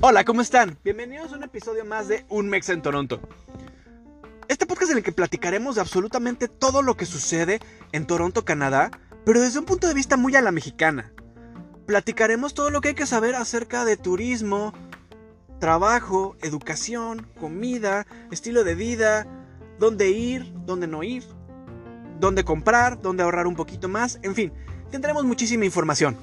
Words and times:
Hola, 0.00 0.24
¿cómo 0.26 0.42
están? 0.42 0.76
Bienvenidos 0.84 1.32
a 1.32 1.36
un 1.36 1.44
episodio 1.44 1.86
más 1.86 2.08
de 2.08 2.26
Un 2.28 2.50
Mex 2.50 2.68
en 2.68 2.82
Toronto. 2.82 3.22
Este 4.48 4.66
podcast 4.66 4.90
en 4.90 4.98
el 4.98 5.02
que 5.02 5.12
platicaremos 5.12 5.76
de 5.76 5.80
absolutamente 5.80 6.48
todo 6.48 6.82
lo 6.82 6.98
que 6.98 7.06
sucede 7.06 7.60
en 7.92 8.06
Toronto, 8.06 8.44
Canadá, 8.44 8.90
pero 9.24 9.40
desde 9.40 9.58
un 9.58 9.64
punto 9.64 9.88
de 9.88 9.94
vista 9.94 10.18
muy 10.18 10.36
a 10.36 10.42
la 10.42 10.52
mexicana. 10.52 11.14
Platicaremos 11.86 12.52
todo 12.52 12.68
lo 12.68 12.82
que 12.82 12.88
hay 12.88 12.94
que 12.94 13.06
saber 13.06 13.36
acerca 13.36 13.86
de 13.86 13.96
turismo, 13.96 14.74
trabajo, 15.60 16.36
educación, 16.42 17.26
comida, 17.40 18.06
estilo 18.30 18.64
de 18.64 18.74
vida, 18.74 19.26
dónde 19.78 20.10
ir, 20.10 20.52
dónde 20.66 20.86
no 20.86 21.02
ir, 21.02 21.24
dónde 22.20 22.44
comprar, 22.44 23.00
dónde 23.00 23.22
ahorrar 23.22 23.46
un 23.46 23.56
poquito 23.56 23.88
más, 23.88 24.18
en 24.22 24.34
fin, 24.34 24.52
tendremos 24.90 25.24
muchísima 25.24 25.64
información. 25.64 26.16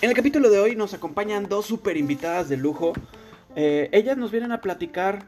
En 0.00 0.10
el 0.10 0.16
capítulo 0.16 0.48
de 0.50 0.60
hoy 0.60 0.76
nos 0.76 0.94
acompañan 0.94 1.48
dos 1.48 1.66
super 1.66 1.96
invitadas 1.96 2.48
de 2.48 2.56
lujo. 2.56 2.92
Eh, 3.56 3.88
ellas 3.92 4.16
nos 4.16 4.30
vienen 4.30 4.52
a 4.52 4.60
platicar 4.60 5.24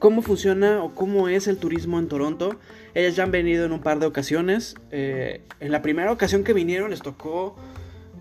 cómo 0.00 0.22
funciona 0.22 0.82
o 0.82 0.94
cómo 0.94 1.28
es 1.28 1.46
el 1.46 1.58
turismo 1.58 2.00
en 2.00 2.08
Toronto. 2.08 2.58
Ellas 2.94 3.14
ya 3.14 3.22
han 3.22 3.30
venido 3.30 3.64
en 3.64 3.72
un 3.72 3.80
par 3.80 4.00
de 4.00 4.06
ocasiones. 4.06 4.74
Eh, 4.90 5.42
en 5.60 5.70
la 5.70 5.82
primera 5.82 6.10
ocasión 6.10 6.42
que 6.42 6.52
vinieron 6.52 6.90
les 6.90 7.00
tocó 7.00 7.54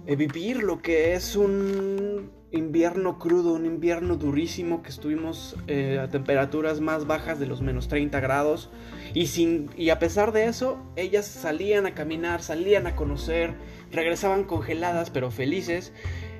eh, 0.05 0.15
vivir 0.15 0.61
lo 0.61 0.83
que 0.83 1.15
es 1.15 1.35
un 1.35 2.29
invierno 2.51 3.17
crudo, 3.17 3.53
un 3.53 3.65
invierno 3.65 4.17
durísimo 4.17 4.83
que 4.83 4.89
estuvimos 4.89 5.55
a 5.99 6.07
temperaturas 6.09 6.79
más 6.79 7.07
bajas 7.07 7.39
de 7.39 7.47
los 7.47 7.61
menos 7.61 7.87
30 7.87 8.19
grados. 8.19 8.69
Y, 9.13 9.27
sin, 9.27 9.69
y 9.77 9.89
a 9.89 9.99
pesar 9.99 10.31
de 10.31 10.45
eso, 10.45 10.79
ellas 10.95 11.25
salían 11.25 11.85
a 11.85 11.93
caminar, 11.93 12.41
salían 12.41 12.87
a 12.87 12.95
conocer 12.95 13.55
regresaban 13.93 14.43
congeladas 14.43 15.09
pero 15.09 15.31
felices. 15.31 15.93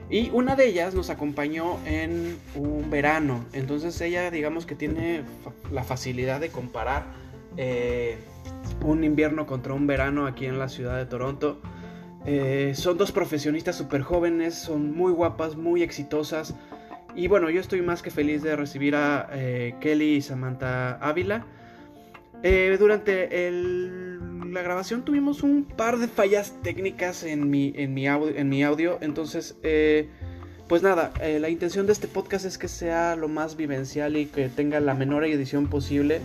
Y 0.10 0.30
una 0.32 0.56
de 0.56 0.68
ellas 0.68 0.94
nos 0.94 1.10
acompañó 1.10 1.78
en 1.86 2.38
un 2.56 2.90
verano. 2.90 3.46
Entonces 3.54 4.00
ella 4.02 4.30
digamos 4.32 4.66
que 4.66 4.76
tiene 4.76 5.24
la 5.72 5.84
facilidad 5.84 6.42
de 6.42 6.50
comparar 6.50 7.06
eh, 7.56 8.18
un 8.84 9.04
invierno 9.04 9.46
contra 9.46 9.74
un 9.74 9.88
verano 9.88 10.28
aquí 10.28 10.46
en 10.46 10.60
la 10.60 10.68
ciudad 10.68 10.98
de 10.98 11.06
Toronto. 11.06 11.62
Eh, 12.26 12.74
son 12.76 12.98
dos 12.98 13.12
profesionistas 13.12 13.76
súper 13.76 14.02
jóvenes, 14.02 14.56
son 14.56 14.96
muy 14.96 15.12
guapas, 15.14 15.56
muy 15.56 15.84
exitosas. 15.84 16.54
Y 17.16 17.28
bueno, 17.28 17.50
yo 17.50 17.62
estoy 17.62 17.82
más 17.82 18.02
que 18.02 18.12
feliz 18.12 18.42
de 18.42 18.56
recibir 18.56 18.96
a 18.96 19.30
eh, 19.32 19.76
Kelly 19.80 20.16
y 20.16 20.22
Samantha 20.22 20.96
Ávila. 20.96 21.46
Durante 22.78 23.48
el 23.48 24.14
la 24.54 24.62
grabación 24.62 25.04
tuvimos 25.04 25.44
un 25.44 25.66
par 25.66 25.98
de 25.98 26.08
fallas 26.08 26.54
técnicas 26.62 27.24
en 27.24 27.50
mi, 27.50 27.74
en 27.76 27.94
mi, 27.94 28.08
audio, 28.08 28.36
en 28.36 28.50
mi 28.50 28.64
audio. 28.64 29.00
Entonces, 29.02 29.58
eh, 29.64 30.10
pues 30.68 30.84
nada, 30.84 31.12
eh, 31.22 31.40
la 31.40 31.50
intención 31.50 31.86
de 31.88 31.94
este 31.94 32.08
podcast 32.08 32.46
es 32.46 32.58
que 32.58 32.68
sea 32.68 33.16
lo 33.16 33.28
más 33.28 33.58
vivencial 33.58 34.16
y 34.16 34.28
que 34.28 34.50
tenga 34.50 34.80
la 34.80 34.94
menor 34.94 35.26
edición 35.26 35.68
posible 35.68 36.22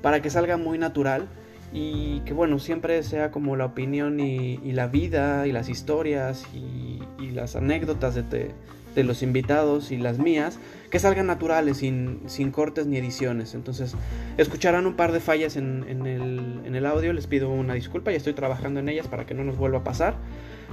para 0.00 0.22
que 0.22 0.30
salga 0.30 0.56
muy 0.56 0.78
natural 0.78 1.28
y 1.72 2.20
que 2.20 2.32
bueno, 2.32 2.58
siempre 2.58 3.02
sea 3.02 3.30
como 3.30 3.56
la 3.56 3.66
opinión 3.66 4.20
y, 4.20 4.58
la 4.72 4.86
vida 4.86 5.46
y 5.46 5.52
las 5.52 5.68
historias 5.68 6.44
y, 6.54 7.00
las 7.32 7.56
anécdotas 7.56 8.14
de, 8.14 8.50
de 8.94 9.04
los 9.04 9.22
invitados 9.22 9.90
y 9.90 9.96
las 9.96 10.18
mías 10.18 10.58
que 10.90 10.98
salgan 10.98 11.26
naturales, 11.26 11.78
sin, 11.78 12.50
cortes 12.52 12.86
ni 12.86 12.98
ediciones. 12.98 13.54
Entonces, 13.54 13.94
escucharán 14.36 14.86
un 14.86 14.94
par 14.94 15.12
de 15.12 15.20
fallas 15.20 15.56
en, 15.56 15.84
el, 16.06 16.86
audio, 16.86 17.12
les 17.12 17.26
pido 17.26 17.50
una 17.50 17.74
disculpa, 17.74 18.10
ya 18.10 18.18
estoy 18.18 18.34
trabajando 18.34 18.80
en 18.80 18.88
ellas 18.88 19.08
para 19.08 19.24
que 19.24 19.34
no 19.34 19.44
nos 19.44 19.56
vuelva 19.56 19.78
a 19.78 19.84
pasar. 19.84 20.16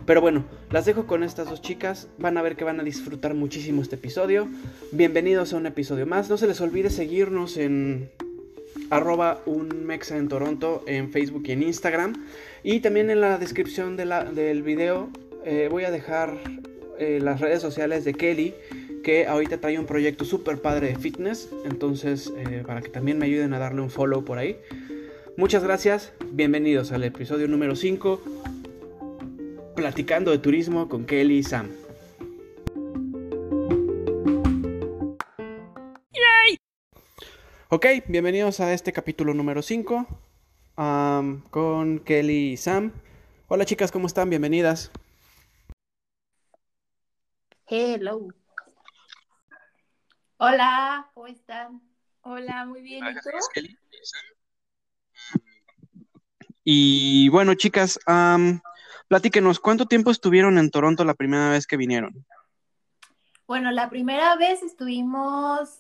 Pero 0.06 0.22
bueno, 0.22 0.44
las 0.72 0.86
dejo 0.86 1.06
con 1.06 1.24
estas 1.24 1.50
dos 1.50 1.62
chicas, 1.62 2.08
van 2.18 2.38
a 2.38 2.42
ver 2.42 2.56
que 2.56 2.64
van 2.64 2.80
a 2.80 2.84
disfrutar 2.84 3.34
muchísimo 3.34 3.82
este 3.82 3.96
episodio. 3.96 4.48
Bienvenidos 4.92 5.54
a 5.54 5.58
un 5.58 5.66
episodio 5.66 6.06
más, 6.06 6.30
no 6.30 6.38
se 6.38 6.48
les 6.48 6.60
olvide 6.62 6.90
seguirnos 6.90 7.58
en 7.58 8.10
arroba 8.90 9.42
un 9.46 9.90
en 10.12 10.28
Toronto 10.28 10.84
en 10.88 11.12
Facebook 11.12 11.44
y 11.46 11.52
en 11.52 11.64
Instagram. 11.64 12.14
Y 12.64 12.80
también 12.80 13.10
en 13.10 13.22
la 13.22 13.38
descripción 13.38 13.98
del 13.98 14.64
video 14.64 15.10
eh, 15.46 15.68
voy 15.70 15.84
a 15.84 15.92
dejar 15.92 16.38
eh, 17.00 17.20
las 17.22 17.42
redes 17.42 17.62
sociales 17.62 18.06
de 18.06 18.14
Kelly 18.14 18.54
que 19.04 19.26
ahorita 19.26 19.60
trae 19.60 19.80
un 19.80 19.86
proyecto 19.86 20.26
súper 20.26 20.62
padre 20.62 20.88
de 20.88 20.96
fitness, 20.96 21.50
entonces 21.66 22.34
eh, 22.36 22.64
para 22.68 22.82
que 22.82 22.90
también 22.90 23.18
me 23.18 23.26
ayuden 23.26 23.54
a 23.54 23.60
darle 23.60 23.82
un 23.82 23.90
follow 23.90 24.26
por 24.26 24.38
ahí. 24.38 24.58
Muchas 25.38 25.64
gracias, 25.64 26.12
bienvenidos 26.32 26.92
al 26.92 27.04
episodio 27.06 27.48
número 27.48 27.76
5, 27.76 28.22
platicando 29.76 30.32
de 30.32 30.40
turismo 30.40 30.90
con 30.90 31.06
Kelly 31.06 31.38
y 31.38 31.44
Sam. 31.44 31.70
Ok, 37.72 37.86
bienvenidos 38.08 38.60
a 38.62 38.74
este 38.74 38.92
capítulo 38.92 39.36
número 39.36 39.62
5 39.62 40.08
con 41.52 42.00
Kelly 42.00 42.54
y 42.54 42.58
Sam. 42.58 42.92
Hola 43.48 43.64
chicas, 43.64 43.92
¿cómo 43.92 44.08
están? 44.08 44.30
Bienvenidas. 44.30 44.92
Hello. 47.72 48.28
Hola, 50.38 51.12
¿cómo 51.14 51.28
están? 51.28 51.84
Hola, 52.22 52.66
muy 52.66 52.82
bien. 52.82 53.06
¿Y 53.06 53.14
tú? 53.14 53.30
Y 56.64 57.30
bueno, 57.30 57.54
chicas, 57.54 58.00
platíquenos, 59.08 59.60
¿cuánto 59.60 59.86
tiempo 59.86 60.10
estuvieron 60.10 60.58
en 60.58 60.72
Toronto 60.72 61.06
la 61.06 61.14
primera 61.14 61.52
vez 61.52 61.68
que 61.68 61.78
vinieron? 61.78 62.26
Bueno, 63.46 63.70
la 63.70 63.92
primera 63.92 64.36
vez 64.36 64.64
estuvimos 64.64 65.80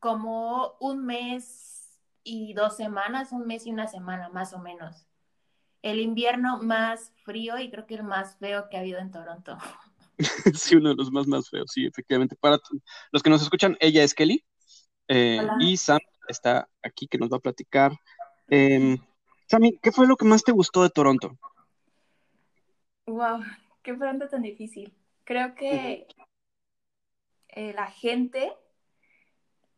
como 0.00 0.76
un 0.78 1.06
mes 1.06 1.98
y 2.22 2.52
dos 2.52 2.76
semanas, 2.76 3.32
un 3.32 3.46
mes 3.46 3.66
y 3.66 3.70
una 3.70 3.86
semana 3.86 4.28
más 4.28 4.52
o 4.52 4.58
menos. 4.58 5.06
El 5.80 6.00
invierno 6.00 6.58
más 6.58 7.14
frío 7.24 7.56
y 7.56 7.70
creo 7.70 7.86
que 7.86 7.94
el 7.94 8.02
más 8.02 8.36
feo 8.36 8.68
que 8.68 8.76
ha 8.76 8.80
habido 8.80 8.98
en 8.98 9.10
Toronto. 9.10 9.56
sí, 10.54 10.76
uno 10.76 10.90
de 10.90 10.96
los 10.96 11.10
más, 11.10 11.26
más 11.26 11.48
feos, 11.48 11.70
sí, 11.72 11.86
efectivamente. 11.86 12.36
Para 12.36 12.58
los 13.12 13.22
que 13.22 13.30
nos 13.30 13.42
escuchan, 13.42 13.76
ella 13.80 14.02
es 14.02 14.14
Kelly 14.14 14.44
eh, 15.06 15.46
y 15.60 15.76
Sam 15.76 16.00
está 16.28 16.68
aquí 16.82 17.06
que 17.06 17.18
nos 17.18 17.30
va 17.30 17.36
a 17.36 17.40
platicar. 17.40 17.92
Eh, 18.48 18.98
Sammy, 19.46 19.78
¿qué 19.78 19.92
fue 19.92 20.06
lo 20.06 20.16
que 20.16 20.24
más 20.24 20.42
te 20.42 20.52
gustó 20.52 20.82
de 20.82 20.90
Toronto? 20.90 21.38
Wow, 23.06 23.42
qué 23.82 23.94
pregunta 23.94 24.28
tan 24.28 24.42
difícil. 24.42 24.92
Creo 25.24 25.54
que 25.54 26.06
eh, 27.48 27.72
la 27.72 27.86
gente, 27.86 28.52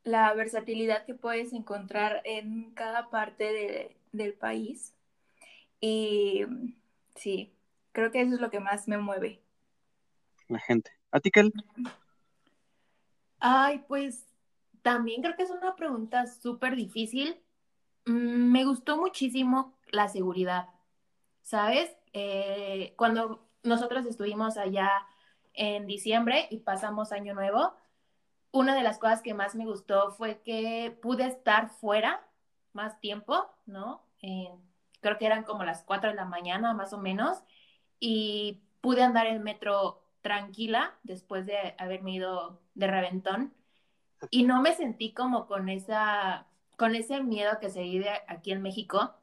la 0.02 0.32
versatilidad 0.34 1.04
que 1.04 1.14
puedes 1.14 1.52
encontrar 1.52 2.22
en 2.24 2.72
cada 2.72 3.10
parte 3.10 3.96
del 4.12 4.34
país. 4.34 4.94
Y 5.80 6.44
sí, 7.14 7.52
creo 7.92 8.10
que 8.10 8.22
eso 8.22 8.34
es 8.34 8.40
lo 8.40 8.50
que 8.50 8.60
más 8.60 8.88
me 8.88 8.98
mueve 8.98 9.40
la 10.50 10.58
gente. 10.58 10.90
¿A 11.10 11.20
ti, 11.20 11.30
Kel? 11.30 11.52
Ay, 13.38 13.84
pues 13.88 14.26
también 14.82 15.22
creo 15.22 15.36
que 15.36 15.42
es 15.42 15.50
una 15.50 15.74
pregunta 15.76 16.26
súper 16.26 16.76
difícil. 16.76 17.40
Mm, 18.06 18.52
me 18.52 18.64
gustó 18.64 18.96
muchísimo 18.96 19.78
la 19.90 20.08
seguridad, 20.08 20.68
¿sabes? 21.42 21.96
Eh, 22.12 22.94
cuando 22.96 23.48
nosotros 23.62 24.06
estuvimos 24.06 24.56
allá 24.56 24.90
en 25.54 25.86
diciembre 25.86 26.48
y 26.50 26.58
pasamos 26.58 27.12
año 27.12 27.34
nuevo, 27.34 27.74
una 28.52 28.74
de 28.74 28.82
las 28.82 28.98
cosas 28.98 29.22
que 29.22 29.34
más 29.34 29.54
me 29.54 29.66
gustó 29.66 30.12
fue 30.12 30.40
que 30.42 30.96
pude 31.02 31.26
estar 31.26 31.70
fuera 31.70 32.26
más 32.72 33.00
tiempo, 33.00 33.48
¿no? 33.66 34.04
creo 35.00 35.16
que 35.16 35.24
eran 35.24 35.44
como 35.44 35.64
las 35.64 35.82
4 35.82 36.10
de 36.10 36.16
la 36.16 36.26
mañana 36.26 36.74
más 36.74 36.92
o 36.92 36.98
menos, 36.98 37.42
y 37.98 38.60
pude 38.80 39.02
andar 39.02 39.26
en 39.26 39.42
metro 39.42 39.99
tranquila 40.22 40.94
después 41.02 41.46
de 41.46 41.74
haberme 41.78 42.12
ido 42.12 42.60
de 42.74 42.86
reventón 42.86 43.54
y 44.30 44.44
no 44.44 44.60
me 44.60 44.74
sentí 44.74 45.12
como 45.12 45.46
con 45.46 45.68
esa 45.68 46.46
con 46.76 46.94
ese 46.94 47.22
miedo 47.22 47.58
que 47.60 47.70
se 47.70 47.82
vive 47.82 48.10
aquí 48.26 48.52
en 48.52 48.62
México 48.62 49.14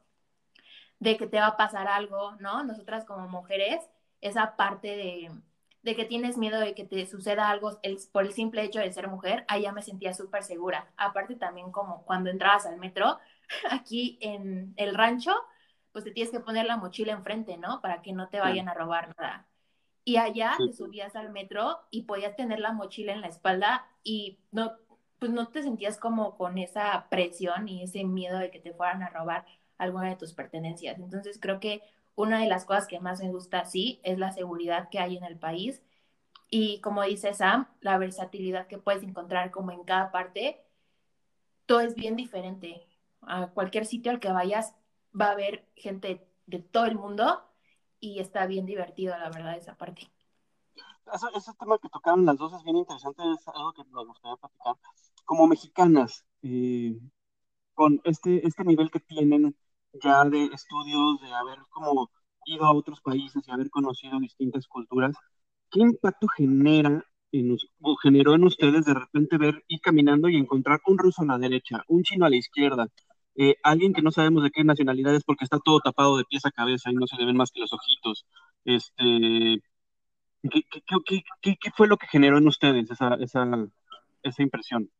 de 1.00 1.16
que 1.16 1.26
te 1.26 1.38
va 1.40 1.48
a 1.48 1.56
pasar 1.56 1.88
algo, 1.88 2.32
¿no? 2.40 2.64
Nosotras 2.64 3.04
como 3.04 3.28
mujeres, 3.28 3.80
esa 4.20 4.56
parte 4.56 4.88
de, 4.96 5.30
de 5.82 5.96
que 5.96 6.04
tienes 6.04 6.36
miedo 6.36 6.60
de 6.60 6.74
que 6.74 6.84
te 6.84 7.06
suceda 7.06 7.48
algo 7.48 7.78
el, 7.82 7.98
por 8.12 8.24
el 8.24 8.32
simple 8.32 8.62
hecho 8.62 8.80
de 8.80 8.92
ser 8.92 9.08
mujer, 9.08 9.44
allá 9.48 9.72
me 9.72 9.82
sentía 9.82 10.12
súper 10.12 10.42
segura. 10.42 10.92
Aparte 10.96 11.36
también 11.36 11.72
como 11.72 12.04
cuando 12.04 12.30
entrabas 12.30 12.66
al 12.66 12.78
metro, 12.78 13.18
aquí 13.70 14.18
en 14.20 14.74
el 14.76 14.94
rancho, 14.94 15.34
pues 15.92 16.04
te 16.04 16.10
tienes 16.10 16.32
que 16.32 16.40
poner 16.40 16.66
la 16.66 16.76
mochila 16.76 17.12
enfrente, 17.12 17.56
¿no? 17.56 17.80
Para 17.80 18.02
que 18.02 18.12
no 18.12 18.28
te 18.28 18.40
vayan 18.40 18.68
a 18.68 18.74
robar 18.74 19.14
nada. 19.18 19.46
Y 20.08 20.16
allá 20.16 20.54
te 20.56 20.72
subías 20.72 21.14
al 21.16 21.30
metro 21.32 21.80
y 21.90 22.04
podías 22.04 22.34
tener 22.34 22.60
la 22.60 22.72
mochila 22.72 23.12
en 23.12 23.20
la 23.20 23.26
espalda 23.26 23.86
y 24.02 24.38
no, 24.52 24.72
pues 25.18 25.30
no 25.30 25.48
te 25.48 25.62
sentías 25.62 25.98
como 25.98 26.38
con 26.38 26.56
esa 26.56 27.10
presión 27.10 27.68
y 27.68 27.82
ese 27.82 28.04
miedo 28.04 28.38
de 28.38 28.50
que 28.50 28.58
te 28.58 28.72
fueran 28.72 29.02
a 29.02 29.10
robar 29.10 29.44
alguna 29.76 30.08
de 30.08 30.16
tus 30.16 30.32
pertenencias. 30.32 30.98
Entonces 30.98 31.38
creo 31.38 31.60
que 31.60 31.82
una 32.14 32.40
de 32.40 32.46
las 32.46 32.64
cosas 32.64 32.86
que 32.86 33.00
más 33.00 33.22
me 33.22 33.28
gusta, 33.28 33.66
sí, 33.66 34.00
es 34.02 34.18
la 34.18 34.32
seguridad 34.32 34.88
que 34.88 34.98
hay 34.98 35.18
en 35.18 35.24
el 35.24 35.36
país. 35.36 35.82
Y 36.48 36.80
como 36.80 37.02
dice 37.02 37.34
Sam, 37.34 37.68
la 37.82 37.98
versatilidad 37.98 38.66
que 38.66 38.78
puedes 38.78 39.02
encontrar 39.02 39.50
como 39.50 39.72
en 39.72 39.84
cada 39.84 40.10
parte, 40.10 40.58
todo 41.66 41.80
es 41.80 41.94
bien 41.94 42.16
diferente. 42.16 42.86
A 43.20 43.48
cualquier 43.48 43.84
sitio 43.84 44.10
al 44.10 44.20
que 44.20 44.32
vayas 44.32 44.74
va 45.12 45.26
a 45.26 45.32
haber 45.32 45.66
gente 45.76 46.26
de 46.46 46.60
todo 46.60 46.86
el 46.86 46.94
mundo 46.94 47.42
y 48.00 48.20
está 48.20 48.46
bien 48.46 48.66
divertido, 48.66 49.16
la 49.16 49.30
verdad, 49.30 49.56
esa 49.56 49.76
parte. 49.76 50.10
Ese, 51.34 51.52
tema 51.58 51.78
que 51.78 51.88
tocaron 51.88 52.26
las 52.26 52.36
dos 52.36 52.52
es 52.52 52.62
bien 52.62 52.76
interesante, 52.76 53.22
es 53.32 53.48
algo 53.48 53.72
que 53.72 53.82
me 53.84 54.04
gustaría 54.04 54.36
platicar. 54.36 54.76
Como 55.24 55.46
mexicanas, 55.46 56.24
eh, 56.42 56.98
con 57.74 58.00
este, 58.04 58.46
este 58.46 58.64
nivel 58.64 58.90
que 58.90 59.00
tienen 59.00 59.56
ya 59.92 60.24
de 60.24 60.44
estudios, 60.46 61.20
de 61.20 61.32
haber 61.32 61.58
como 61.70 62.10
ido 62.44 62.64
a 62.64 62.72
otros 62.72 63.00
países 63.00 63.46
y 63.46 63.50
haber 63.50 63.70
conocido 63.70 64.18
distintas 64.20 64.66
culturas, 64.66 65.16
¿qué 65.70 65.80
impacto 65.80 66.26
genera 66.28 67.04
en, 67.32 67.56
o 67.80 67.96
generó 67.96 68.34
en 68.34 68.44
ustedes 68.44 68.84
de 68.84 68.94
repente 68.94 69.38
ver 69.38 69.64
ir 69.68 69.80
caminando 69.80 70.28
y 70.28 70.36
encontrar 70.36 70.80
un 70.86 70.98
ruso 70.98 71.22
a 71.22 71.26
la 71.26 71.38
derecha, 71.38 71.84
un 71.88 72.02
chino 72.02 72.26
a 72.26 72.30
la 72.30 72.36
izquierda, 72.36 72.88
eh, 73.38 73.56
alguien 73.62 73.94
que 73.94 74.02
no 74.02 74.10
sabemos 74.12 74.42
de 74.42 74.50
qué 74.50 74.64
nacionalidad 74.64 75.14
es 75.14 75.24
porque 75.24 75.44
está 75.44 75.58
todo 75.60 75.80
tapado 75.80 76.18
de 76.18 76.24
pies 76.24 76.44
a 76.44 76.50
cabeza 76.50 76.90
y 76.90 76.94
no 76.94 77.06
se 77.06 77.16
le 77.16 77.26
ven 77.26 77.36
más 77.36 77.50
que 77.52 77.60
los 77.60 77.72
ojitos? 77.72 78.26
Este, 78.64 79.62
¿qué, 80.50 80.62
qué, 81.40 81.56
qué 81.60 81.70
fue 81.76 81.88
lo 81.88 81.96
que 81.96 82.08
generó 82.08 82.38
en 82.38 82.48
ustedes 82.48 82.90
esa, 82.90 83.14
esa, 83.14 83.46
esa 84.22 84.42
impresión? 84.42 84.90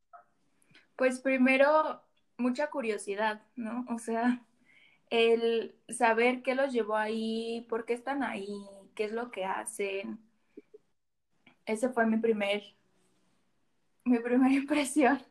Pues 0.96 1.20
primero, 1.20 2.02
mucha 2.38 2.70
curiosidad, 2.70 3.43
¿no? 3.56 3.85
O 3.88 3.99
sea, 3.99 4.44
el 5.11 5.76
saber 5.88 6.43
qué 6.43 6.55
los 6.55 6.73
llevó 6.73 6.96
ahí, 6.96 7.67
por 7.69 7.85
qué 7.85 7.94
están 7.94 8.23
ahí, 8.23 8.49
qué 8.94 9.05
es 9.05 9.12
lo 9.12 9.31
que 9.31 9.44
hacen. 9.44 10.20
Ese 11.67 11.88
fue 11.90 12.06
mi 12.06 12.17
primer, 12.19 12.62
mi 14.05 14.19
primera 14.19 14.55
impresión. 14.55 15.23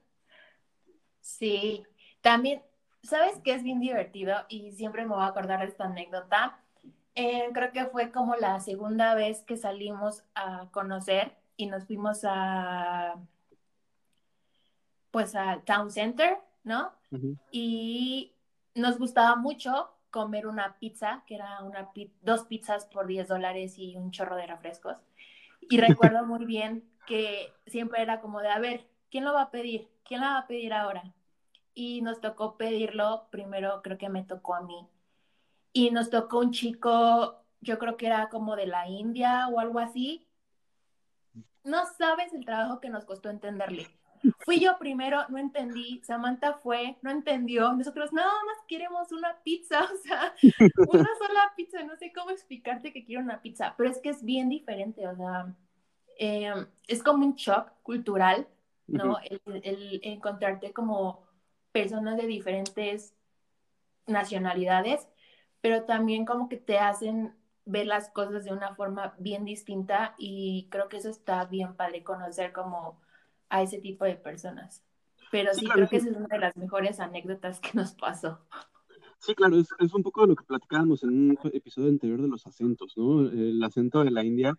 Sí, 1.22 1.84
también, 2.22 2.62
¿sabes 3.08 3.40
qué 3.44 3.54
es 3.54 3.64
bien 3.64 3.80
divertido? 3.80 4.36
Y 4.50 4.72
siempre 4.74 5.04
me 5.04 5.16
voy 5.16 5.24
a 5.24 5.28
acordar 5.28 5.62
de 5.62 5.68
esta 5.68 5.86
anécdota. 5.86 6.60
Eh, 7.16 7.50
creo 7.54 7.72
que 7.72 7.86
fue 7.86 8.12
como 8.12 8.36
la 8.36 8.60
segunda 8.60 9.16
vez 9.16 9.42
que 9.42 9.58
salimos 9.58 10.24
a 10.36 10.68
conocer 10.72 11.36
y 11.56 11.66
nos 11.66 11.86
fuimos 11.86 12.22
a, 12.24 13.16
pues, 15.12 15.36
al 15.36 15.64
Town 15.64 15.90
Center, 15.90 16.38
¿no? 16.64 16.92
Y 17.52 18.34
nos 18.76 19.00
gustaba 19.00 19.36
mucho 19.36 19.90
comer 20.12 20.46
una 20.46 20.78
pizza, 20.78 21.24
que 21.26 21.36
era 21.36 21.64
una 21.64 21.90
dos 22.22 22.44
pizzas 22.44 22.86
por 22.86 23.08
10 23.08 23.28
dólares 23.28 23.80
y 23.80 23.96
un 23.96 24.12
chorro 24.12 24.36
de 24.36 24.48
refrescos. 24.48 24.98
Y 25.62 25.78
recuerdo 26.12 26.26
muy 26.26 26.46
bien 26.46 26.84
que 27.08 27.54
siempre 27.66 28.02
era 28.02 28.22
como 28.22 28.42
de, 28.42 28.50
a 28.50 28.60
ver, 28.60 28.88
¿quién 29.10 29.26
lo 29.26 29.34
va 29.34 29.44
a 29.44 29.52
pedir? 29.52 29.88
¿Quién 30.04 30.22
la 30.22 30.34
va 30.34 30.38
a 30.40 30.48
pedir 30.48 30.74
ahora? 30.74 31.04
Y 31.80 32.02
nos 32.02 32.20
tocó 32.22 32.58
pedirlo, 32.58 33.28
primero 33.30 33.84
creo 33.84 34.00
que 34.00 34.10
me 34.10 34.24
tocó 34.24 34.56
a 34.56 34.62
mí. 34.62 34.90
Y 35.74 35.92
nos 35.92 36.10
tocó 36.10 36.40
un 36.40 36.50
chico, 36.50 37.46
yo 37.62 37.78
creo 37.78 37.98
que 37.98 38.08
era 38.08 38.30
como 38.30 38.56
de 38.56 38.66
la 38.66 38.90
India 38.90 39.48
o 39.48 39.60
algo 39.60 39.78
así. 39.78 40.28
No 41.64 41.86
sabes 42.00 42.34
el 42.34 42.46
trabajo 42.46 42.82
que 42.82 42.90
nos 42.90 43.06
costó 43.06 43.30
entenderle. 43.30 43.86
Fui 44.40 44.60
yo 44.60 44.76
primero, 44.80 45.30
no 45.30 45.38
entendí. 45.38 46.02
Samantha 46.04 46.54
fue, 46.54 46.98
no 47.04 47.12
entendió. 47.12 47.72
Nosotros 47.74 48.12
nada 48.12 48.34
más 48.48 48.58
queremos 48.68 49.12
una 49.12 49.38
pizza, 49.44 49.84
o 49.94 49.98
sea, 49.98 50.34
una 50.78 51.10
sola 51.20 51.54
pizza. 51.56 51.84
No 51.84 51.96
sé 51.98 52.12
cómo 52.12 52.32
explicarte 52.32 52.92
que 52.92 53.06
quiero 53.06 53.22
una 53.22 53.44
pizza, 53.44 53.76
pero 53.78 53.92
es 53.92 54.00
que 54.00 54.10
es 54.10 54.24
bien 54.24 54.50
diferente, 54.50 55.08
o 55.08 55.16
sea, 55.16 55.56
em, 56.18 56.66
es 56.88 57.04
como 57.04 57.24
un 57.24 57.36
shock 57.36 57.70
cultural, 57.84 58.48
¿no? 58.88 59.20
el, 59.22 60.00
encontrarte 60.02 60.74
como 60.74 61.27
personas 61.82 62.18
de 62.18 62.28
diferentes 62.28 63.14
nacionalidades, 64.06 65.08
pero 65.62 65.84
también 65.84 66.26
como 66.26 66.50
que 66.50 66.58
te 66.58 66.80
hacen 66.80 67.36
ver 67.66 67.86
las 67.86 68.10
cosas 68.10 68.46
de 68.46 68.54
una 68.54 68.76
forma 68.76 69.14
bien 69.20 69.44
distinta 69.44 70.16
y 70.18 70.68
creo 70.72 70.88
que 70.88 70.98
eso 70.98 71.10
está 71.10 71.46
bien 71.46 71.76
padre 71.76 72.04
conocer 72.04 72.54
como 72.54 73.00
a 73.50 73.62
ese 73.62 73.80
tipo 73.80 74.06
de 74.06 74.16
personas. 74.16 74.84
Pero 75.32 75.54
sí, 75.54 75.68
creo 75.68 75.90
que 75.90 75.98
esa 75.98 76.10
es 76.10 76.16
una 76.16 76.28
de 76.28 76.40
las 76.40 76.56
mejores 76.56 77.00
anécdotas 77.00 77.60
que 77.60 77.72
nos 77.74 77.94
pasó. 77.94 78.40
Sí, 79.20 79.36
claro, 79.36 79.58
es, 79.58 79.68
es, 79.80 79.94
un 79.94 80.04
poco 80.04 80.22
de 80.22 80.28
lo 80.28 80.36
que 80.36 80.46
platicábamos 80.46 81.04
en 81.04 81.10
un 81.10 81.40
episodio 81.52 81.90
anterior 81.90 82.22
de 82.22 82.28
los 82.28 82.46
acentos, 82.46 82.94
¿no? 82.96 83.22
El 83.28 83.62
acento 83.64 84.04
de 84.04 84.12
la 84.12 84.24
India, 84.24 84.56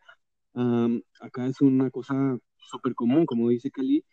acá 1.20 1.46
es 1.46 1.60
una 1.60 1.90
cosa 1.90 2.38
súper 2.56 2.94
común, 2.94 3.24
como 3.24 3.48
dice 3.48 3.70
Kelly, 3.70 4.04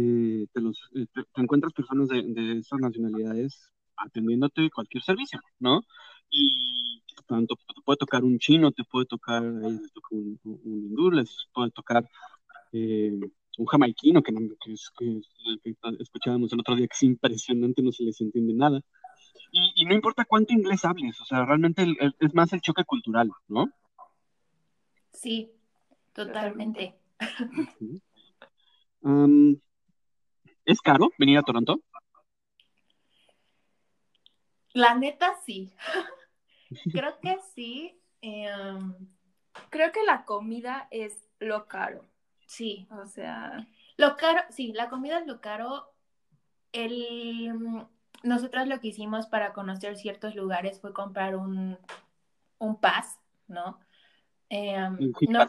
eh, 0.00 0.46
te, 0.52 0.60
los, 0.60 0.78
eh, 0.94 1.06
te, 1.12 1.40
encuentras 1.40 1.72
personas 1.72 2.08
de, 2.08 2.22
de 2.22 2.58
esas 2.58 2.78
nacionalidades 2.78 3.72
atendiéndote 3.96 4.70
cualquier 4.70 5.02
servicio, 5.02 5.40
¿no? 5.58 5.82
Y 6.30 7.02
tanto 7.26 7.56
te 7.56 7.82
puede 7.84 7.96
tocar 7.96 8.22
un 8.22 8.38
chino, 8.38 8.70
te 8.70 8.84
puede 8.84 9.06
tocar, 9.06 9.42
les 9.42 9.92
toca 9.92 10.08
un, 10.12 10.38
un, 10.44 10.60
hindú, 10.64 11.10
les 11.10 11.48
puede 11.52 11.72
tocar 11.72 12.08
eh, 12.72 13.18
un 13.58 13.66
jamaiquino 13.66 14.22
que, 14.22 14.32
que, 14.64 15.20
escuchábamos 15.98 16.52
el 16.52 16.60
otro 16.60 16.76
día, 16.76 16.86
que 16.86 16.94
es 16.94 17.02
impresionante, 17.02 17.82
no 17.82 17.90
se 17.90 18.04
les 18.04 18.20
entiende 18.20 18.54
nada. 18.54 18.80
Y, 19.50 19.84
no 19.84 19.94
importa 19.94 20.26
cuánto 20.26 20.52
inglés 20.52 20.84
hables, 20.84 21.20
o 21.20 21.24
sea, 21.24 21.44
realmente 21.44 21.86
es 22.20 22.34
más 22.34 22.52
el 22.52 22.60
choque 22.60 22.84
cultural, 22.84 23.30
¿no? 23.48 23.68
Sí, 25.12 25.50
totalmente. 26.12 26.94
¿Es 30.68 30.82
caro 30.82 31.10
venir 31.16 31.38
a 31.38 31.42
Toronto? 31.42 31.80
La 34.74 34.94
neta, 34.94 35.34
sí. 35.46 35.72
Creo 36.92 37.18
que 37.20 37.38
sí. 37.54 37.98
Em, 38.20 38.94
creo 39.70 39.92
que 39.92 40.02
la 40.04 40.26
comida 40.26 40.86
es 40.90 41.26
lo 41.38 41.66
caro. 41.68 42.04
Sí. 42.46 42.86
O 42.90 43.06
sea. 43.06 43.66
Lo 43.96 44.18
caro, 44.18 44.42
sí, 44.50 44.74
la 44.74 44.90
comida 44.90 45.20
es 45.20 45.26
lo 45.26 45.40
caro. 45.40 45.90
El, 46.72 47.86
nosotros 48.22 48.68
lo 48.68 48.78
que 48.80 48.88
hicimos 48.88 49.26
para 49.26 49.54
conocer 49.54 49.96
ciertos 49.96 50.34
lugares 50.34 50.82
fue 50.82 50.92
comprar 50.92 51.34
un, 51.34 51.78
un 52.58 52.78
pass, 52.78 53.18
¿no? 53.46 53.80
Em, 54.50 54.98
no 55.30 55.46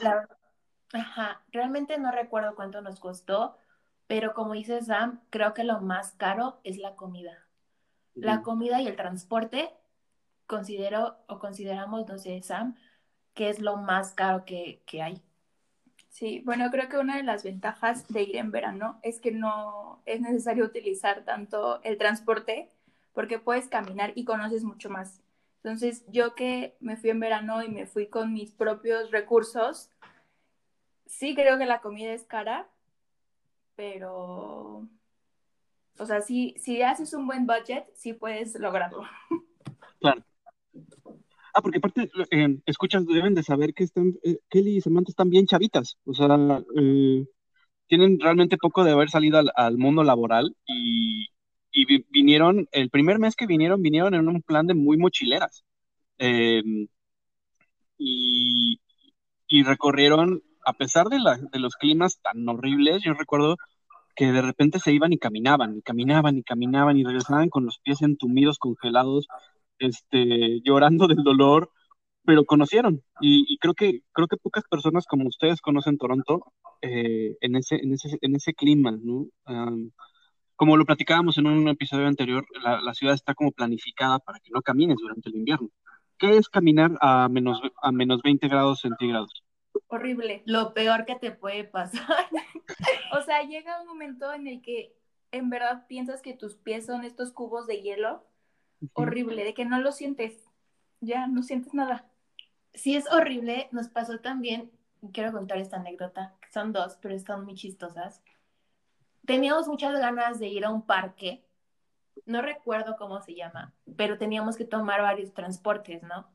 ajá, 0.93 1.43
realmente 1.51 1.97
no 1.97 2.09
recuerdo 2.09 2.55
cuánto 2.55 2.81
nos 2.81 3.01
costó, 3.01 3.57
pero 4.09 4.33
como 4.33 4.53
dice 4.53 4.81
Sam, 4.81 5.21
creo 5.29 5.53
que 5.53 5.63
lo 5.63 5.81
más 5.81 6.13
caro 6.13 6.59
es 6.63 6.79
la 6.79 6.95
comida. 6.95 7.45
La 8.15 8.41
comida 8.41 8.81
y 8.81 8.87
el 8.87 8.95
transporte, 8.95 9.69
considero 10.47 11.17
o 11.27 11.37
consideramos, 11.37 12.07
no 12.07 12.17
sé, 12.17 12.41
Sam, 12.41 12.75
que 13.35 13.49
es 13.49 13.59
lo 13.59 13.77
más 13.77 14.13
caro 14.13 14.45
que, 14.45 14.81
que 14.87 15.03
hay. 15.03 15.21
Sí, 16.09 16.41
bueno, 16.43 16.71
creo 16.71 16.89
que 16.89 16.97
una 16.97 17.17
de 17.17 17.23
las 17.23 17.43
ventajas 17.43 18.07
de 18.07 18.23
ir 18.23 18.37
en 18.37 18.49
verano 18.49 18.99
es 19.03 19.21
que 19.21 19.29
no 19.29 20.01
es 20.07 20.21
necesario 20.21 20.65
utilizar 20.65 21.23
tanto 21.23 21.79
el 21.83 21.99
transporte 21.99 22.67
porque 23.13 23.37
puedes 23.37 23.67
caminar 23.67 24.13
y 24.15 24.25
conoces 24.25 24.63
mucho 24.63 24.89
más. 24.89 25.21
Entonces, 25.57 26.03
yo 26.07 26.33
que 26.33 26.75
me 26.79 26.97
fui 26.97 27.11
en 27.11 27.19
verano 27.19 27.61
y 27.61 27.69
me 27.69 27.85
fui 27.85 28.07
con 28.07 28.33
mis 28.33 28.49
propios 28.49 29.11
recursos, 29.11 29.91
sí 31.05 31.35
creo 31.35 31.59
que 31.59 31.67
la 31.67 31.79
comida 31.79 32.11
es 32.11 32.23
cara, 32.23 32.67
pero, 33.79 34.89
o 35.97 36.05
sea, 36.05 36.19
si, 36.19 36.53
si 36.57 36.81
haces 36.81 37.13
un 37.13 37.25
buen 37.25 37.47
budget, 37.47 37.85
sí 37.95 38.11
puedes 38.11 38.59
lograrlo. 38.59 39.03
Claro. 40.01 40.23
Ah, 41.53 41.61
porque 41.61 41.79
aparte, 41.79 42.09
eh, 42.31 42.57
escuchas, 42.65 43.05
deben 43.05 43.35
de 43.35 43.43
saber 43.43 43.73
que 43.73 43.83
están, 43.83 44.13
eh, 44.23 44.39
Kelly 44.49 44.77
y 44.77 44.81
Samantha 44.81 45.11
están 45.11 45.29
bien 45.29 45.45
chavitas, 45.45 45.97
o 46.05 46.13
sea, 46.13 46.27
eh, 46.77 47.25
tienen 47.87 48.17
realmente 48.19 48.57
poco 48.57 48.85
de 48.85 48.91
haber 48.91 49.09
salido 49.09 49.41
al, 49.53 49.77
mundo 49.77 50.03
laboral 50.03 50.55
y, 50.65 51.27
vinieron, 52.09 52.67
el 52.71 52.89
primer 52.89 53.19
mes 53.19 53.35
que 53.35 53.45
vinieron, 53.45 53.81
vinieron 53.81 54.13
en 54.13 54.27
un 54.27 54.41
plan 54.41 54.67
de 54.67 54.73
muy 54.73 54.97
mochileras. 54.97 55.65
Em, 56.17 56.87
y, 57.97 58.79
recorrieron, 59.63 60.43
a 60.69 60.73
pesar 60.73 61.07
de, 61.07 61.19
la, 61.19 61.39
los 61.53 61.75
climas 61.75 62.21
tan 62.21 62.47
horribles, 62.47 63.01
yo 63.03 63.13
recuerdo 63.13 63.57
que 64.15 64.31
de 64.31 64.41
repente 64.41 64.79
se 64.79 64.93
iban 64.93 65.13
y 65.13 65.17
caminaban, 65.17 65.77
y 65.77 65.81
caminaban 65.81 66.37
y 66.37 66.43
caminaban 66.43 66.97
y 66.97 67.03
regresaban 67.03 67.49
con 67.49 67.65
los 67.65 67.79
pies 67.79 68.01
entumidos, 68.01 68.59
congelados, 68.59 69.27
este, 69.79 70.61
llorando 70.63 71.07
del 71.07 71.23
dolor, 71.23 71.71
pero 72.25 72.45
conocieron. 72.45 73.03
Y, 73.21 73.57
creo 73.59 73.73
que 73.73 74.01
creo 74.13 74.27
que 74.27 74.37
pocas 74.37 74.63
personas 74.69 75.05
como 75.07 75.27
ustedes 75.27 75.61
conocen 75.61 75.97
Toronto 75.97 76.53
eh, 76.81 77.35
en 77.41 77.55
ese 77.55 77.75
en 77.77 77.93
ese 77.93 78.17
en 78.21 78.35
ese 78.35 78.53
clima, 78.53 78.91
¿no? 78.91 79.27
como 80.55 80.77
lo 80.77 80.85
platicábamos 80.85 81.37
en 81.37 81.47
un 81.47 81.69
episodio 81.69 82.07
anterior, 82.07 82.45
la, 82.61 82.93
ciudad 82.93 83.15
está 83.15 83.33
como 83.33 83.51
planificada 83.51 84.19
para 84.19 84.39
que 84.39 84.51
no 84.51 84.61
camines 84.61 84.97
durante 85.01 85.29
el 85.29 85.37
invierno. 85.37 85.69
¿qué 86.19 86.37
es 86.37 86.49
caminar 86.49 86.91
a 87.01 87.29
menos, 87.29 87.61
a 87.81 87.91
menos 87.91 88.21
20 88.21 88.47
grados 88.47 88.81
centígrados? 88.81 89.31
Horrible. 89.87 90.43
Lo 90.45 90.73
peor 90.73 91.05
que 91.05 91.15
te 91.15 91.31
puede 91.31 91.63
pasar. 91.63 92.27
o 93.13 93.21
sea, 93.21 93.43
llega 93.43 93.81
un 93.81 93.87
momento 93.87 94.31
en 94.33 94.47
el 94.47 94.61
que 94.61 94.95
en 95.31 95.49
verdad 95.49 95.85
piensas 95.87 96.21
que 96.21 96.33
tus 96.33 96.55
pies 96.55 96.85
son 96.85 97.03
estos 97.03 97.31
cubos 97.31 97.67
de 97.67 97.81
hielo. 97.81 98.25
Horrible, 98.93 99.43
de 99.43 99.53
que 99.53 99.65
no 99.65 99.79
lo 99.79 99.91
sientes. 99.91 100.43
Ya, 101.01 101.27
no 101.27 101.43
sientes 101.43 101.73
nada. 101.73 102.09
Sí, 102.73 102.95
es 102.95 103.11
horrible. 103.11 103.67
Nos 103.71 103.89
pasó 103.89 104.19
también, 104.19 104.71
quiero 105.11 105.31
contar 105.31 105.57
esta 105.57 105.77
anécdota, 105.77 106.35
son 106.51 106.71
dos, 106.71 106.97
pero 107.01 107.15
están 107.15 107.43
muy 107.43 107.55
chistosas. 107.55 108.21
Teníamos 109.25 109.67
muchas 109.67 109.99
ganas 109.99 110.39
de 110.39 110.47
ir 110.47 110.65
a 110.65 110.71
un 110.71 110.85
parque 110.85 111.43
no 112.25 112.41
recuerdo 112.41 112.95
cómo 112.97 113.21
se 113.21 113.35
llama, 113.35 113.73
pero 113.97 114.17
teníamos 114.17 114.57
que 114.57 114.65
tomar 114.65 115.01
varios 115.01 115.33
transportes, 115.33 116.03
¿no? 116.03 116.27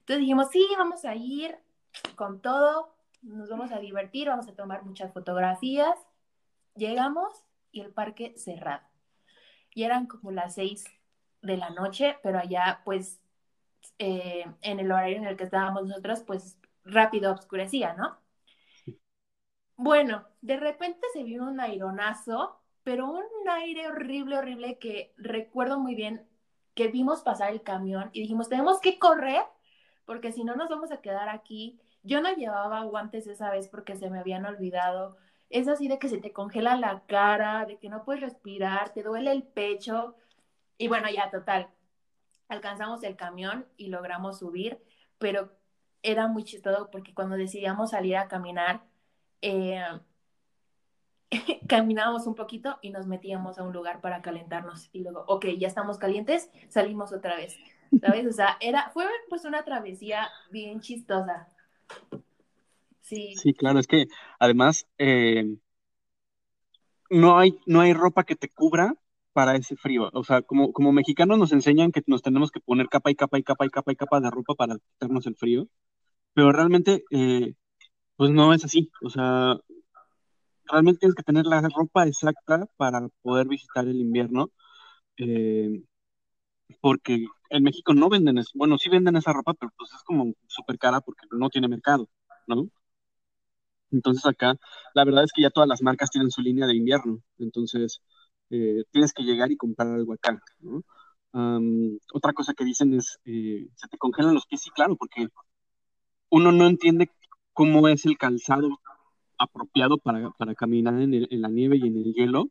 Entonces 0.00 0.20
dijimos, 0.20 0.48
sí, 0.50 0.66
vamos 0.76 1.04
a 1.04 1.14
ir 1.14 1.58
con 2.16 2.40
todo, 2.40 2.94
nos 3.22 3.48
vamos 3.48 3.72
a 3.72 3.78
divertir, 3.78 4.28
vamos 4.28 4.48
a 4.48 4.54
tomar 4.54 4.84
muchas 4.84 5.12
fotografías. 5.12 5.96
Llegamos 6.74 7.44
y 7.72 7.80
el 7.80 7.92
parque 7.92 8.34
cerrado. 8.36 8.86
Y 9.74 9.84
eran 9.84 10.06
como 10.06 10.30
las 10.30 10.54
seis 10.54 10.84
de 11.42 11.56
la 11.56 11.70
noche, 11.70 12.16
pero 12.22 12.38
allá, 12.38 12.82
pues, 12.84 13.20
eh, 13.98 14.44
en 14.62 14.80
el 14.80 14.90
horario 14.90 15.18
en 15.18 15.26
el 15.26 15.36
que 15.36 15.44
estábamos 15.44 15.86
nosotros, 15.86 16.22
pues 16.22 16.58
rápido 16.84 17.32
oscurecía, 17.32 17.94
¿no? 17.94 18.18
Bueno, 19.76 20.26
de 20.40 20.56
repente 20.56 21.06
se 21.12 21.22
vio 21.22 21.44
un 21.44 21.60
aironazo 21.60 22.58
pero 22.88 23.06
un 23.10 23.22
aire 23.50 23.86
horrible, 23.86 24.38
horrible 24.38 24.78
que 24.78 25.12
recuerdo 25.18 25.78
muy 25.78 25.94
bien 25.94 26.26
que 26.74 26.88
vimos 26.88 27.20
pasar 27.20 27.52
el 27.52 27.62
camión 27.62 28.08
y 28.14 28.22
dijimos, 28.22 28.48
tenemos 28.48 28.80
que 28.80 28.98
correr 28.98 29.42
porque 30.06 30.32
si 30.32 30.42
no 30.42 30.56
nos 30.56 30.70
vamos 30.70 30.90
a 30.90 31.02
quedar 31.02 31.28
aquí. 31.28 31.78
Yo 32.08 32.22
no 32.22 32.34
llevaba 32.34 32.84
guantes 32.84 33.26
esa 33.26 33.50
vez 33.50 33.68
porque 33.68 33.94
se 33.94 34.08
me 34.08 34.18
habían 34.18 34.46
olvidado. 34.46 35.18
Es 35.50 35.68
así 35.68 35.88
de 35.88 35.98
que 35.98 36.08
se 36.08 36.16
te 36.18 36.32
congela 36.32 36.74
la 36.76 37.02
cara, 37.06 37.66
de 37.66 37.76
que 37.78 37.90
no 37.90 38.02
puedes 38.04 38.22
respirar, 38.22 38.94
te 38.94 39.02
duele 39.02 39.30
el 39.30 39.42
pecho. 39.42 40.16
Y 40.78 40.88
bueno, 40.88 41.08
ya 41.14 41.30
total, 41.30 41.68
alcanzamos 42.48 43.02
el 43.02 43.14
camión 43.16 43.66
y 43.76 43.88
logramos 43.88 44.38
subir, 44.38 44.82
pero 45.18 45.52
era 46.02 46.28
muy 46.28 46.44
chistoso 46.44 46.88
porque 46.90 47.12
cuando 47.12 47.36
decidíamos 47.36 47.90
salir 47.90 48.16
a 48.16 48.28
caminar, 48.28 48.82
eh, 49.42 49.82
caminábamos 51.68 52.26
un 52.26 52.34
poquito 52.34 52.78
y 52.80 52.88
nos 52.88 53.06
metíamos 53.06 53.58
a 53.58 53.64
un 53.64 53.74
lugar 53.74 54.00
para 54.00 54.22
calentarnos 54.22 54.88
y 54.94 55.00
luego, 55.00 55.24
ok, 55.28 55.44
ya 55.58 55.68
estamos 55.68 55.98
calientes, 55.98 56.50
salimos 56.68 57.12
otra 57.12 57.36
vez, 57.36 57.58
¿sabes? 58.00 58.26
O 58.26 58.32
sea, 58.32 58.56
era, 58.60 58.90
fue 58.94 59.04
pues 59.28 59.44
una 59.44 59.62
travesía 59.64 60.30
bien 60.50 60.80
chistosa. 60.80 61.48
Sí. 63.02 63.34
Sí, 63.36 63.54
claro, 63.54 63.78
es 63.78 63.86
que 63.86 64.06
además 64.38 64.86
eh, 64.98 65.44
no, 67.10 67.38
hay, 67.38 67.58
no 67.66 67.80
hay 67.80 67.92
ropa 67.92 68.24
que 68.24 68.36
te 68.36 68.48
cubra 68.48 68.94
para 69.32 69.56
ese 69.56 69.76
frío. 69.76 70.10
O 70.12 70.24
sea, 70.24 70.42
como, 70.42 70.72
como 70.72 70.92
mexicanos 70.92 71.38
nos 71.38 71.52
enseñan 71.52 71.92
que 71.92 72.02
nos 72.06 72.22
tenemos 72.22 72.50
que 72.50 72.60
poner 72.60 72.88
capa 72.88 73.10
y 73.10 73.14
capa 73.14 73.38
y 73.38 73.42
capa 73.42 73.66
y 73.66 73.70
capa 73.70 73.92
y 73.92 73.96
capa 73.96 74.20
de 74.20 74.30
ropa 74.30 74.54
para 74.54 74.76
quitarnos 74.78 75.26
el 75.26 75.36
frío, 75.36 75.68
pero 76.34 76.52
realmente, 76.52 77.04
eh, 77.12 77.54
pues 78.16 78.30
no 78.32 78.54
es 78.54 78.64
así. 78.64 78.90
O 79.02 79.10
sea, 79.10 79.56
realmente 80.70 81.00
tienes 81.00 81.14
que 81.16 81.22
tener 81.22 81.46
la 81.46 81.60
ropa 81.62 82.06
exacta 82.06 82.66
para 82.76 83.08
poder 83.22 83.48
visitar 83.48 83.86
el 83.86 84.00
invierno. 84.00 84.50
Eh, 85.18 85.82
porque 86.80 87.26
en 87.50 87.62
México 87.62 87.94
no 87.94 88.08
venden 88.08 88.38
eso. 88.38 88.50
Bueno, 88.54 88.78
sí 88.78 88.88
venden 88.90 89.16
esa 89.16 89.32
ropa, 89.32 89.54
pero 89.54 89.72
pues 89.76 89.92
es 89.92 90.02
como 90.04 90.34
súper 90.46 90.78
cara 90.78 91.00
porque 91.00 91.26
no 91.32 91.50
tiene 91.50 91.68
mercado, 91.68 92.08
¿no? 92.46 92.68
Entonces 93.90 94.24
acá, 94.26 94.56
la 94.94 95.04
verdad 95.04 95.24
es 95.24 95.32
que 95.32 95.42
ya 95.42 95.50
todas 95.50 95.68
las 95.68 95.82
marcas 95.82 96.10
tienen 96.10 96.30
su 96.30 96.42
línea 96.42 96.66
de 96.66 96.76
invierno. 96.76 97.22
Entonces, 97.38 98.02
eh, 98.50 98.84
tienes 98.90 99.12
que 99.12 99.22
llegar 99.22 99.50
y 99.50 99.56
comprar 99.56 99.88
algo 99.88 100.12
acá, 100.14 100.40
¿no? 100.60 100.82
otra 102.14 102.32
cosa 102.32 102.54
que 102.54 102.64
dicen 102.64 102.94
es, 102.94 103.18
eh, 103.24 103.68
se 103.76 103.86
te 103.88 103.98
congelan 103.98 104.34
los 104.34 104.46
pies, 104.46 104.62
sí, 104.62 104.70
claro, 104.70 104.96
porque 104.96 105.28
uno 106.30 106.52
no 106.52 106.66
entiende 106.66 107.10
cómo 107.52 107.86
es 107.86 108.06
el 108.06 108.16
calzado 108.18 108.80
apropiado 109.38 109.98
para, 109.98 110.30
para 110.30 110.54
caminar 110.54 111.00
en, 111.00 111.14
en, 111.14 111.42
la 111.42 111.48
nieve 111.48 111.76
y 111.76 111.86
en 111.86 111.98
el 111.98 112.12
hielo. 112.12 112.50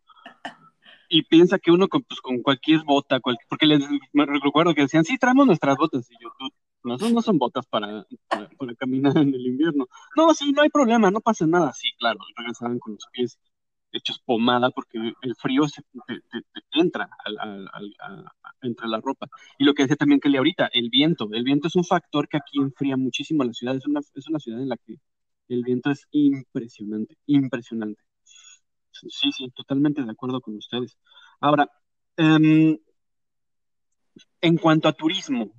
Y 1.09 1.23
piensa 1.23 1.59
que 1.59 1.71
uno 1.71 1.87
con, 1.87 2.03
pues, 2.03 2.21
con 2.21 2.41
cualquier 2.41 2.83
bota, 2.83 3.19
porque 3.19 3.65
les 3.65 3.81
recuerdo 4.13 4.73
que 4.73 4.81
decían, 4.81 5.05
sí, 5.05 5.17
traemos 5.17 5.47
nuestras 5.47 5.77
botas. 5.77 6.09
Y 6.11 6.15
yo, 6.21 6.29
no, 6.83 6.97
no 6.97 7.21
son 7.21 7.37
botas 7.37 7.65
para, 7.67 8.05
para, 8.29 8.75
caminar 8.75 9.17
en 9.17 9.33
el 9.33 9.45
invierno. 9.45 9.87
No, 10.15 10.33
sí, 10.33 10.51
no 10.51 10.61
hay 10.61 10.69
problema, 10.69 11.11
no 11.11 11.21
pasa 11.21 11.45
nada. 11.47 11.73
Sí, 11.73 11.89
claro, 11.97 12.19
regresaban 12.35 12.79
con 12.79 12.93
los 12.93 13.07
pies 13.11 13.39
hechos 13.91 14.19
pomada 14.19 14.69
porque 14.71 14.97
el 15.21 15.35
frío 15.35 15.67
se, 15.67 15.81
te, 16.07 16.21
entra 16.73 17.09
al, 17.25 17.67
al, 17.69 18.25
entre 18.61 18.87
la 18.87 19.01
ropa. 19.01 19.27
Y 19.57 19.65
lo 19.65 19.73
que 19.73 19.83
decía 19.83 19.95
también 19.95 20.19
Kelly 20.19 20.37
ahorita, 20.37 20.69
el 20.73 20.89
viento. 20.89 21.29
El 21.31 21.43
viento 21.43 21.67
es 21.67 21.75
un 21.75 21.83
factor 21.83 22.27
que 22.27 22.37
aquí 22.37 22.59
enfría 22.59 22.97
muchísimo 22.97 23.43
la 23.43 23.53
ciudad. 23.53 23.75
Es 23.75 23.85
una, 23.85 24.01
es 24.13 24.27
una 24.27 24.39
ciudad 24.39 24.61
en 24.61 24.69
la 24.69 24.77
que 24.77 24.97
el 25.49 25.63
viento 25.63 25.91
es 25.91 26.07
impresionante, 26.11 27.17
impresionante. 27.25 28.01
Sí, 29.09 29.31
sí, 29.31 29.49
totalmente 29.51 30.03
de 30.03 30.11
acuerdo 30.11 30.41
con 30.41 30.55
ustedes. 30.57 30.97
Ahora, 31.39 31.69
em, 32.17 32.77
en 34.41 34.57
cuanto 34.57 34.87
a 34.87 34.93
turismo, 34.93 35.51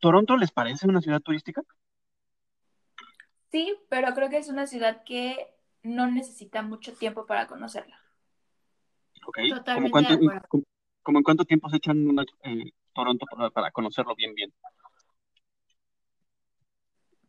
¿Toronto 0.00 0.36
les 0.36 0.52
parece 0.52 0.86
una 0.86 1.00
ciudad 1.00 1.20
turística? 1.20 1.62
Sí, 3.50 3.74
pero 3.88 4.14
creo 4.14 4.28
que 4.28 4.38
es 4.38 4.48
una 4.48 4.66
ciudad 4.66 5.02
que 5.04 5.48
no 5.82 6.06
necesita 6.10 6.62
mucho 6.62 6.92
tiempo 6.92 7.26
para 7.26 7.46
conocerla. 7.46 7.98
Ok, 9.26 9.38
¿Cómo, 9.74 9.90
cuánto, 9.90 10.14
en 10.14 11.22
cuánto 11.22 11.44
tiempo 11.44 11.68
se 11.68 11.78
echan 11.78 12.06
una, 12.06 12.24
eh, 12.44 12.70
Toronto 12.94 13.26
para, 13.30 13.50
para 13.50 13.70
conocerlo 13.70 14.14
bien, 14.14 14.34
bien? 14.34 14.52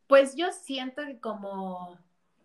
Pues 0.08 0.36
yo 0.36 0.52
siento 0.52 1.04
que 1.06 1.20
como 1.20 1.98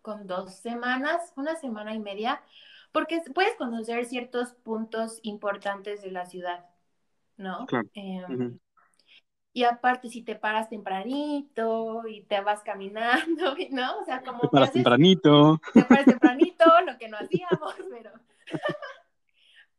con 0.03 0.27
dos 0.27 0.53
semanas, 0.53 1.33
una 1.35 1.55
semana 1.55 1.95
y 1.95 1.99
media, 1.99 2.43
porque 2.91 3.21
puedes 3.33 3.55
conocer 3.55 4.05
ciertos 4.05 4.53
puntos 4.53 5.19
importantes 5.23 6.03
de 6.03 6.11
la 6.11 6.27
ciudad, 6.27 6.65
¿no? 7.37 7.65
Claro. 7.65 7.89
Em, 7.95 8.59
y 9.51 9.63
aparte, 9.63 10.09
si 10.09 10.21
te 10.21 10.35
paras 10.35 10.69
tempranito 10.69 12.07
y 12.07 12.21
te 12.23 12.41
vas 12.41 12.61
caminando, 12.61 13.55
¿no? 13.71 13.99
O 13.99 14.05
sea, 14.05 14.21
como... 14.21 14.41
Te 14.41 14.47
paras 14.49 14.71
tempranito. 14.71 15.59
Te 15.73 15.83
paras 15.83 16.05
tempranito, 16.05 16.65
lo 16.85 16.97
que 16.99 17.09
no 17.09 17.17
hacíamos, 17.17 17.75
pero... 17.89 18.11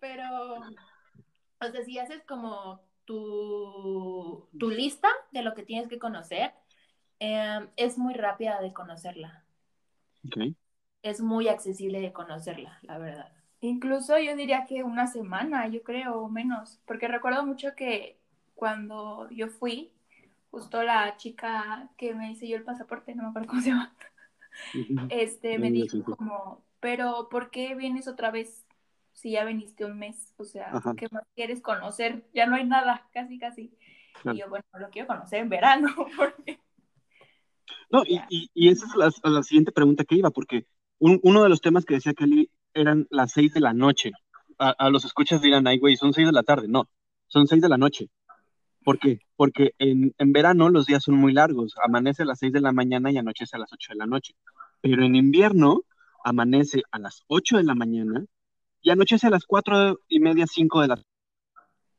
pero, 0.00 0.54
o 1.60 1.70
sea, 1.70 1.84
si 1.84 2.00
haces 2.00 2.24
como 2.24 2.80
tu, 3.04 4.48
tu 4.58 4.70
lista 4.70 5.08
de 5.30 5.42
lo 5.42 5.54
que 5.54 5.62
tienes 5.62 5.86
que 5.88 6.00
conocer, 6.00 6.52
Em, 7.26 7.70
es 7.76 7.96
muy 7.96 8.14
rápida 8.14 8.60
de 8.60 8.72
conocerla. 8.72 9.43
Es 11.02 11.20
muy 11.20 11.48
accesible 11.48 12.00
de 12.00 12.12
conocerla, 12.12 12.78
la 12.82 12.98
verdad. 12.98 13.32
Incluso 13.60 14.18
yo 14.18 14.36
diría 14.36 14.66
que 14.66 14.82
una 14.82 15.06
semana, 15.06 15.68
yo 15.68 15.82
creo, 15.82 16.20
o 16.20 16.28
menos, 16.28 16.80
porque 16.86 17.08
recuerdo 17.08 17.44
mucho 17.46 17.74
que 17.74 18.18
cuando 18.54 19.28
yo 19.30 19.48
fui, 19.48 19.92
justo 20.50 20.82
la 20.82 21.16
chica 21.16 21.90
que 21.96 22.14
me 22.14 22.34
yo 22.34 22.56
el 22.56 22.62
pasaporte, 22.62 23.14
no 23.14 23.22
me 23.24 23.28
acuerdo 23.30 23.48
cómo 23.48 23.62
se 23.62 23.70
llama, 23.70 23.94
este, 25.10 25.58
me 25.58 25.70
dijo 25.70 26.02
como, 26.16 26.64
pero 26.80 27.28
¿por 27.28 27.50
qué 27.50 27.74
vienes 27.74 28.08
otra 28.08 28.30
vez 28.30 28.66
si 29.12 29.32
ya 29.32 29.44
viniste 29.44 29.84
un 29.84 29.98
mes? 29.98 30.34
O 30.36 30.44
sea, 30.44 30.72
¿qué 30.96 31.08
más 31.10 31.24
quieres 31.34 31.60
conocer? 31.60 32.24
Ya 32.34 32.46
no 32.46 32.56
hay 32.56 32.64
nada, 32.64 33.08
casi, 33.12 33.38
casi. 33.38 33.72
Y 34.24 34.38
yo, 34.38 34.48
bueno, 34.48 34.64
lo 34.74 34.90
quiero 34.90 35.08
conocer 35.08 35.40
en 35.40 35.48
verano, 35.48 35.88
porque 36.16 36.60
no, 37.90 38.02
y, 38.04 38.50
y, 38.54 38.68
esa 38.68 38.86
es 38.86 39.20
la, 39.22 39.42
siguiente 39.42 39.72
pregunta 39.72 40.04
que 40.04 40.16
iba, 40.16 40.30
porque 40.30 40.66
uno 40.98 41.42
de 41.42 41.48
los 41.48 41.60
temas 41.60 41.84
que 41.84 41.94
decía 41.94 42.14
Kelly 42.14 42.50
eran 42.72 43.06
las 43.10 43.32
seis 43.32 43.52
de 43.54 43.60
la 43.60 43.72
noche. 43.72 44.12
A, 44.58 44.88
los 44.90 45.04
escuchas 45.04 45.42
dirán, 45.42 45.66
ay, 45.66 45.78
güey, 45.78 45.96
son 45.96 46.12
seis 46.12 46.26
de 46.26 46.32
la 46.32 46.42
tarde. 46.42 46.66
No, 46.68 46.88
son 47.26 47.46
seis 47.46 47.60
de 47.62 47.68
la 47.68 47.78
noche. 47.78 48.08
¿Por 48.84 48.98
qué? 48.98 49.20
Porque 49.36 49.72
en, 49.78 50.14
en, 50.18 50.32
verano 50.32 50.68
los 50.68 50.86
días 50.86 51.02
son 51.02 51.16
muy 51.16 51.32
largos. 51.32 51.74
Amanece 51.84 52.22
a 52.22 52.26
las 52.26 52.38
seis 52.38 52.52
de 52.52 52.60
la 52.60 52.72
mañana 52.72 53.10
y 53.10 53.18
anochece 53.18 53.56
a 53.56 53.58
las 53.60 53.72
ocho 53.72 53.92
de 53.92 53.98
la 53.98 54.06
noche. 54.06 54.34
Pero 54.80 55.04
en 55.04 55.16
invierno 55.16 55.82
amanece 56.24 56.82
a 56.90 56.98
las 56.98 57.22
ocho 57.26 57.56
de 57.56 57.64
la 57.64 57.74
mañana 57.74 58.24
y 58.82 58.90
anochece 58.90 59.26
a 59.26 59.30
las 59.30 59.44
cuatro 59.44 60.00
y 60.08 60.20
media, 60.20 60.46
cinco 60.46 60.80
de 60.80 60.88
la 60.88 60.96
tarde. 60.96 61.08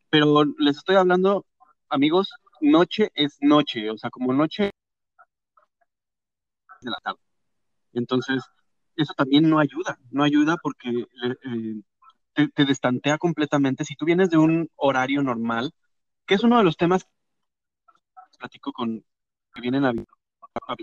Pero 0.10 0.45
les 0.60 0.77
estoy 0.77 0.95
hablando, 0.95 1.45
amigos, 1.89 2.29
noche 2.62 3.12
es 3.15 3.38
noche. 3.41 3.89
O 3.89 3.98
sea, 3.98 4.10
como 4.10 4.34
noche 4.34 4.72
de 6.85 6.91
la 6.91 6.99
tarde. 7.01 7.19
Entonces, 7.93 8.43
eso 8.95 9.13
también 9.13 9.49
no 9.49 9.59
ayuda, 9.59 9.99
no 10.11 10.23
ayuda 10.23 10.57
porque 10.61 10.89
eh, 11.23 11.81
te, 12.53 12.65
destantea 12.65 13.17
completamente. 13.17 13.85
Si 13.85 13.95
tú 13.95 14.05
vienes 14.05 14.29
de 14.29 14.37
un 14.37 14.69
horario 14.75 15.23
normal, 15.23 15.71
que 16.25 16.35
es 16.35 16.43
uno 16.43 16.57
de 16.57 16.63
los 16.63 16.77
temas 16.77 17.03
que 17.03 18.37
platico 18.39 18.71
con 18.73 19.03
que 19.53 19.61
vienen 19.61 19.85
a, 19.85 19.89
a 19.91 20.75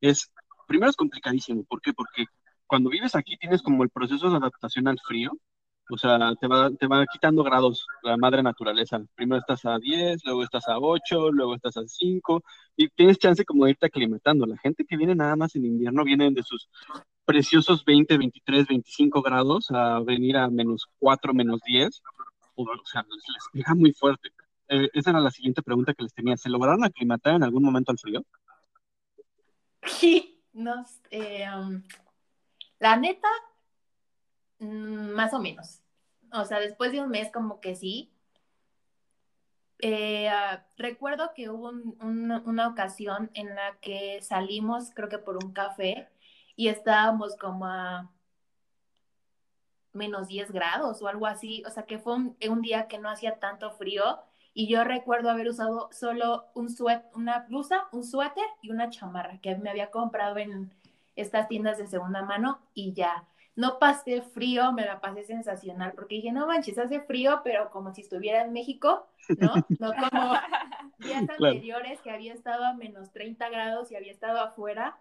Es, 0.00 0.30
primero 0.66 0.90
es 0.90 0.96
complicadísimo, 0.96 1.64
¿por 1.64 1.80
qué? 1.80 1.92
Porque 1.92 2.26
cuando 2.66 2.90
vives 2.90 3.14
aquí 3.14 3.36
tienes 3.38 3.62
como 3.62 3.84
el 3.84 3.90
proceso 3.90 4.30
de 4.30 4.36
adaptación 4.36 4.88
al 4.88 4.98
frío, 5.00 5.32
o 5.90 5.96
sea, 5.96 6.34
te 6.40 6.46
va, 6.46 6.70
te 6.70 6.86
va 6.86 7.06
quitando 7.06 7.42
grados 7.42 7.86
la 8.02 8.16
madre 8.16 8.42
naturaleza. 8.42 9.00
Primero 9.14 9.40
estás 9.40 9.64
a 9.64 9.78
10, 9.78 10.24
luego 10.24 10.42
estás 10.42 10.68
a 10.68 10.78
8, 10.78 11.32
luego 11.32 11.54
estás 11.54 11.76
a 11.76 11.86
5, 11.86 12.42
y 12.76 12.88
tienes 12.88 13.18
chance 13.18 13.44
como 13.44 13.64
de 13.64 13.72
irte 13.72 13.86
aclimatando. 13.86 14.46
La 14.46 14.58
gente 14.58 14.84
que 14.84 14.96
viene 14.96 15.14
nada 15.14 15.36
más 15.36 15.56
en 15.56 15.64
invierno 15.64 16.04
viene 16.04 16.30
de 16.30 16.42
sus 16.42 16.68
preciosos 17.24 17.84
20, 17.84 18.18
23, 18.18 18.66
25 18.66 19.22
grados 19.22 19.70
a 19.70 20.00
venir 20.00 20.36
a 20.36 20.48
menos 20.48 20.88
4, 20.98 21.32
menos 21.34 21.60
10. 21.66 22.02
O, 22.54 22.66
sea, 22.84 23.04
les 23.08 23.44
pega 23.52 23.74
muy 23.74 23.92
fuerte. 23.92 24.30
Eh, 24.68 24.88
esa 24.92 25.10
era 25.10 25.20
la 25.20 25.30
siguiente 25.30 25.62
pregunta 25.62 25.94
que 25.94 26.02
les 26.02 26.12
tenía. 26.12 26.36
¿Se 26.36 26.50
lograron 26.50 26.84
aclimatar 26.84 27.34
en 27.34 27.44
algún 27.44 27.62
momento 27.62 27.92
al 27.92 27.98
frío? 27.98 28.22
Sí, 29.84 30.42
nos, 30.52 31.00
eh, 31.10 31.46
um, 31.56 31.82
la 32.78 32.96
neta, 32.96 33.28
más 34.58 35.34
o 35.34 35.40
menos. 35.40 35.80
O 36.32 36.44
sea, 36.44 36.60
después 36.60 36.92
de 36.92 37.00
un 37.00 37.10
mes 37.10 37.30
como 37.32 37.60
que 37.60 37.74
sí. 37.74 38.10
Eh, 39.80 40.28
ah, 40.28 40.64
recuerdo 40.76 41.32
que 41.34 41.50
hubo 41.50 41.70
una 41.70 42.68
ocasión 42.68 43.30
en 43.34 43.54
la 43.54 43.78
que 43.80 44.20
salimos, 44.22 44.90
creo 44.94 45.08
que 45.08 45.18
por 45.18 45.36
un 45.42 45.52
café, 45.52 46.08
y 46.56 46.68
estábamos 46.68 47.36
como 47.36 47.66
a 47.66 48.10
menos 49.92 50.28
10 50.28 50.50
grados 50.52 51.02
o 51.02 51.08
algo 51.08 51.26
así. 51.26 51.62
O 51.66 51.70
sea, 51.70 51.84
que 51.84 51.98
fue 51.98 52.14
un, 52.14 52.62
día 52.62 52.88
que 52.88 52.98
no 52.98 53.10
hacía 53.10 53.38
tanto 53.38 53.70
frío. 53.72 54.20
Y 54.54 54.66
yo 54.68 54.82
recuerdo 54.84 55.30
haber 55.30 55.48
usado 55.48 55.88
solo 55.92 56.46
un 56.54 56.68
una 57.14 57.40
blusa, 57.40 57.86
un 57.92 58.04
suéter 58.04 58.44
y 58.62 58.70
una 58.70 58.90
chamarra 58.90 59.38
que 59.40 59.56
me 59.56 59.70
había 59.70 59.90
comprado 59.90 60.38
en 60.38 60.72
estas 61.16 61.48
tiendas 61.48 61.78
de 61.78 61.86
segunda 61.86 62.22
mano 62.22 62.60
y 62.74 62.92
ya. 62.92 63.24
No 63.58 63.80
pasé 63.80 64.22
frío, 64.22 64.70
me 64.70 64.84
la 64.84 65.00
pasé 65.00 65.24
sensacional, 65.24 65.90
porque 65.92 66.14
dije, 66.14 66.30
no 66.30 66.46
manches, 66.46 66.78
hace 66.78 67.00
frío, 67.00 67.40
pero 67.42 67.70
como 67.70 67.92
si 67.92 68.02
estuviera 68.02 68.42
en 68.42 68.52
México, 68.52 69.08
¿no? 69.36 69.52
No 69.80 69.92
como 69.94 70.34
días 70.98 71.28
anteriores 71.28 72.00
que 72.00 72.12
había 72.12 72.34
estado 72.34 72.64
a 72.64 72.74
menos 72.74 73.10
30 73.10 73.48
grados 73.48 73.90
y 73.90 73.96
había 73.96 74.12
estado 74.12 74.38
afuera 74.38 74.96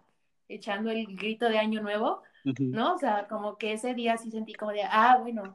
echando 0.50 0.90
el 0.90 1.06
grito 1.16 1.48
de 1.50 1.60
año 1.60 1.84
nuevo, 1.84 2.24
¿no? 2.44 2.96
O 2.96 2.98
sea, 2.98 3.28
como 3.28 3.60
que 3.60 3.74
ese 3.74 3.94
día 3.94 4.18
sí 4.18 4.32
sentí 4.32 4.56
como 4.56 4.72
de, 4.72 4.82
ah, 4.86 5.20
bueno, 5.22 5.54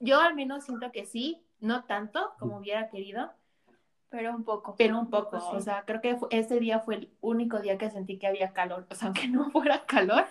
yo 0.00 0.20
al 0.20 0.34
menos 0.34 0.64
siento 0.64 0.90
que 0.90 1.06
sí, 1.06 1.44
no 1.60 1.84
tanto 1.84 2.32
como 2.40 2.56
hubiera 2.56 2.90
querido, 2.90 3.30
pero 4.12 4.34
un 4.34 4.42
poco. 4.42 4.74
Pero 4.76 4.98
un 4.98 5.08
poco, 5.08 5.38
o 5.38 5.60
sea, 5.60 5.84
creo 5.86 6.00
que 6.00 6.18
ese 6.30 6.58
día 6.58 6.80
fue 6.80 6.96
el 6.96 7.10
único 7.20 7.60
día 7.60 7.78
que 7.78 7.88
sentí 7.88 8.18
que 8.18 8.26
había 8.26 8.52
calor, 8.52 8.86
o 8.90 8.94
sea, 8.96 9.06
aunque 9.06 9.28
no 9.28 9.50
fuera 9.52 9.86
calor, 9.86 10.26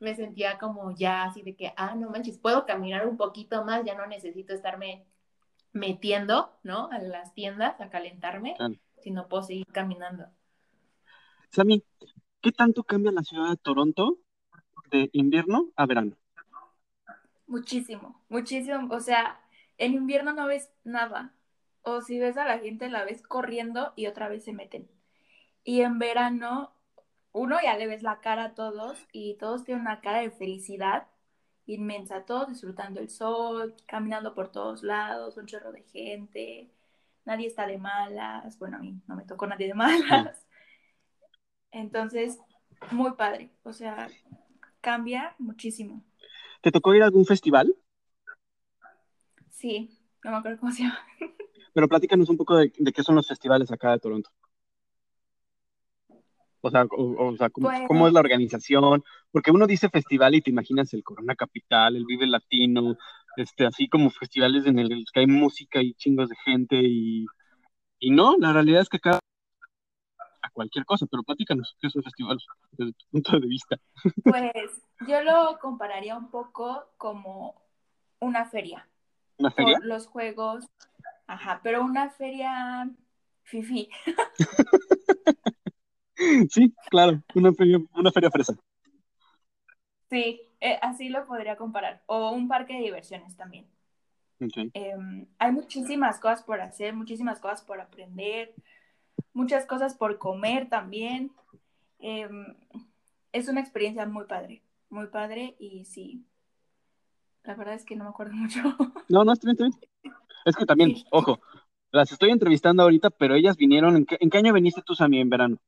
me 0.00 0.14
sentía 0.14 0.58
como 0.58 0.90
ya 0.92 1.24
así 1.24 1.42
de 1.42 1.54
que, 1.54 1.72
ah, 1.76 1.94
no 1.94 2.10
manches, 2.10 2.38
puedo 2.38 2.66
caminar 2.66 3.06
un 3.06 3.16
poquito 3.16 3.64
más, 3.64 3.84
ya 3.84 3.94
no 3.94 4.06
necesito 4.06 4.54
estarme 4.54 5.06
metiendo, 5.72 6.58
¿no? 6.62 6.90
A 6.90 6.98
las 6.98 7.34
tiendas 7.34 7.80
a 7.80 7.90
calentarme, 7.90 8.56
sino 9.02 9.28
puedo 9.28 9.42
seguir 9.42 9.66
caminando. 9.66 10.26
Sammy, 11.50 11.84
¿qué 12.40 12.52
tanto 12.52 12.82
cambia 12.82 13.12
la 13.12 13.22
ciudad 13.22 13.50
de 13.50 13.56
Toronto 13.56 14.18
de 14.90 15.10
invierno 15.12 15.70
a 15.76 15.86
verano? 15.86 16.16
Muchísimo, 17.46 18.20
muchísimo. 18.28 18.92
O 18.94 19.00
sea, 19.00 19.40
en 19.78 19.94
invierno 19.94 20.32
no 20.32 20.46
ves 20.46 20.70
nada 20.84 21.34
o 21.82 22.00
si 22.00 22.18
ves 22.18 22.36
a 22.36 22.44
la 22.44 22.58
gente 22.58 22.88
la 22.88 23.04
ves 23.04 23.22
corriendo 23.22 23.92
y 23.96 24.06
otra 24.06 24.28
vez 24.28 24.44
se 24.44 24.52
meten. 24.52 24.88
Y 25.64 25.82
en 25.82 25.98
verano, 25.98 26.72
uno 27.32 27.56
ya 27.62 27.76
le 27.76 27.86
ves 27.86 28.02
la 28.02 28.20
cara 28.20 28.44
a 28.44 28.54
todos 28.54 28.98
y 29.12 29.34
todos 29.34 29.64
tienen 29.64 29.82
una 29.82 30.00
cara 30.00 30.20
de 30.20 30.30
felicidad 30.30 31.06
inmensa, 31.66 32.24
todos 32.24 32.48
disfrutando 32.48 33.00
el 33.00 33.08
sol, 33.08 33.74
caminando 33.86 34.34
por 34.34 34.50
todos 34.50 34.82
lados, 34.82 35.36
un 35.36 35.46
chorro 35.46 35.72
de 35.72 35.82
gente, 35.82 36.70
nadie 37.24 37.46
está 37.46 37.66
de 37.66 37.78
malas, 37.78 38.58
bueno, 38.58 38.78
a 38.78 38.80
mí 38.80 39.00
no 39.06 39.16
me 39.16 39.24
tocó 39.24 39.46
nadie 39.46 39.68
de 39.68 39.74
malas. 39.74 40.46
Entonces, 41.70 42.38
muy 42.90 43.12
padre, 43.12 43.50
o 43.62 43.72
sea, 43.72 44.08
cambia 44.80 45.34
muchísimo. 45.38 46.02
¿Te 46.62 46.72
tocó 46.72 46.94
ir 46.94 47.02
a 47.02 47.06
algún 47.06 47.24
festival? 47.24 47.74
Sí, 49.50 49.96
no 50.24 50.32
me 50.32 50.36
acuerdo 50.38 50.58
cómo 50.58 50.72
se 50.72 50.82
llama. 50.82 50.98
Pero 51.72 51.88
platícanos 51.88 52.28
un 52.28 52.36
poco 52.36 52.56
de, 52.56 52.72
qué 52.72 53.02
son 53.02 53.14
los 53.14 53.28
festivales 53.28 53.70
acá 53.70 53.92
de 53.92 53.98
Toronto. 53.98 54.30
O 56.62 56.70
sea, 56.70 56.84
o, 56.90 57.36
sea 57.36 57.50
¿cómo, 57.50 57.68
pues 57.68 57.82
¿cómo, 57.88 58.06
es 58.06 58.12
la 58.12 58.20
organización? 58.20 59.02
Porque 59.30 59.50
uno 59.50 59.66
dice 59.66 59.88
festival 59.88 60.34
y 60.34 60.42
te 60.42 60.50
imaginas 60.50 60.92
el 60.92 61.02
Corona 61.02 61.34
Capital, 61.34 61.96
el 61.96 62.04
Vive 62.04 62.26
Latino, 62.26 62.96
este, 63.36 63.66
así 63.66 63.88
como 63.88 64.10
festivales 64.10 64.66
en 64.66 64.78
el 64.78 65.04
que 65.12 65.20
hay 65.20 65.26
música 65.26 65.80
y 65.80 65.94
chingos 65.94 66.28
de 66.28 66.36
gente 66.44 66.76
y, 66.76 67.26
y 67.98 68.10
no, 68.10 68.36
la 68.38 68.52
realidad 68.52 68.82
es 68.82 68.88
que 68.88 68.98
acá 68.98 69.18
a 70.42 70.50
cualquier 70.50 70.84
cosa, 70.84 71.06
pero 71.10 71.22
platícanos, 71.22 71.76
¿qué 71.80 71.86
es 71.86 71.96
un 71.96 72.02
festival 72.02 72.38
desde 72.72 72.92
tu 72.92 73.06
punto 73.10 73.38
de 73.38 73.46
vista? 73.46 73.76
Pues 74.24 74.82
yo 75.06 75.22
lo 75.22 75.58
compararía 75.60 76.16
un 76.16 76.30
poco 76.30 76.90
como 76.96 77.60
una 78.20 78.44
feria. 78.46 78.86
¿Una 79.38 79.50
feria? 79.50 79.78
los 79.82 80.06
juegos, 80.06 80.66
Ajá, 81.30 81.60
pero 81.62 81.84
una 81.84 82.10
feria 82.10 82.90
fifi. 83.44 83.88
sí, 86.50 86.74
claro, 86.90 87.22
una 87.34 87.52
feria, 87.52 87.78
una 87.94 88.10
feria 88.10 88.30
fresa. 88.30 88.54
Sí, 90.08 90.42
eh, 90.60 90.78
así 90.82 91.08
lo 91.08 91.26
podría 91.26 91.56
comparar. 91.56 92.02
O 92.06 92.30
un 92.30 92.48
parque 92.48 92.74
de 92.74 92.80
diversiones 92.80 93.36
también. 93.36 93.66
Em, 94.72 95.26
hay 95.38 95.52
muchísimas 95.52 96.18
cosas 96.18 96.42
por 96.42 96.60
hacer, 96.60 96.94
muchísimas 96.94 97.40
cosas 97.40 97.62
por 97.62 97.80
aprender, 97.80 98.54
muchas 99.34 99.66
cosas 99.66 99.94
por 99.94 100.18
comer 100.18 100.68
también. 100.68 101.30
Em, 101.98 102.46
es 103.32 103.48
una 103.48 103.60
experiencia 103.60 104.06
muy 104.06 104.24
padre, 104.24 104.62
muy 104.88 105.08
padre 105.08 105.56
y 105.58 105.84
sí, 105.84 106.24
la 107.44 107.54
verdad 107.54 107.74
es 107.74 107.84
que 107.84 107.96
no 107.96 108.04
me 108.04 108.10
acuerdo 108.10 108.32
mucho. 108.36 108.62
No, 109.08 109.24
no, 109.24 109.32
estoy 109.32 109.54
bien, 109.54 109.72
es 110.44 110.56
que 110.56 110.66
también, 110.66 110.94
ojo, 111.10 111.38
las 111.92 112.12
estoy 112.12 112.30
entrevistando 112.30 112.82
ahorita, 112.82 113.10
pero 113.10 113.34
ellas 113.34 113.56
vinieron, 113.56 113.96
¿en 113.96 114.06
qué, 114.06 114.16
¿en 114.20 114.30
qué 114.30 114.38
año 114.38 114.52
viniste 114.52 114.82
tú, 114.82 114.94
Sammy, 114.94 115.20
en 115.20 115.28
verano? 115.28 115.58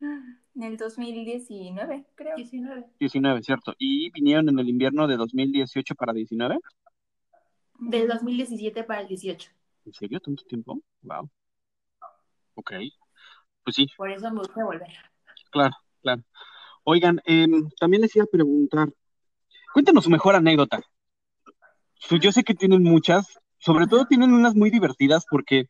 En 0.00 0.62
el 0.62 0.76
2019, 0.76 2.06
creo. 2.14 2.36
19. 2.36 2.86
19, 2.98 3.42
cierto. 3.42 3.74
¿Y 3.78 4.10
vinieron 4.10 4.48
en 4.48 4.58
el 4.58 4.68
invierno 4.68 5.06
de 5.06 5.16
2018 5.16 5.94
para 5.94 6.12
19? 6.12 6.58
Del 7.80 8.08
2017 8.08 8.84
para 8.84 9.00
el 9.00 9.08
18. 9.08 9.50
¿En 9.86 9.92
serio? 9.92 10.20
¿Tanto 10.20 10.44
tiempo? 10.44 10.80
Wow. 11.02 11.28
Ok. 12.54 12.72
Pues 13.64 13.76
sí. 13.76 13.86
Por 13.96 14.10
eso 14.10 14.30
me 14.30 14.38
gusta 14.38 14.64
volver. 14.64 14.88
Claro, 15.50 15.74
claro. 16.02 16.22
Oigan, 16.84 17.20
em, 17.24 17.68
también 17.78 18.02
les 18.02 18.14
iba 18.16 18.24
a 18.24 18.28
preguntar, 18.28 18.88
cuéntanos 19.72 20.04
su 20.04 20.10
mejor 20.10 20.34
anécdota. 20.34 20.80
Yo 22.20 22.32
sé 22.32 22.44
que 22.44 22.54
tienen 22.54 22.82
muchas, 22.82 23.38
sobre 23.58 23.86
todo 23.86 24.06
tienen 24.06 24.32
unas 24.32 24.54
muy 24.54 24.70
divertidas 24.70 25.26
porque 25.28 25.66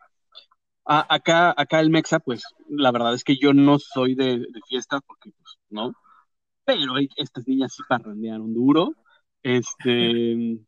acá, 0.89 1.55
acá 1.57 1.81
el 1.81 1.91
Mexa, 1.91 2.19
pues 2.21 2.43
la 2.69 2.91
verdad 2.93 3.15
es 3.15 3.25
que 3.25 3.37
yo 3.37 3.53
no 3.53 3.79
soy 3.79 4.15
de, 4.15 4.47
fiesta 4.69 5.01
porque, 5.01 5.31
pues, 5.33 5.59
no. 5.71 5.93
Pero 6.65 6.95
estas 7.17 7.47
niñas 7.47 7.75
sí 7.75 7.83
parrandearon 7.89 8.55
duro. 8.55 8.93
Este. 9.43 10.59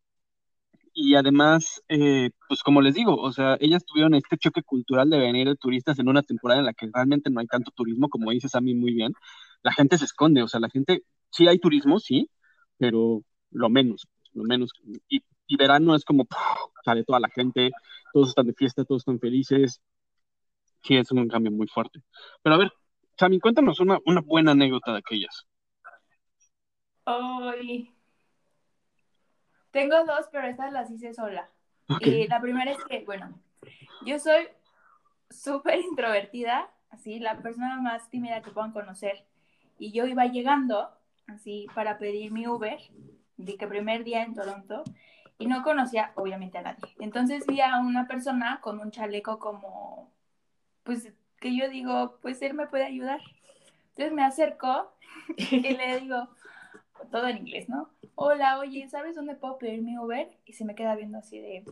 Y 0.92 1.14
además, 1.14 1.82
eh, 1.88 2.30
pues 2.48 2.62
como 2.62 2.82
les 2.82 2.94
digo, 2.94 3.16
o 3.16 3.32
sea, 3.32 3.56
ellas 3.60 3.84
tuvieron 3.84 4.14
este 4.14 4.36
choque 4.36 4.62
cultural 4.62 5.08
de 5.08 5.18
venir 5.18 5.48
de 5.48 5.56
turistas 5.56 5.98
en 5.98 6.08
una 6.08 6.22
temporada 6.22 6.60
en 6.60 6.66
la 6.66 6.74
que 6.74 6.90
realmente 6.92 7.30
no 7.30 7.40
hay 7.40 7.46
tanto 7.46 7.70
turismo, 7.70 8.08
como 8.08 8.30
dices 8.32 8.54
a 8.54 8.60
mí 8.60 8.74
muy 8.74 8.92
bien. 8.94 9.12
La 9.62 9.72
gente 9.72 9.98
se 9.98 10.04
esconde, 10.06 10.42
o 10.42 10.48
sea, 10.48 10.60
la 10.60 10.68
gente, 10.68 11.04
sí 11.30 11.46
hay 11.48 11.58
turismo, 11.58 12.00
sí, 12.00 12.28
pero 12.78 13.22
lo 13.52 13.70
menos, 13.70 14.08
lo 14.34 14.44
menos. 14.44 14.72
Y 15.08 15.22
y 15.50 15.56
verano 15.56 15.96
es 15.96 16.04
como 16.04 16.26
sale 16.84 17.04
toda 17.04 17.18
la 17.18 17.28
gente, 17.28 17.72
todos 18.12 18.28
están 18.28 18.46
de 18.46 18.54
fiesta, 18.54 18.84
todos 18.84 19.02
están 19.02 19.18
felices. 19.18 19.80
Sí, 20.82 20.96
es 20.96 21.10
un 21.12 21.28
cambio 21.28 21.52
muy 21.52 21.66
fuerte. 21.68 22.02
Pero 22.42 22.54
a 22.54 22.58
ver, 22.58 22.72
Sammy, 23.18 23.38
cuéntanos 23.38 23.80
una, 23.80 23.98
una 24.06 24.20
buena 24.20 24.52
anécdota 24.52 24.92
de 24.92 24.98
aquellas. 24.98 25.46
Ay. 27.04 27.94
Tengo 29.70 30.04
dos, 30.04 30.26
pero 30.32 30.48
estas 30.48 30.72
las 30.72 30.90
hice 30.90 31.14
sola. 31.14 31.50
Y 32.00 32.26
la 32.28 32.40
primera 32.40 32.70
es 32.70 32.84
que, 32.84 33.04
bueno, 33.04 33.40
yo 34.06 34.18
soy 34.18 34.48
súper 35.28 35.80
introvertida, 35.80 36.70
así, 36.90 37.18
la 37.18 37.38
persona 37.38 37.80
más 37.80 38.08
tímida 38.10 38.42
que 38.42 38.50
puedan 38.50 38.72
conocer. 38.72 39.24
Y 39.78 39.92
yo 39.92 40.06
iba 40.06 40.26
llegando, 40.26 40.90
así, 41.26 41.66
para 41.74 41.98
pedir 41.98 42.32
mi 42.32 42.46
Uber, 42.46 42.78
de 43.36 43.56
que 43.56 43.66
primer 43.66 44.04
día 44.04 44.22
en 44.22 44.34
Toronto, 44.34 44.84
y 45.38 45.46
no 45.46 45.62
conocía 45.62 46.12
obviamente 46.16 46.58
a 46.58 46.62
nadie. 46.62 46.94
Entonces 46.98 47.46
vi 47.46 47.60
a 47.60 47.78
una 47.78 48.06
persona 48.06 48.60
con 48.60 48.78
un 48.78 48.90
chaleco 48.90 49.38
como, 49.38 50.12
pues 50.84 51.12
que 51.40 51.56
yo 51.56 51.68
digo, 51.68 52.18
pues 52.22 52.40
él 52.42 52.54
me 52.54 52.66
puede 52.66 52.84
ayudar. 52.84 53.20
Entonces 53.90 54.12
me 54.12 54.22
acerco 54.22 54.92
y 55.36 55.60
le 55.76 56.00
digo, 56.00 56.28
todo 57.10 57.26
en 57.28 57.38
inglés, 57.38 57.68
¿no? 57.68 57.90
Hola, 58.14 58.58
oye, 58.58 58.88
¿sabes 58.88 59.14
dónde 59.14 59.34
puedo 59.34 59.58
pedir 59.58 59.82
mi 59.82 59.98
Uber? 59.98 60.30
Y 60.44 60.52
se 60.52 60.64
me 60.64 60.74
queda 60.74 60.94
viendo 60.94 61.18
así 61.18 61.40
de, 61.40 61.64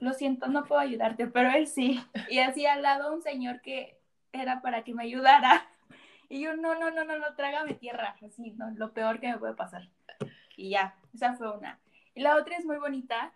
lo 0.00 0.12
siento, 0.12 0.46
no 0.48 0.64
puedo 0.64 0.80
ayudarte, 0.80 1.26
pero 1.26 1.50
él 1.50 1.66
sí. 1.66 2.00
Y 2.28 2.38
así 2.38 2.66
al 2.66 2.82
lado 2.82 3.12
un 3.12 3.22
señor 3.22 3.60
que 3.60 3.98
era 4.32 4.60
para 4.62 4.82
que 4.84 4.94
me 4.94 5.04
ayudara. 5.04 5.66
Y 6.28 6.40
yo, 6.40 6.56
no, 6.56 6.74
no, 6.74 6.90
no, 6.90 7.04
no, 7.04 7.18
no, 7.18 7.34
trágame 7.36 7.74
tierra, 7.74 8.16
así, 8.24 8.52
¿no? 8.52 8.70
Lo 8.72 8.92
peor 8.92 9.20
que 9.20 9.28
me 9.28 9.38
puede 9.38 9.54
pasar. 9.54 9.88
Y 10.56 10.70
ya, 10.70 10.96
esa 11.14 11.34
fue 11.34 11.56
una. 11.56 11.78
Y 12.14 12.22
la 12.22 12.36
otra 12.36 12.56
es 12.56 12.64
muy 12.64 12.78
bonita, 12.78 13.32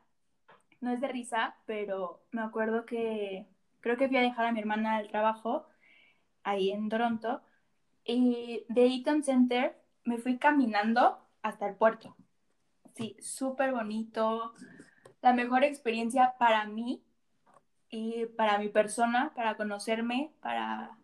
no 0.80 0.90
es 0.90 1.00
de 1.00 1.08
risa, 1.08 1.56
pero 1.66 2.22
me 2.30 2.42
acuerdo 2.42 2.86
que 2.86 3.46
creo 3.80 3.96
que 3.96 4.08
fui 4.08 4.16
a 4.16 4.22
dejar 4.22 4.46
a 4.46 4.52
mi 4.52 4.60
hermana 4.60 4.96
al 4.96 5.08
trabajo 5.08 5.66
ahí 6.42 6.70
en 6.70 6.88
Toronto. 6.88 7.42
Y 8.04 8.64
de 8.68 8.86
Eaton 8.86 9.22
Center 9.22 9.76
me 10.04 10.18
fui 10.18 10.38
caminando 10.38 11.18
hasta 11.42 11.68
el 11.68 11.76
puerto. 11.76 12.16
Sí, 12.94 13.16
súper 13.20 13.72
bonito. 13.72 14.54
La 15.20 15.32
mejor 15.32 15.64
experiencia 15.64 16.34
para 16.38 16.64
mí 16.66 17.02
y 17.90 18.26
para 18.26 18.58
mi 18.58 18.68
persona, 18.68 19.32
para 19.34 19.56
conocerme, 19.56 20.32
para 20.40 20.96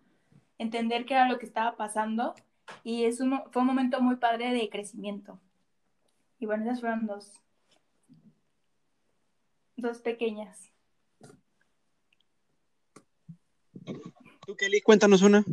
entender 0.59 1.05
qué 1.05 1.15
era 1.15 1.29
lo 1.29 1.39
que 1.39 1.47
estaba 1.47 1.77
pasando. 1.77 2.35
Y 2.83 3.05
es 3.05 3.21
un, 3.21 3.43
fue 3.51 3.63
un 3.63 3.69
momento 3.69 4.01
muy 4.01 4.17
padre 4.17 4.53
de 4.53 4.69
crecimiento. 4.71 5.39
Y 6.39 6.47
bueno, 6.47 6.65
esas 6.65 6.81
fueron 6.81 7.07
dos. 7.07 7.41
Dos 9.77 9.99
pequeñas. 10.01 10.74
Tú, 14.47 14.57
Kelly, 14.57 14.81
cuéntanos 14.81 15.23
una. 15.23 15.45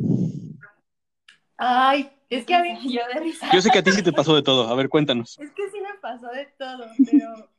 Ay, 1.56 2.10
es 2.28 2.44
que 2.44 2.54
a 2.54 2.62
mí, 2.62 2.76
yo 2.92 3.02
de 3.14 3.20
risa. 3.20 3.48
Yo 3.52 3.60
sé 3.60 3.70
que 3.70 3.78
a 3.78 3.82
ti 3.82 3.92
sí 3.92 4.02
te 4.02 4.12
pasó 4.12 4.34
de 4.34 4.42
todo. 4.42 4.68
A 4.68 4.74
ver, 4.74 4.88
cuéntanos. 4.88 5.38
Es 5.38 5.52
que 5.52 5.70
sí 5.70 5.80
me 5.80 5.94
pasó 6.00 6.28
de 6.28 6.46
todo, 6.58 6.86
pero... 7.10 7.50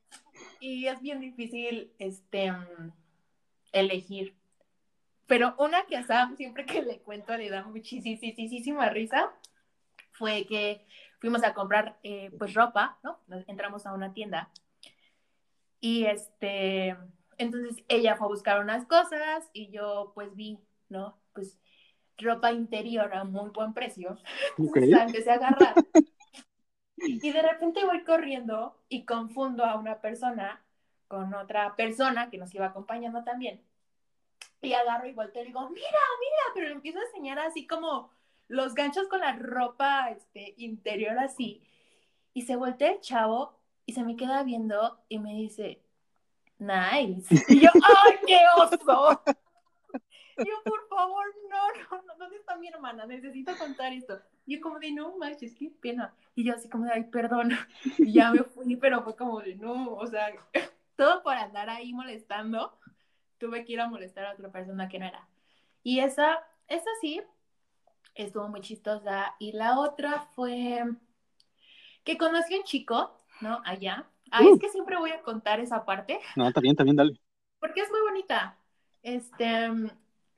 y 0.59 0.87
es 0.87 1.01
bien 1.01 1.19
difícil, 1.19 1.91
este, 1.99 2.51
mm, 2.51 2.91
elegir. 3.71 4.35
Pero 5.25 5.55
una 5.57 5.85
que 5.85 5.95
a 5.95 6.05
Sam, 6.05 6.35
siempre 6.35 6.65
que 6.65 6.81
le 6.81 6.99
cuento, 6.99 7.35
le 7.37 7.49
da 7.49 7.63
muchísima 7.63 8.89
risa, 8.89 9.31
fue 10.11 10.45
que 10.45 10.85
fuimos 11.19 11.43
a 11.43 11.53
comprar, 11.53 11.97
eh, 12.03 12.29
pues, 12.37 12.53
ropa, 12.53 12.99
¿no? 13.03 13.19
Nos 13.27 13.47
entramos 13.47 13.85
a 13.85 13.93
una 13.93 14.13
tienda. 14.13 14.51
Y, 15.79 16.05
este, 16.05 16.97
entonces 17.37 17.83
ella 17.87 18.17
fue 18.17 18.27
a 18.27 18.29
buscar 18.29 18.59
unas 18.59 18.85
cosas 18.85 19.49
y 19.53 19.71
yo, 19.71 20.11
pues, 20.13 20.35
vi, 20.35 20.59
¿no? 20.89 21.22
Pues, 21.33 21.59
ropa 22.17 22.51
interior 22.51 23.13
a 23.13 23.23
muy 23.23 23.49
buen 23.49 23.73
precio. 23.73 24.17
Ok. 24.57 24.77
Entonces, 24.77 24.89
la 24.89 25.03
empecé 25.03 25.31
a 25.31 25.35
agarrar. 25.35 25.75
Y 27.05 27.31
de 27.31 27.41
repente 27.41 27.83
voy 27.83 28.03
corriendo 28.05 28.81
y 28.87 29.03
confundo 29.03 29.65
a 29.65 29.75
una 29.77 29.99
persona 29.99 30.63
con 31.07 31.33
otra 31.33 31.75
persona 31.75 32.29
que 32.29 32.37
nos 32.37 32.53
iba 32.55 32.67
acompañando 32.67 33.23
también. 33.25 33.61
Y 34.61 34.73
agarro 34.73 35.07
y 35.07 35.13
volteo 35.13 35.43
y 35.43 35.47
digo, 35.47 35.69
mira, 35.69 35.87
mira, 35.89 36.53
pero 36.53 36.67
le 36.67 36.75
empiezo 36.75 36.99
a 36.99 37.03
enseñar 37.03 37.39
así 37.39 37.67
como 37.67 38.09
los 38.47 38.73
ganchos 38.73 39.07
con 39.09 39.19
la 39.19 39.33
ropa 39.33 40.11
este, 40.11 40.53
interior 40.57 41.19
así. 41.19 41.61
Y 42.33 42.43
se 42.43 42.55
voltea 42.55 42.91
el 42.91 43.01
chavo 43.01 43.59
y 43.85 43.93
se 43.93 44.03
me 44.03 44.15
queda 44.15 44.43
viendo 44.43 45.03
y 45.09 45.19
me 45.19 45.33
dice, 45.33 45.83
nice. 46.57 47.35
Y 47.49 47.59
yo, 47.59 47.69
¡ay, 47.73 48.15
qué 48.25 48.39
oso! 48.57 49.21
Yo, 50.37 50.63
por 50.65 50.87
favor, 50.87 51.25
no, 51.49 51.97
no, 51.97 52.03
no, 52.03 52.15
¿dónde 52.17 52.37
está 52.37 52.55
mi 52.57 52.67
hermana? 52.67 53.05
Necesito 53.05 53.55
contar 53.57 53.93
esto. 53.93 54.19
Y 54.45 54.55
yo 54.55 54.61
como 54.61 54.79
de, 54.79 54.91
no 54.91 55.15
manches, 55.17 55.53
qué 55.55 55.71
pena. 55.81 56.13
Y 56.35 56.43
yo 56.45 56.55
así 56.55 56.69
como 56.69 56.85
de, 56.85 56.91
ay, 56.93 57.03
perdón. 57.05 57.51
Y 57.97 58.11
ya 58.13 58.31
me 58.31 58.43
fui, 58.43 58.75
pero 58.75 59.03
fue 59.03 59.15
como 59.15 59.39
de, 59.41 59.55
no, 59.55 59.93
o 59.93 60.07
sea, 60.07 60.31
todo 60.95 61.21
por 61.23 61.35
andar 61.35 61.69
ahí 61.69 61.93
molestando. 61.93 62.77
Tuve 63.37 63.65
que 63.65 63.73
ir 63.73 63.81
a 63.81 63.87
molestar 63.89 64.25
a 64.25 64.33
otra 64.33 64.51
persona 64.51 64.87
que 64.89 64.99
no 64.99 65.05
era. 65.05 65.27
Y 65.83 65.99
esa, 65.99 66.39
esa 66.67 66.89
sí, 67.01 67.21
estuvo 68.15 68.47
muy 68.47 68.61
chistosa. 68.61 69.35
Y 69.39 69.51
la 69.51 69.79
otra 69.79 70.21
fue 70.35 70.83
que 72.03 72.17
conocí 72.17 72.53
a 72.55 72.57
un 72.57 72.63
chico, 72.63 73.17
¿no? 73.41 73.61
Allá. 73.65 74.05
Ay, 74.31 74.47
Uh. 74.47 74.55
es 74.55 74.59
que 74.61 74.69
siempre 74.69 74.97
voy 74.97 75.11
a 75.11 75.21
contar 75.21 75.59
esa 75.59 75.85
parte 75.85 76.19
No, 76.35 76.47
está 76.47 76.59
bien, 76.59 76.75
dale. 76.75 77.19
porque 77.59 77.81
es 77.81 77.89
muy 77.91 78.01
bonita. 78.01 78.57
Este, 79.03 79.69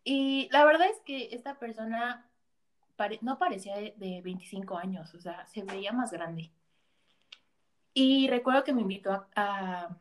y 0.06 0.50
la 0.54 0.65
verdad 0.65 0.89
es 0.89 1.02
que 1.02 1.30
esta 1.36 1.60
persona 1.60 2.30
pare- 2.98 3.20
no 3.24 3.39
parecía 3.39 3.78
de, 3.78 3.94
de 3.98 4.22
25 4.22 4.78
años, 4.78 5.13
o 5.15 5.20
sea, 5.22 5.46
se 5.48 5.63
veía 5.63 5.91
más 5.94 6.12
grande. 6.13 6.52
Y 7.96 8.28
recuerdo 8.30 8.63
que 8.63 8.74
me 8.74 8.82
invitó 8.82 9.12
a, 9.12 9.28
a, 9.36 9.98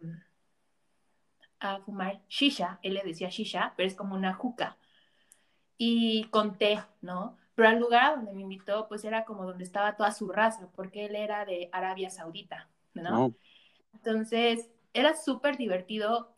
a 1.61 1.81
fumar 1.81 2.21
shisha, 2.29 2.79
él 2.83 2.95
le 2.95 3.03
decía 3.03 3.29
shisha, 3.31 3.73
pero 3.77 3.87
es 3.89 3.95
como 3.97 4.15
una 4.15 4.35
juca, 4.35 4.77
y 5.79 6.25
con 6.31 6.57
té, 6.59 6.81
¿no? 7.01 7.37
Pero 7.55 7.69
al 7.69 7.79
lugar 7.79 8.05
a 8.05 8.17
donde 8.17 8.33
me 8.33 8.43
invitó, 8.43 8.89
pues 8.89 9.05
era 9.05 9.25
como 9.25 9.45
donde 9.45 9.65
estaba 9.65 9.97
toda 9.97 10.13
su 10.13 10.29
raza, 10.31 10.69
porque 10.75 11.07
él 11.07 11.17
era 11.17 11.45
de 11.45 11.69
Arabia 11.73 12.11
Saudita, 12.11 12.69
¿no? 12.95 13.29
No. 13.29 13.35
Entonces, 13.93 14.71
era 14.93 15.15
súper 15.15 15.57
divertido 15.57 16.35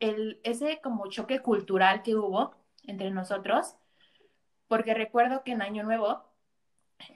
el, 0.00 0.40
ese 0.44 0.80
como 0.82 1.08
choque 1.08 1.40
cultural 1.40 2.02
que 2.02 2.16
hubo 2.16 2.54
entre 2.86 3.10
nosotros, 3.10 3.76
porque 4.68 4.94
recuerdo 4.94 5.42
que 5.44 5.52
en 5.52 5.62
Año 5.62 5.82
Nuevo 5.82 6.24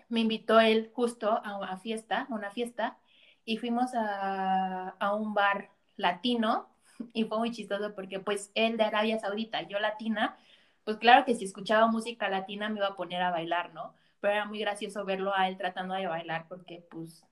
me 0.08 0.20
invitó 0.20 0.60
él 0.60 0.90
justo 0.94 1.40
a 1.44 1.56
una 1.56 1.78
fiesta, 1.78 2.26
una 2.30 2.50
fiesta, 2.50 2.98
y 3.44 3.56
fuimos 3.56 3.94
a, 3.94 4.90
a 4.90 5.14
un 5.14 5.34
bar 5.34 5.70
latino, 5.96 6.68
y 7.12 7.24
fue 7.24 7.38
muy 7.38 7.50
chistoso 7.50 7.94
porque 7.94 8.20
pues 8.20 8.50
él 8.54 8.76
de 8.76 8.84
Arabia 8.84 9.18
Saudita, 9.18 9.62
yo 9.62 9.78
latina, 9.78 10.36
pues 10.84 10.96
claro 10.96 11.24
que 11.24 11.34
si 11.34 11.44
escuchaba 11.44 11.86
música 11.86 12.28
latina 12.28 12.68
me 12.68 12.78
iba 12.78 12.88
a 12.88 12.96
poner 12.96 13.22
a 13.22 13.30
bailar, 13.30 13.74
¿no? 13.74 13.94
Pero 14.20 14.34
era 14.34 14.44
muy 14.46 14.58
gracioso 14.58 15.04
verlo 15.04 15.34
a 15.34 15.48
él 15.48 15.56
tratando 15.56 15.94
de 15.94 16.06
bailar 16.06 16.46
porque 16.48 16.84
pues 16.90 17.24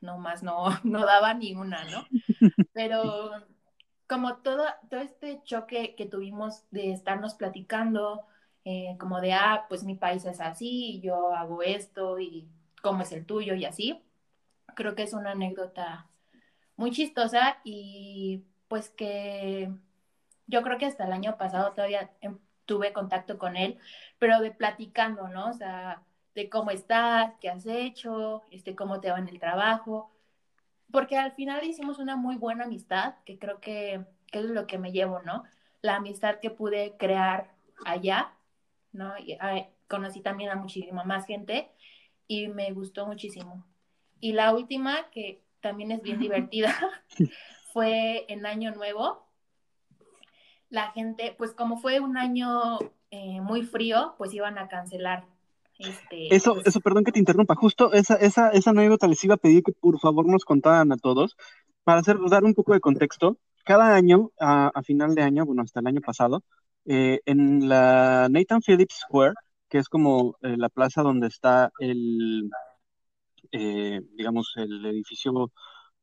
no 0.00 0.18
más 0.18 0.42
no, 0.42 0.68
no 0.84 1.04
daba 1.06 1.34
ni 1.34 1.54
una, 1.54 1.84
¿no? 1.84 2.06
Pero 2.72 3.30
como 4.06 4.36
todo, 4.38 4.64
todo 4.90 5.00
este 5.00 5.40
choque 5.44 5.94
que 5.96 6.06
tuvimos 6.06 6.64
de 6.70 6.92
estarnos 6.92 7.34
platicando, 7.34 8.26
eh, 8.64 8.96
como 8.98 9.20
de, 9.20 9.32
ah, 9.34 9.66
pues 9.68 9.84
mi 9.84 9.94
país 9.96 10.24
es 10.24 10.40
así, 10.40 11.00
yo 11.02 11.32
hago 11.34 11.62
esto, 11.62 12.18
y 12.18 12.48
cómo 12.82 13.02
es 13.02 13.12
el 13.12 13.26
tuyo, 13.26 13.54
y 13.54 13.64
así, 13.64 14.02
creo 14.74 14.94
que 14.94 15.04
es 15.04 15.12
una 15.14 15.32
anécdota 15.32 16.08
muy 16.76 16.90
chistosa 16.90 17.58
y 17.64 18.44
pues 18.68 18.90
que 18.90 19.70
yo 20.46 20.62
creo 20.62 20.78
que 20.78 20.86
hasta 20.86 21.04
el 21.06 21.12
año 21.12 21.36
pasado 21.38 21.72
todavía 21.72 22.10
em, 22.20 22.38
tuve 22.66 22.92
contacto 22.92 23.38
con 23.38 23.56
él, 23.56 23.78
pero 24.18 24.40
de 24.40 24.50
platicando, 24.50 25.28
¿no? 25.28 25.50
O 25.50 25.52
sea, 25.52 26.02
de 26.34 26.48
cómo 26.50 26.70
estás, 26.70 27.34
qué 27.40 27.50
has 27.50 27.66
hecho, 27.66 28.42
este, 28.50 28.74
cómo 28.74 29.00
te 29.00 29.10
va 29.10 29.18
en 29.18 29.28
el 29.28 29.38
trabajo, 29.38 30.10
porque 30.90 31.16
al 31.16 31.32
final 31.32 31.64
hicimos 31.64 31.98
una 31.98 32.16
muy 32.16 32.36
buena 32.36 32.64
amistad, 32.64 33.14
que 33.24 33.38
creo 33.38 33.60
que, 33.60 34.04
que 34.30 34.38
es 34.40 34.44
lo 34.44 34.66
que 34.66 34.78
me 34.78 34.92
llevo, 34.92 35.20
¿no? 35.22 35.44
La 35.82 35.96
amistad 35.96 36.40
que 36.40 36.50
pude 36.50 36.96
crear 36.98 37.54
allá, 37.84 38.32
¿no? 38.92 39.16
Y, 39.18 39.36
conocí 39.88 40.20
también 40.20 40.50
a 40.50 40.56
muchísima 40.56 41.04
más 41.04 41.26
gente 41.26 41.70
y 42.26 42.48
me 42.48 42.72
gustó 42.72 43.06
muchísimo. 43.06 43.64
Y 44.20 44.32
la 44.32 44.54
última, 44.54 45.10
que 45.10 45.42
también 45.60 45.90
es 45.92 46.02
bien 46.02 46.18
divertida, 46.20 46.74
fue 47.72 48.24
en 48.28 48.46
Año 48.46 48.72
Nuevo. 48.72 49.26
La 50.70 50.90
gente, 50.92 51.34
pues 51.36 51.52
como 51.52 51.76
fue 51.76 52.00
un 52.00 52.16
año 52.16 52.78
eh, 53.10 53.40
muy 53.40 53.62
frío, 53.62 54.14
pues 54.18 54.32
iban 54.34 54.58
a 54.58 54.68
cancelar. 54.68 55.26
Este, 55.78 56.34
Eso, 56.34 56.54
pues, 56.54 56.66
eso, 56.66 56.80
perdón 56.80 57.04
que 57.04 57.12
te 57.12 57.18
interrumpa. 57.18 57.54
Justo 57.56 57.92
esa, 57.92 58.14
esa, 58.16 58.50
esa 58.50 58.70
anécdota 58.70 59.08
les 59.08 59.22
iba 59.24 59.34
a 59.34 59.38
pedir 59.38 59.62
que 59.62 59.72
por 59.72 59.98
favor 59.98 60.26
nos 60.26 60.44
contaran 60.44 60.92
a 60.92 60.96
todos 60.96 61.36
para 61.82 62.00
hacer, 62.00 62.18
dar 62.28 62.44
un 62.44 62.54
poco 62.54 62.72
de 62.72 62.80
contexto. 62.80 63.38
Cada 63.64 63.94
año, 63.94 64.30
a, 64.38 64.68
a 64.68 64.82
final 64.82 65.14
de 65.14 65.22
año, 65.22 65.46
bueno, 65.46 65.62
hasta 65.62 65.80
el 65.80 65.86
año 65.86 66.00
pasado, 66.00 66.42
eh, 66.84 67.20
en 67.24 67.68
la 67.68 68.28
Nathan 68.30 68.60
Phillips 68.60 69.00
Square, 69.06 69.34
que 69.68 69.78
es 69.78 69.88
como 69.88 70.36
eh, 70.42 70.56
la 70.56 70.68
plaza 70.68 71.02
donde 71.02 71.28
está 71.28 71.72
el, 71.78 72.50
eh, 73.52 74.00
digamos, 74.16 74.52
el 74.56 74.84
edificio 74.86 75.50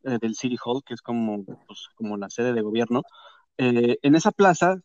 eh, 0.04 0.18
del 0.20 0.36
City 0.36 0.58
Hall, 0.64 0.82
que 0.86 0.96
es 0.96 1.02
como, 1.02 1.46
pues, 1.46 1.88
como 1.96 2.18
la 2.18 2.30
sede 2.30 2.54
de 2.54 2.62
gobierno. 2.62 3.04
Eh, 3.58 3.98
en 4.02 4.16
esa 4.16 4.32
plaza, 4.32 4.78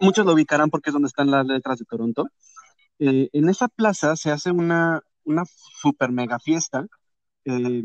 muchos 0.00 0.26
lo 0.26 0.34
ubicarán 0.34 0.70
porque 0.70 0.90
es 0.90 0.94
donde 0.94 1.08
están 1.08 1.30
las 1.30 1.46
letras 1.46 1.78
de 1.78 1.86
Toronto. 1.86 2.26
Eh, 2.98 3.28
en 3.32 3.48
esa 3.48 3.68
plaza 3.68 4.16
se 4.16 4.30
hace 4.30 4.50
una, 4.50 5.02
una 5.24 5.44
super 5.46 6.10
mega 6.12 6.38
fiesta. 6.38 6.86
eh, 7.44 7.82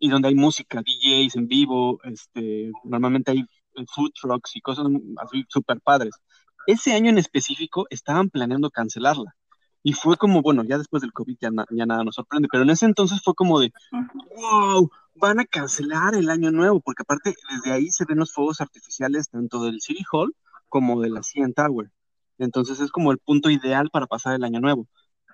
y 0.00 0.08
donde 0.08 0.28
hay 0.28 0.34
música, 0.34 0.82
DJs 0.82 1.36
en 1.36 1.48
vivo, 1.48 2.00
este, 2.04 2.72
normalmente 2.84 3.32
hay 3.32 3.44
food 3.94 4.12
trucks 4.20 4.56
y 4.56 4.60
cosas 4.60 4.86
así 5.18 5.44
súper 5.48 5.80
padres. 5.80 6.14
Ese 6.66 6.94
año 6.94 7.10
en 7.10 7.18
específico 7.18 7.86
estaban 7.90 8.30
planeando 8.30 8.70
cancelarla. 8.70 9.34
Y 9.82 9.92
fue 9.92 10.16
como, 10.16 10.40
bueno, 10.42 10.64
ya 10.64 10.78
después 10.78 11.02
del 11.02 11.12
COVID 11.12 11.36
ya, 11.40 11.50
ya 11.70 11.86
nada 11.86 12.04
nos 12.04 12.14
sorprende, 12.14 12.48
pero 12.50 12.62
en 12.64 12.70
ese 12.70 12.86
entonces 12.86 13.20
fue 13.22 13.34
como 13.34 13.60
de, 13.60 13.70
wow, 14.36 14.90
van 15.16 15.40
a 15.40 15.44
cancelar 15.44 16.14
el 16.14 16.30
año 16.30 16.50
nuevo, 16.50 16.80
porque 16.80 17.02
aparte 17.02 17.34
desde 17.50 17.72
ahí 17.72 17.88
se 17.90 18.06
ven 18.06 18.18
los 18.18 18.32
fuegos 18.32 18.60
artificiales 18.62 19.28
tanto 19.28 19.62
del 19.64 19.80
City 19.82 20.02
Hall 20.10 20.34
como 20.68 21.02
de 21.02 21.10
la 21.10 21.22
CN 21.22 21.52
Tower. 21.54 21.90
Entonces 22.38 22.80
es 22.80 22.90
como 22.90 23.12
el 23.12 23.18
punto 23.18 23.50
ideal 23.50 23.90
para 23.90 24.06
pasar 24.06 24.34
el 24.34 24.44
año 24.44 24.60
nuevo. 24.60 24.86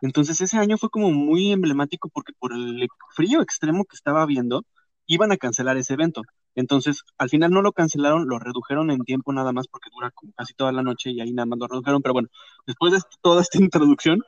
Entonces 0.03 0.41
ese 0.41 0.59
año 0.59 0.79
fue 0.79 0.91
como 0.91 1.11
muy 1.11 1.53
emblemático 1.53 2.09
porque 2.09 2.33
por 2.39 2.53
el 2.53 2.89
frío 3.15 3.43
extremo 3.43 3.85
que 3.85 3.97
estaba 3.97 4.23
habiendo, 4.23 4.65
iban 5.07 5.33
a 5.33 5.37
cancelar 5.37 5.77
ese 5.77 5.95
evento. 5.95 6.23
Entonces, 6.55 7.05
al 7.19 7.29
final 7.29 7.51
no 7.51 7.63
lo 7.63 7.73
cancelaron, 7.73 8.29
lo 8.29 8.39
redujeron 8.39 8.91
en 8.91 9.05
tiempo 9.05 9.33
nada 9.33 9.53
más 9.53 9.67
porque 9.69 9.91
dura 9.93 10.11
como 10.13 10.33
casi 10.33 10.55
toda 10.55 10.73
la 10.73 10.83
noche 10.83 11.11
y 11.11 11.21
ahí 11.21 11.33
nada 11.33 11.47
más 11.47 11.59
lo 11.59 11.69
redujeron. 11.69 12.03
Pero 12.03 12.13
bueno, 12.13 12.29
después 12.67 12.93
de 12.93 13.01
toda 13.21 13.43
esta 13.43 13.59
introducción, 13.63 14.23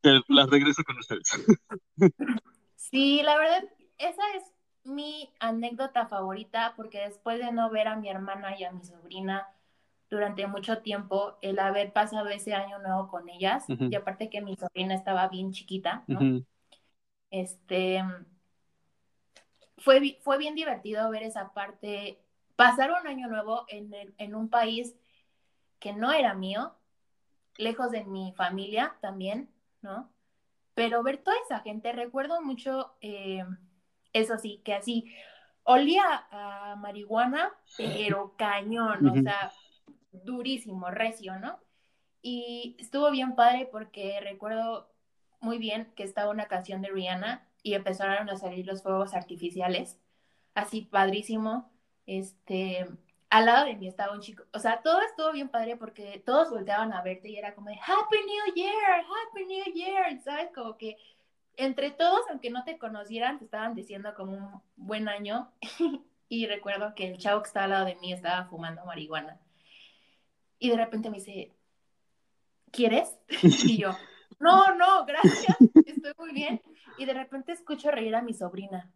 te 0.00 0.20
las 0.28 0.50
regreso 0.50 0.82
con 0.84 0.98
ustedes. 0.98 1.28
Sí, 2.76 3.22
la 3.22 3.38
verdad, 3.38 3.64
esa 3.98 4.22
es 4.36 4.44
mi 4.84 5.30
anécdota 5.38 6.06
favorita 6.06 6.74
porque 6.76 7.00
después 7.00 7.38
de 7.38 7.52
no 7.52 7.70
ver 7.70 7.88
a 7.88 7.96
mi 7.96 8.08
hermana 8.08 8.58
y 8.58 8.64
a 8.64 8.72
mi 8.72 8.84
sobrina 8.84 9.46
durante 10.12 10.46
mucho 10.46 10.82
tiempo, 10.82 11.38
el 11.40 11.58
haber 11.58 11.90
pasado 11.94 12.28
ese 12.28 12.52
año 12.52 12.78
nuevo 12.80 13.08
con 13.08 13.30
ellas, 13.30 13.64
y 13.66 13.94
aparte 13.94 14.28
que 14.28 14.42
mi 14.42 14.54
sobrina 14.56 14.94
estaba 14.94 15.26
bien 15.28 15.52
chiquita, 15.52 16.04
¿no? 16.06 16.44
Este, 17.30 18.04
fue, 19.78 20.18
fue 20.20 20.36
bien 20.36 20.54
divertido 20.54 21.08
ver 21.08 21.22
esa 21.22 21.54
parte, 21.54 22.20
pasar 22.56 22.90
un 22.90 23.06
año 23.06 23.26
nuevo 23.28 23.64
en, 23.68 23.90
en 24.18 24.34
un 24.34 24.50
país 24.50 24.94
que 25.78 25.94
no 25.94 26.12
era 26.12 26.34
mío, 26.34 26.74
lejos 27.56 27.90
de 27.90 28.04
mi 28.04 28.34
familia 28.36 28.94
también, 29.00 29.48
¿no? 29.80 30.12
Pero 30.74 31.02
ver 31.02 31.22
toda 31.22 31.38
esa 31.46 31.60
gente, 31.60 31.90
recuerdo 31.92 32.42
mucho, 32.42 32.92
eh, 33.00 33.46
eso 34.12 34.36
sí, 34.36 34.60
que 34.62 34.74
así, 34.74 35.10
olía 35.62 36.26
a 36.30 36.76
marihuana, 36.76 37.50
pero 37.78 38.34
cañón, 38.36 39.06
o 39.06 39.22
sea, 39.22 39.50
durísimo, 40.12 40.90
recio, 40.90 41.38
¿no? 41.38 41.58
Y 42.22 42.76
estuvo 42.78 43.10
bien 43.10 43.34
padre 43.34 43.68
porque 43.70 44.20
recuerdo 44.20 44.90
muy 45.40 45.58
bien 45.58 45.92
que 45.96 46.04
estaba 46.04 46.30
una 46.30 46.46
canción 46.46 46.82
de 46.82 46.90
Rihanna 46.90 47.48
y 47.62 47.74
empezaron 47.74 48.30
a 48.30 48.36
salir 48.36 48.66
los 48.66 48.82
fuegos 48.82 49.14
artificiales, 49.14 49.98
así 50.54 50.82
padrísimo, 50.82 51.70
este, 52.06 52.88
al 53.30 53.46
lado 53.46 53.66
de 53.66 53.76
mí 53.76 53.88
estaba 53.88 54.12
un 54.12 54.20
chico, 54.20 54.44
o 54.52 54.58
sea, 54.58 54.82
todo 54.82 55.00
estuvo 55.00 55.32
bien 55.32 55.48
padre 55.48 55.76
porque 55.76 56.22
todos 56.24 56.50
volteaban 56.50 56.92
a 56.92 57.02
verte 57.02 57.30
y 57.30 57.36
era 57.36 57.54
como 57.54 57.70
de 57.70 57.76
Happy 57.76 58.18
New 58.26 58.54
Year, 58.54 59.00
Happy 59.00 59.44
New 59.46 59.74
Year, 59.74 60.22
¿sabes? 60.22 60.50
Como 60.54 60.76
que 60.76 60.96
entre 61.56 61.90
todos, 61.90 62.20
aunque 62.30 62.50
no 62.50 62.64
te 62.64 62.78
conocieran, 62.78 63.38
te 63.38 63.44
estaban 63.44 63.74
diciendo 63.74 64.14
como 64.14 64.32
un 64.32 64.62
buen 64.76 65.08
año. 65.08 65.50
y 66.28 66.46
recuerdo 66.46 66.94
que 66.94 67.08
el 67.08 67.18
chavo 67.18 67.42
que 67.42 67.48
estaba 67.48 67.64
al 67.64 67.70
lado 67.70 67.84
de 67.86 67.96
mí 67.96 68.12
estaba 68.12 68.46
fumando 68.46 68.84
marihuana. 68.84 69.38
Y 70.62 70.70
de 70.70 70.76
repente 70.76 71.10
me 71.10 71.16
dice, 71.16 71.50
¿quieres? 72.70 73.18
y 73.66 73.78
yo, 73.78 73.98
no, 74.38 74.76
no, 74.76 75.04
gracias, 75.04 75.56
estoy 75.84 76.12
muy 76.16 76.32
bien. 76.32 76.62
Y 76.98 77.04
de 77.04 77.14
repente 77.14 77.50
escucho 77.50 77.90
reír 77.90 78.14
a 78.14 78.22
mi 78.22 78.32
sobrina. 78.32 78.88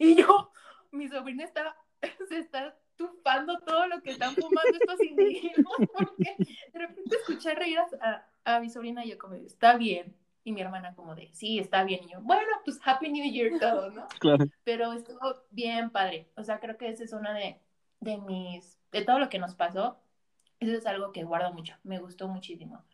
Y 0.00 0.16
yo, 0.16 0.50
mi 0.90 1.08
sobrina 1.08 1.44
está, 1.44 1.76
se 2.28 2.38
está 2.38 2.76
tufando 2.96 3.60
todo 3.60 3.86
lo 3.86 4.02
que 4.02 4.10
están 4.10 4.34
fumando 4.34 4.78
estos 4.80 5.00
indígenas, 5.00 5.64
porque 5.96 6.34
de 6.72 6.78
repente 6.80 7.16
escuché 7.18 7.54
reír 7.54 7.78
a, 7.78 8.26
a, 8.44 8.58
mi 8.58 8.68
sobrina 8.68 9.04
y 9.04 9.10
yo 9.10 9.18
como, 9.18 9.36
está 9.36 9.76
bien, 9.76 10.16
y 10.42 10.50
mi 10.50 10.60
hermana 10.60 10.96
como 10.96 11.14
de, 11.14 11.30
sí, 11.32 11.60
está 11.60 11.84
bien, 11.84 12.00
y 12.02 12.10
yo, 12.14 12.20
bueno, 12.20 12.50
pues 12.64 12.80
Happy 12.84 13.10
New 13.10 13.30
Year 13.30 13.60
todo, 13.60 13.92
¿no? 13.92 14.08
Claro. 14.18 14.44
Pero 14.64 14.92
estuvo 14.92 15.36
bien 15.52 15.90
padre, 15.90 16.32
o 16.36 16.42
sea, 16.42 16.58
creo 16.58 16.76
que 16.76 16.88
esa 16.88 17.04
es 17.04 17.12
una 17.12 17.32
de, 17.32 17.60
de 18.00 18.18
mis, 18.18 18.76
de 18.90 19.04
todo 19.04 19.20
lo 19.20 19.28
que 19.28 19.38
nos 19.38 19.54
pasó, 19.54 20.00
eso 20.60 20.76
es 20.76 20.86
algo 20.86 21.12
que 21.12 21.24
guardo 21.24 21.52
mucho, 21.52 21.74
me 21.82 21.98
gustó 21.98 22.28
muchísimo, 22.28 22.84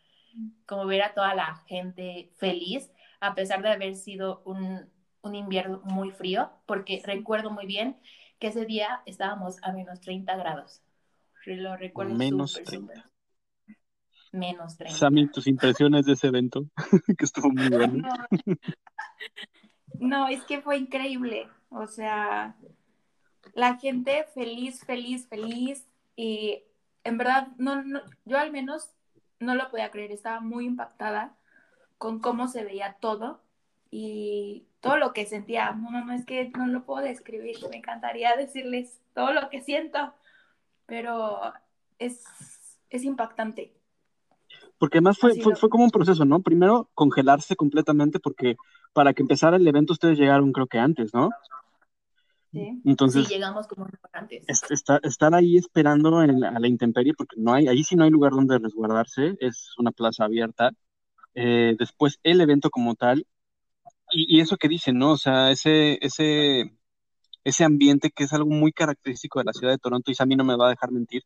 como 0.67 0.87
ver 0.87 1.03
a 1.03 1.15
toda 1.15 1.35
la 1.35 1.57
gente 1.67 2.31
feliz, 2.37 2.91
a 3.21 3.35
pesar 3.35 3.63
de 3.63 3.71
haber 3.71 3.97
sido 3.97 4.43
un, 4.45 4.89
un 5.23 5.35
invierno 5.35 5.81
muy 5.85 6.11
frío, 6.11 6.51
porque 6.67 7.03
recuerdo 7.05 7.51
muy 7.51 7.67
bien 7.67 7.99
que 8.39 8.49
ese 8.49 8.65
día 8.65 9.03
estábamos 9.07 9.57
a 9.63 9.73
menos 9.73 10.01
30 10.01 10.37
grados. 10.37 10.83
Lo 11.47 11.77
recuerdo 11.77 12.15
menos 12.15 12.55
30. 12.55 13.05
Menos 14.33 14.77
30. 14.77 14.99
Sammy, 14.99 15.29
tus 15.29 15.47
impresiones 15.47 16.05
de 16.05 16.13
ese 16.13 16.27
evento, 16.27 16.67
que 17.19 17.25
estuvo 17.25 17.51
muy 17.51 17.69
bueno. 17.71 18.09
No, 19.99 20.29
es 20.29 20.43
que 20.45 20.61
fue 20.61 20.77
increíble. 20.77 21.49
O 21.69 21.87
sea, 21.87 22.57
la 23.55 23.77
gente 23.79 24.27
feliz, 24.35 24.85
feliz, 24.85 25.29
feliz. 25.29 25.87
Y 26.17 26.63
en 27.07 27.19
verdad, 27.19 27.49
no, 27.59 27.83
no, 27.83 28.01
yo 28.25 28.39
al 28.39 28.53
menos 28.53 28.91
no 29.41 29.55
lo 29.55 29.71
podía 29.71 29.91
creer. 29.91 30.13
Estaba 30.13 30.41
muy 30.41 30.67
impactada 30.67 31.37
con 31.99 32.19
cómo 32.21 32.49
se 32.49 32.65
veía 32.65 32.97
todo. 33.01 33.41
Y 33.91 34.67
todo 34.81 34.97
lo 34.97 35.13
que 35.13 35.27
sentía. 35.27 35.73
No, 35.73 35.91
no, 35.91 36.13
es 36.13 36.27
que 36.27 36.51
no 36.51 36.67
lo 36.67 36.85
puedo 36.85 37.05
describir. 37.05 37.57
Me 37.71 37.79
encantaría 37.79 38.37
decirles 38.37 39.01
todo 39.15 39.33
lo 39.33 39.49
que 39.49 39.63
siento, 39.63 40.13
pero 40.87 41.41
es, 41.99 42.25
es 42.91 43.05
impactante. 43.05 43.73
Porque 44.79 44.99
además 44.99 45.19
fue, 45.19 45.41
fue, 45.41 45.57
fue, 45.57 45.71
como 45.71 45.85
un 45.85 45.91
proceso, 45.91 46.25
¿no? 46.25 46.41
Primero 46.41 46.91
congelarse 46.95 47.57
completamente 47.57 48.21
porque 48.21 48.57
para 48.93 49.15
que 49.15 49.23
empezara 49.23 49.57
el 49.57 49.67
evento 49.67 49.95
ustedes 49.95 50.19
llegaron 50.19 50.53
creo 50.53 50.67
que 50.67 50.79
antes, 50.79 51.15
¿no? 51.15 51.31
Sí, 52.57 52.81
Entonces, 52.85 53.27
sí 53.27 53.35
llegamos 53.35 53.67
como 53.67 53.87
antes. 54.13 54.45
Estar, 54.49 55.01
estar 55.05 55.35
ahí 55.35 55.57
esperando 55.59 56.23
en 56.23 56.43
a 56.43 56.59
la 56.59 56.69
intemperie, 56.69 57.13
porque 57.15 57.37
no 57.39 57.53
hay, 57.53 57.69
ahí 57.69 57.85
sí 57.85 57.97
no 57.97 58.05
hay 58.05 58.11
lugar 58.11 58.33
donde 58.33 58.59
resguardarse, 58.59 59.37
es 59.41 59.75
una 59.79 59.93
plaza 59.93 60.25
abierta. 60.25 60.71
Eh, 61.35 61.77
después 61.79 62.19
el 62.23 62.41
evento 62.41 62.71
como 62.71 62.95
tal, 62.95 63.27
y, 64.11 64.41
eso 64.41 64.57
que 64.57 64.69
dicen, 64.69 64.99
¿no? 64.99 65.13
O 65.13 65.17
sea, 65.19 65.51
ese, 65.51 65.99
ese, 66.01 66.73
ese 67.45 67.65
ambiente 67.65 68.11
que 68.11 68.25
es 68.25 68.33
algo 68.33 68.49
muy 68.51 68.73
característico 68.73 69.39
de 69.39 69.45
la 69.45 69.53
ciudad 69.53 69.73
de 69.73 69.79
Toronto, 69.79 70.11
y 70.11 70.15
Sammy 70.15 70.37
no 70.37 70.45
me 70.45 70.57
va 70.57 70.69
a 70.69 70.71
dejar 70.71 70.93
mentir, 70.93 71.25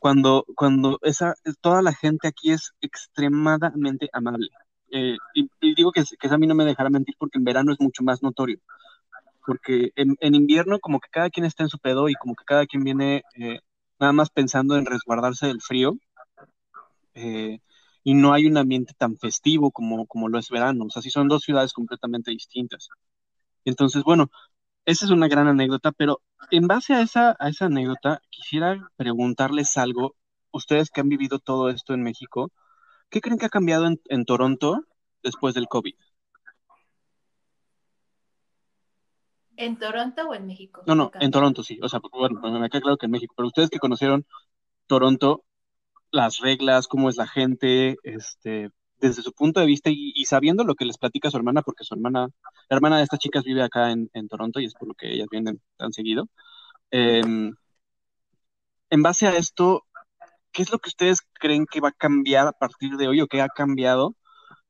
cuando, 0.00 0.44
cuando 0.56 0.98
esa, 1.02 1.34
toda 1.60 1.82
la 1.82 1.92
gente 1.92 2.28
aquí 2.28 2.50
es 2.52 2.72
extremadamente 2.80 4.08
amable. 4.12 4.48
Eh, 4.90 5.16
y, 5.34 5.48
digo 5.74 5.92
que, 5.92 6.02
que 6.18 6.28
Sammy 6.28 6.46
no 6.46 6.54
me 6.54 6.64
dejará 6.64 6.90
mentir 6.90 7.14
porque 7.18 7.38
en 7.38 7.44
verano 7.44 7.72
es 7.72 7.80
mucho 7.80 8.02
más 8.02 8.22
notorio. 8.22 8.58
Porque 9.48 9.92
en, 9.96 10.14
en 10.20 10.34
invierno 10.34 10.78
como 10.78 11.00
que 11.00 11.08
cada 11.10 11.30
quien 11.30 11.46
está 11.46 11.62
en 11.62 11.70
su 11.70 11.78
pedo 11.78 12.10
y 12.10 12.14
como 12.14 12.34
que 12.34 12.44
cada 12.44 12.66
quien 12.66 12.84
viene 12.84 13.22
eh, 13.34 13.60
nada 13.98 14.12
más 14.12 14.28
pensando 14.28 14.76
en 14.76 14.84
resguardarse 14.84 15.46
del 15.46 15.62
frío. 15.62 15.96
Eh, 17.14 17.60
y 18.04 18.14
no 18.14 18.34
hay 18.34 18.46
un 18.46 18.58
ambiente 18.58 18.92
tan 18.98 19.16
festivo 19.16 19.70
como, 19.70 20.06
como 20.06 20.28
lo 20.28 20.38
es 20.38 20.50
verano. 20.50 20.84
O 20.84 20.90
sea, 20.90 21.00
sí 21.02 21.10
son 21.10 21.28
dos 21.28 21.44
ciudades 21.44 21.72
completamente 21.72 22.30
distintas. 22.30 22.88
Entonces, 23.64 24.02
bueno, 24.04 24.30
esa 24.86 25.06
es 25.06 25.10
una 25.10 25.28
gran 25.28 25.48
anécdota, 25.48 25.92
pero 25.92 26.22
en 26.50 26.66
base 26.68 26.94
a 26.94 27.02
esa, 27.02 27.36
a 27.38 27.48
esa 27.48 27.66
anécdota, 27.66 28.20
quisiera 28.30 28.90
preguntarles 28.96 29.76
algo, 29.78 30.16
ustedes 30.52 30.90
que 30.90 31.00
han 31.00 31.08
vivido 31.08 31.38
todo 31.38 31.70
esto 31.70 31.94
en 31.94 32.02
México, 32.02 32.52
¿qué 33.10 33.20
creen 33.22 33.38
que 33.38 33.46
ha 33.46 33.50
cambiado 33.50 33.86
en, 33.86 34.00
en 34.06 34.26
Toronto 34.26 34.84
después 35.22 35.54
del 35.54 35.68
COVID? 35.68 35.94
¿En 39.58 39.76
Toronto 39.76 40.22
o 40.28 40.34
en 40.34 40.46
México? 40.46 40.84
No, 40.86 40.94
no, 40.94 41.10
en 41.18 41.32
Toronto 41.32 41.64
sí. 41.64 41.80
O 41.82 41.88
sea, 41.88 42.00
bueno, 42.12 42.60
me 42.60 42.70
queda 42.70 42.80
claro 42.80 42.96
que 42.96 43.06
en 43.06 43.12
México, 43.12 43.34
pero 43.36 43.48
ustedes 43.48 43.70
que 43.70 43.80
conocieron 43.80 44.24
Toronto, 44.86 45.44
las 46.12 46.38
reglas, 46.38 46.86
cómo 46.86 47.08
es 47.08 47.16
la 47.16 47.26
gente, 47.26 47.96
este, 48.04 48.70
desde 49.00 49.22
su 49.22 49.32
punto 49.32 49.58
de 49.58 49.66
vista 49.66 49.90
y, 49.92 50.24
sabiendo 50.26 50.62
lo 50.62 50.76
que 50.76 50.84
les 50.84 50.96
platica 50.96 51.28
su 51.28 51.38
hermana, 51.38 51.62
porque 51.62 51.82
su 51.82 51.94
hermana, 51.94 52.28
la 52.70 52.76
hermana 52.76 52.98
de 52.98 53.02
estas 53.02 53.18
chicas 53.18 53.42
vive 53.42 53.64
acá 53.64 53.90
en, 53.90 54.28
Toronto 54.28 54.60
y 54.60 54.66
es 54.66 54.74
por 54.74 54.86
lo 54.86 54.94
que 54.94 55.12
ellas 55.12 55.26
vienen 55.28 55.60
tan 55.76 55.92
seguido. 55.92 56.28
Em, 56.92 57.52
en 58.90 59.02
base 59.02 59.26
a 59.26 59.36
esto, 59.36 59.86
¿qué 60.52 60.62
es 60.62 60.70
lo 60.70 60.78
que 60.78 60.90
ustedes 60.90 61.20
creen 61.32 61.66
que 61.66 61.80
va 61.80 61.88
a 61.88 61.92
cambiar 61.92 62.46
a 62.46 62.52
partir 62.52 62.96
de 62.96 63.08
hoy 63.08 63.20
o 63.22 63.26
qué 63.26 63.42
ha 63.42 63.48
cambiado 63.48 64.14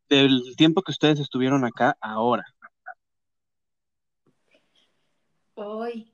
del 0.09 0.57
tiempo 0.57 0.81
que 0.81 0.93
ustedes 0.93 1.21
estuvieron 1.21 1.67
acá 1.67 1.95
ahora? 2.01 2.47
Hoy, 5.61 6.09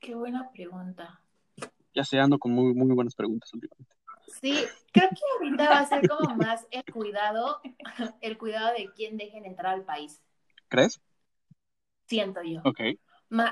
qué 0.00 0.14
buena 0.14 0.50
pregunta. 0.50 1.20
Ya 1.94 2.04
sé, 2.04 2.18
ando 2.18 2.38
con 2.38 2.52
muy, 2.52 2.72
muy 2.72 2.94
buenas 2.94 3.14
preguntas 3.14 3.52
últimamente. 3.52 3.94
Sí, 4.40 4.64
creo 4.92 5.10
que 5.10 5.20
ahorita 5.36 5.68
va 5.68 5.80
a 5.80 5.86
ser 5.86 6.08
como 6.08 6.34
más 6.36 6.66
el 6.70 6.82
cuidado, 6.90 7.60
el 8.22 8.38
cuidado 8.38 8.72
de 8.72 8.90
quién 8.96 9.18
dejen 9.18 9.44
entrar 9.44 9.74
al 9.74 9.84
país. 9.84 10.22
¿Crees? 10.68 11.02
Siento 12.06 12.42
yo. 12.42 12.62
Ok. 12.64 12.80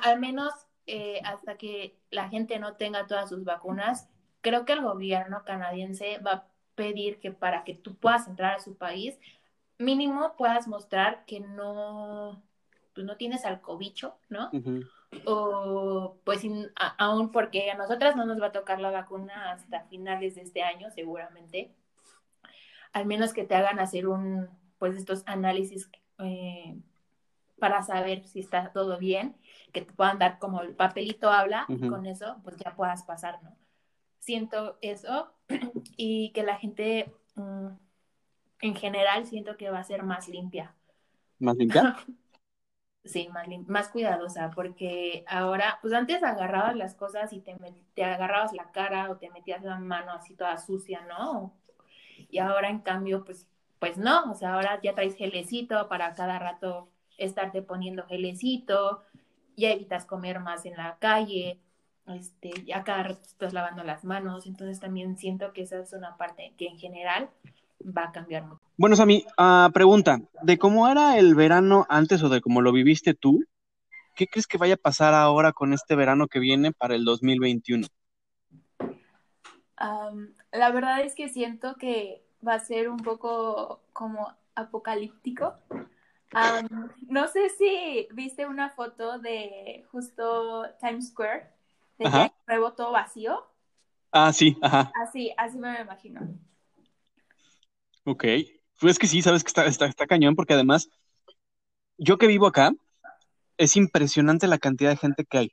al 0.02 0.20
menos 0.20 0.54
eh, 0.86 1.20
hasta 1.22 1.58
que 1.58 1.98
la 2.10 2.30
gente 2.30 2.58
no 2.58 2.76
tenga 2.76 3.06
todas 3.06 3.28
sus 3.28 3.44
vacunas, 3.44 4.08
creo 4.40 4.64
que 4.64 4.72
el 4.72 4.80
gobierno 4.80 5.44
canadiense 5.44 6.18
va 6.20 6.32
a 6.32 6.46
pedir 6.74 7.20
que 7.20 7.30
para 7.30 7.64
que 7.64 7.74
tú 7.74 7.94
puedas 7.94 8.26
entrar 8.26 8.54
a 8.54 8.60
su 8.60 8.74
país, 8.78 9.18
mínimo 9.76 10.34
puedas 10.38 10.66
mostrar 10.66 11.26
que 11.26 11.40
no, 11.40 12.42
pues 12.94 13.06
no 13.06 13.18
tienes 13.18 13.44
alcobicho, 13.44 14.16
¿no? 14.30 14.50
O 15.24 16.16
pues 16.24 16.42
aún 16.98 17.32
porque 17.32 17.70
a 17.70 17.76
nosotras 17.76 18.16
no 18.16 18.26
nos 18.26 18.40
va 18.40 18.46
a 18.46 18.52
tocar 18.52 18.80
la 18.80 18.90
vacuna 18.90 19.52
hasta 19.52 19.84
finales 19.84 20.36
de 20.36 20.42
este 20.42 20.62
año, 20.62 20.90
seguramente. 20.90 21.74
Al 22.92 23.06
menos 23.06 23.32
que 23.32 23.44
te 23.44 23.54
hagan 23.54 23.80
hacer 23.80 24.06
un, 24.06 24.48
pues 24.78 24.96
estos 24.96 25.22
análisis 25.26 25.90
eh, 26.18 26.76
para 27.58 27.82
saber 27.82 28.26
si 28.26 28.40
está 28.40 28.72
todo 28.72 28.98
bien, 28.98 29.36
que 29.72 29.82
te 29.82 29.92
puedan 29.92 30.18
dar 30.18 30.38
como 30.38 30.62
el 30.62 30.74
papelito 30.74 31.30
habla 31.30 31.66
y 31.68 31.88
con 31.88 32.06
eso 32.06 32.36
pues 32.42 32.56
ya 32.56 32.74
puedas 32.74 33.04
pasar, 33.04 33.42
¿no? 33.42 33.54
Siento 34.18 34.78
eso 34.80 35.32
y 35.96 36.30
que 36.32 36.42
la 36.42 36.56
gente 36.56 37.12
mm, 37.36 37.68
en 38.62 38.74
general 38.74 39.26
siento 39.26 39.56
que 39.56 39.70
va 39.70 39.78
a 39.78 39.84
ser 39.84 40.02
más 40.02 40.28
limpia. 40.28 40.74
¿Más 41.38 41.56
limpia? 41.56 41.96
sí, 43.04 43.28
más, 43.28 43.46
más 43.66 43.88
cuidadosa, 43.88 44.50
porque 44.50 45.24
ahora, 45.26 45.78
pues 45.82 45.94
antes 45.94 46.22
agarrabas 46.22 46.76
las 46.76 46.94
cosas 46.94 47.32
y 47.32 47.40
te, 47.40 47.56
te 47.94 48.04
agarrabas 48.04 48.52
la 48.52 48.70
cara 48.72 49.10
o 49.10 49.16
te 49.16 49.30
metías 49.30 49.62
la 49.62 49.78
mano 49.78 50.12
así 50.12 50.34
toda 50.34 50.58
sucia, 50.58 51.02
¿no? 51.08 51.54
Y 52.30 52.38
ahora 52.38 52.68
en 52.68 52.80
cambio, 52.80 53.24
pues, 53.24 53.46
pues 53.78 53.96
no, 53.96 54.30
o 54.30 54.34
sea, 54.34 54.54
ahora 54.54 54.80
ya 54.82 54.94
traes 54.94 55.16
gelecito 55.16 55.88
para 55.88 56.14
cada 56.14 56.38
rato 56.38 56.88
estarte 57.16 57.62
poniendo 57.62 58.06
gelecito, 58.06 59.02
ya 59.56 59.70
evitas 59.70 60.04
comer 60.06 60.40
más 60.40 60.64
en 60.66 60.76
la 60.76 60.96
calle, 60.98 61.60
este, 62.06 62.50
ya 62.64 62.84
cada 62.84 63.04
rato 63.04 63.20
estás 63.22 63.52
lavando 63.52 63.84
las 63.84 64.04
manos, 64.04 64.46
entonces 64.46 64.80
también 64.80 65.16
siento 65.16 65.52
que 65.52 65.62
esa 65.62 65.80
es 65.80 65.92
una 65.92 66.16
parte 66.16 66.54
que 66.56 66.66
en 66.66 66.78
general 66.78 67.30
va 67.84 68.04
a 68.04 68.12
cambiar 68.12 68.44
mucho. 68.44 68.60
Bueno, 68.76 68.96
Sami, 68.96 69.24
uh, 69.38 69.70
pregunta, 69.72 70.20
de 70.42 70.58
cómo 70.58 70.88
era 70.88 71.18
el 71.18 71.34
verano 71.34 71.86
antes 71.88 72.22
o 72.22 72.28
de 72.28 72.40
cómo 72.40 72.60
lo 72.62 72.72
viviste 72.72 73.14
tú, 73.14 73.44
¿qué 74.14 74.26
crees 74.26 74.46
que 74.46 74.58
vaya 74.58 74.74
a 74.74 74.78
pasar 74.78 75.14
ahora 75.14 75.52
con 75.52 75.72
este 75.72 75.94
verano 75.96 76.28
que 76.28 76.38
viene 76.38 76.72
para 76.72 76.94
el 76.94 77.04
2021? 77.04 77.86
la 80.52 80.70
verdad 80.72 81.00
es 81.00 81.14
que 81.14 81.30
siento 81.30 81.76
que 81.76 82.22
va 82.46 82.54
a 82.54 82.60
ser 82.60 82.90
un 82.90 82.98
poco 82.98 83.80
como 83.92 84.34
apocalíptico. 84.54 85.54
no 87.08 87.28
sé 87.28 87.48
si 87.50 88.08
viste 88.12 88.46
una 88.46 88.70
foto 88.70 89.18
de 89.18 89.86
justo 89.90 90.64
Times 90.80 91.08
Square, 91.08 91.50
de 91.98 92.30
nuevo 92.46 92.72
todo 92.72 92.92
vacío. 92.92 93.46
Ah, 94.12 94.32
sí, 94.32 94.56
ajá. 94.60 94.90
Así, 95.02 95.32
así 95.36 95.58
me 95.58 95.72
lo 95.72 95.80
imagino. 95.80 96.20
Ok. 98.10 98.24
Pues 98.80 98.92
es 98.92 98.98
que 98.98 99.06
sí, 99.06 99.22
sabes 99.22 99.44
que 99.44 99.52
está, 99.68 100.06
cañón, 100.08 100.34
porque 100.34 100.54
además, 100.54 100.88
yo 101.96 102.18
que 102.18 102.26
vivo 102.26 102.48
acá, 102.48 102.72
es 103.56 103.76
impresionante 103.76 104.48
la 104.48 104.58
cantidad 104.58 104.90
de 104.90 104.96
gente 104.96 105.24
que 105.24 105.38
hay. 105.38 105.52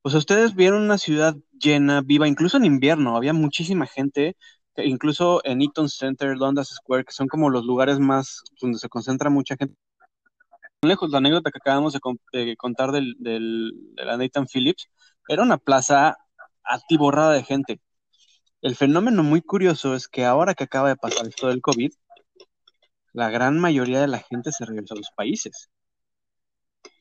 O 0.00 0.08
sea, 0.08 0.18
ustedes 0.18 0.54
vieron 0.54 0.82
una 0.82 0.96
ciudad 0.96 1.36
llena, 1.52 2.00
viva, 2.00 2.26
incluso 2.26 2.56
en 2.56 2.64
invierno, 2.64 3.18
había 3.18 3.34
muchísima 3.34 3.86
gente, 3.86 4.34
incluso 4.76 5.42
en 5.44 5.60
Eaton 5.60 5.90
Center, 5.90 6.38
Dundas 6.38 6.68
Square, 6.68 7.04
que 7.04 7.12
son 7.12 7.28
como 7.28 7.50
los 7.50 7.66
lugares 7.66 7.98
más 7.98 8.42
donde 8.58 8.78
se 8.78 8.88
concentra 8.88 9.28
mucha 9.28 9.56
gente. 9.56 9.76
Lejos, 10.80 11.10
la 11.10 11.18
anécdota 11.18 11.50
que 11.50 11.58
acabamos 11.58 11.92
de, 11.92 12.56
contar 12.56 12.92
del, 12.92 13.14
de 13.18 14.04
la 14.06 14.16
Nathan 14.16 14.46
Phillips, 14.46 14.88
era 15.28 15.42
una 15.42 15.58
plaza 15.58 16.16
atiborrada 16.64 17.34
de 17.34 17.44
gente. 17.44 17.80
El 18.62 18.76
fenómeno 18.76 19.24
muy 19.24 19.42
curioso 19.42 19.96
es 19.96 20.06
que 20.06 20.24
ahora 20.24 20.54
que 20.54 20.64
acaba 20.64 20.88
de 20.88 20.96
pasar 20.96 21.26
esto 21.26 21.48
del 21.48 21.60
COVID, 21.60 21.92
la 23.12 23.28
gran 23.28 23.58
mayoría 23.58 24.00
de 24.00 24.06
la 24.06 24.20
gente 24.20 24.52
se 24.52 24.64
regresó 24.64 24.94
a 24.94 24.98
los 24.98 25.10
países 25.16 25.68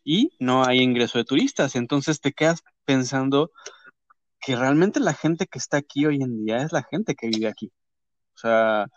y 0.04 0.32
no 0.40 0.66
hay 0.66 0.80
ingreso 0.80 1.20
de 1.20 1.24
turistas. 1.24 1.76
Entonces 1.76 2.20
te 2.20 2.34
quedas 2.34 2.64
pensando 2.86 3.52
que 4.40 4.56
realmente 4.56 5.00
la 5.00 5.14
gente 5.14 5.46
que 5.46 5.60
está 5.60 5.78
aquí 5.78 6.08
hoy 6.08 6.24
en 6.24 6.44
día 6.44 6.64
es 6.64 6.72
la 6.72 6.82
gente 6.82 7.14
que 7.14 7.28
vive 7.28 7.48
aquí. 7.48 7.72
O 8.36 8.38
sea, 8.40 8.88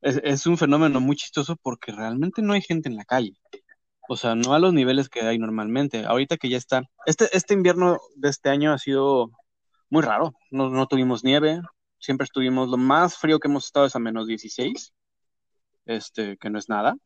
es, 0.00 0.46
un 0.46 0.56
fenómeno 0.56 1.00
muy 1.00 1.16
chistoso 1.16 1.56
porque 1.56 1.92
realmente 1.92 2.40
no 2.40 2.54
hay 2.54 2.62
gente 2.62 2.88
en 2.88 2.96
la 2.96 3.04
calle. 3.04 3.34
O 4.08 4.16
sea, 4.16 4.34
no 4.34 4.54
a 4.54 4.58
los 4.58 4.72
niveles 4.72 5.10
que 5.10 5.20
hay 5.20 5.38
normalmente. 5.38 6.06
Ahorita 6.06 6.38
que 6.38 6.48
ya 6.48 6.56
está. 6.56 6.82
Este, 7.04 7.28
este 7.36 7.52
invierno 7.52 7.98
de 8.16 8.30
este 8.30 8.48
año 8.48 8.72
ha 8.72 8.78
sido 8.78 9.30
muy 9.90 10.02
raro. 10.02 10.32
No 10.50 10.86
tuvimos 10.86 11.24
nieve, 11.24 11.60
siempre 12.00 12.24
estuvimos, 12.24 12.68
lo 12.68 12.76
más 12.76 13.16
frío 13.16 13.38
que 13.38 13.48
hemos 13.48 13.66
estado 13.66 13.86
es 13.86 13.94
a 13.94 14.00
menos 14.00 14.26
16, 14.26 14.92
este, 15.86 16.36
que 16.38 16.50
no 16.50 16.58
es 16.58 16.68
nada. 16.68 16.96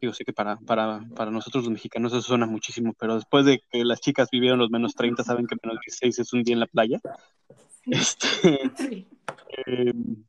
Digo, 0.00 0.12
sé 0.12 0.24
que 0.24 0.32
para, 0.32 0.56
para, 0.58 1.00
para 1.14 1.30
nosotros 1.30 1.64
los 1.64 1.72
mexicanos 1.72 2.12
eso 2.12 2.22
suena 2.22 2.46
muchísimo, 2.46 2.94
pero 2.98 3.14
después 3.14 3.44
de 3.46 3.60
que 3.70 3.84
las 3.84 4.00
chicas 4.00 4.28
vivieron 4.30 4.58
los 4.58 4.70
menos 4.70 4.94
30, 4.94 5.24
saben 5.24 5.46
que 5.46 5.56
menos 5.62 5.80
16 5.84 6.18
es 6.18 6.32
un 6.32 6.42
día 6.42 6.54
en 6.54 6.60
la 6.60 6.66
playa. 6.66 7.00
Este, 7.86 8.60
em, 9.66 10.24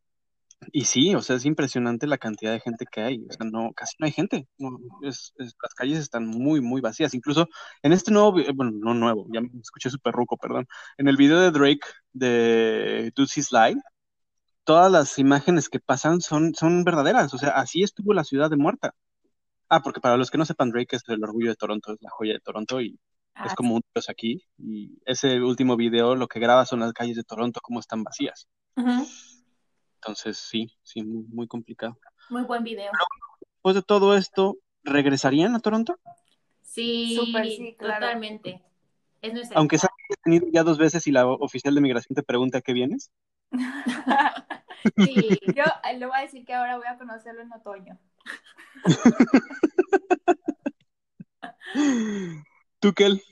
y 0.71 0.85
sí, 0.85 1.15
o 1.15 1.21
sea, 1.21 1.35
es 1.35 1.45
impresionante 1.45 2.07
la 2.07 2.17
cantidad 2.17 2.51
de 2.51 2.59
gente 2.59 2.85
que 2.91 3.01
hay. 3.01 3.25
O 3.29 3.33
sea, 3.33 3.45
no, 3.49 3.71
casi 3.73 3.95
no 3.99 4.05
hay 4.05 4.11
gente. 4.11 4.47
es, 5.03 5.33
las 5.37 5.73
calles 5.75 5.99
están 5.99 6.25
muy, 6.27 6.61
muy 6.61 6.81
vacías. 6.81 7.13
Incluso 7.13 7.47
en 7.81 7.93
este 7.93 8.11
nuevo, 8.11 8.33
bueno, 8.53 8.71
no 8.73 8.93
nuevo, 8.93 9.27
ya 9.33 9.41
me 9.41 9.49
escuché 9.61 9.89
súper 9.89 10.13
ruco, 10.13 10.37
perdón. 10.37 10.67
En 10.97 11.07
el 11.07 11.17
video 11.17 11.39
de 11.39 11.51
Drake 11.51 11.85
de 12.13 13.11
Doozy 13.15 13.41
Slide, 13.41 13.81
todas 14.63 14.91
las 14.91 15.19
imágenes 15.19 15.69
que 15.69 15.79
pasan 15.79 16.21
son, 16.21 16.53
son 16.55 16.83
verdaderas. 16.83 17.33
O 17.33 17.37
sea, 17.37 17.51
así 17.51 17.83
estuvo 17.83 18.13
la 18.13 18.23
ciudad 18.23 18.49
de 18.49 18.57
muerta. 18.57 18.93
Ah, 19.69 19.81
porque 19.81 20.01
para 20.01 20.17
los 20.17 20.31
que 20.31 20.37
no 20.37 20.45
sepan, 20.45 20.71
Drake 20.71 20.95
es 20.95 21.03
el 21.07 21.23
orgullo 21.23 21.49
de 21.49 21.55
Toronto, 21.55 21.93
es 21.93 22.01
la 22.01 22.09
joya 22.11 22.33
de 22.33 22.39
Toronto 22.39 22.81
y 22.81 22.99
es 23.43 23.51
ah, 23.51 23.55
como 23.55 23.75
un 23.75 23.81
dios 23.93 24.09
aquí. 24.09 24.43
Y 24.57 24.99
ese 25.05 25.41
último 25.41 25.75
video 25.75 26.15
lo 26.15 26.27
que 26.27 26.39
graba 26.39 26.65
son 26.65 26.81
las 26.81 26.93
calles 26.93 27.15
de 27.15 27.23
Toronto, 27.23 27.59
como 27.61 27.79
están 27.79 28.03
vacías. 28.03 28.47
Entonces, 30.05 30.37
sí, 30.37 30.71
sí, 30.83 31.03
muy, 31.03 31.47
complicado. 31.47 31.97
Muy 32.29 32.43
buen 32.43 32.63
video. 32.63 32.91
después 33.39 33.75
de 33.75 33.81
todo 33.81 34.15
esto, 34.15 34.55
¿regresarían 34.83 35.55
a 35.55 35.59
Toronto? 35.59 35.97
Sí, 36.61 37.75
totalmente. 37.79 38.61
Aunque 39.55 39.79
se 39.79 39.87
ha 39.87 39.89
tenido 40.23 40.45
ya 40.51 40.61
dos 40.61 40.77
veces 40.77 41.07
y 41.07 41.11
la 41.11 41.25
oficial 41.25 41.73
de 41.73 41.81
migración 41.81 42.15
te 42.15 42.21
pregunta 42.21 42.61
qué 42.61 42.73
vienes. 42.73 43.11
sí, 44.97 45.39
yo 45.55 45.63
le 45.97 46.05
voy 46.05 46.19
a 46.19 46.21
decir 46.21 46.45
que 46.45 46.53
ahora 46.53 46.77
voy 46.77 46.85
a 46.85 46.99
conocerlo 46.99 47.41
en 47.41 47.51
otoño. 47.51 47.97
¿Tú, 52.79 52.93
Kel? 52.93 53.23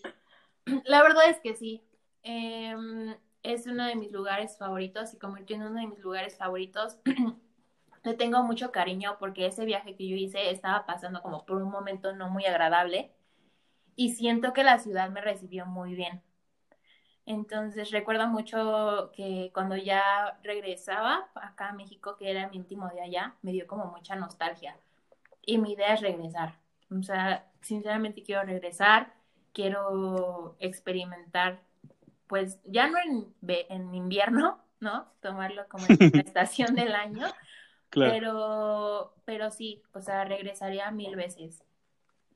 La 0.86 1.04
verdad 1.04 1.30
es 1.30 1.40
que 1.40 1.56
sí. 1.56 1.84
Eh, 2.24 3.16
es 3.44 3.68
uno 3.68 3.86
de 3.86 3.96
mis 3.96 4.12
lugares 4.12 4.58
favoritos 4.58 5.14
y 5.14 5.20
convirtió 5.20 5.58
en 5.58 5.64
uno 5.64 5.82
de 5.82 5.88
mis 5.88 6.00
lugares 6.00 6.38
favoritos. 6.38 6.98
Le 8.04 8.14
tengo 8.16 8.44
mucho 8.44 8.72
cariño 8.72 9.18
porque 9.20 9.46
ese 9.46 9.66
viaje 9.66 9.96
que 9.96 10.08
yo 10.08 10.16
hice 10.16 10.50
estaba 10.50 10.86
pasando 10.86 11.22
como 11.22 11.46
por 11.46 11.62
un 11.62 11.70
momento 11.70 12.14
no 12.14 12.30
muy 12.30 12.46
agradable 12.46 13.12
y 13.96 14.14
siento 14.14 14.54
que 14.54 14.64
la 14.64 14.80
ciudad 14.80 15.10
me 15.10 15.22
recibió 15.22 15.66
muy 15.66 15.96
bien. 15.96 16.22
Entonces 17.26 17.92
recuerdo 17.92 18.28
mucho 18.28 19.12
que 19.16 19.52
cuando 19.54 19.78
ya 19.78 20.40
regresaba 20.44 21.30
acá 21.36 21.70
a 21.70 21.74
México, 21.74 22.18
que 22.18 22.30
era 22.32 22.50
mi 22.50 22.58
íntimo 22.58 22.90
de 22.90 23.02
allá, 23.02 23.36
me 23.42 23.52
dio 23.54 23.68
como 23.68 23.86
mucha 23.86 24.16
nostalgia. 24.16 24.78
Y 25.46 25.58
mi 25.58 25.74
idea 25.74 25.94
es 25.94 26.02
regresar. 26.02 26.60
O 26.92 27.02
sea, 27.04 27.50
sinceramente 27.62 28.24
quiero 28.24 28.44
regresar, 28.44 29.14
quiero 29.54 30.58
experimentar 30.60 31.62
pues 32.34 32.58
ya 32.66 32.88
no 32.88 32.98
en, 32.98 33.32
en 33.70 33.94
invierno, 33.94 34.58
¿no? 34.80 35.06
Tomarlo 35.22 35.68
como 35.68 35.86
en 35.88 35.98
la 36.00 36.22
estación 36.22 36.74
del 36.74 36.96
año, 36.96 37.28
pero, 37.92 39.14
pero 39.24 39.52
sí, 39.52 39.84
o 39.94 40.02
sea, 40.02 40.26
regresaría 40.26 40.90
mil 40.90 41.16
veces. 41.16 41.64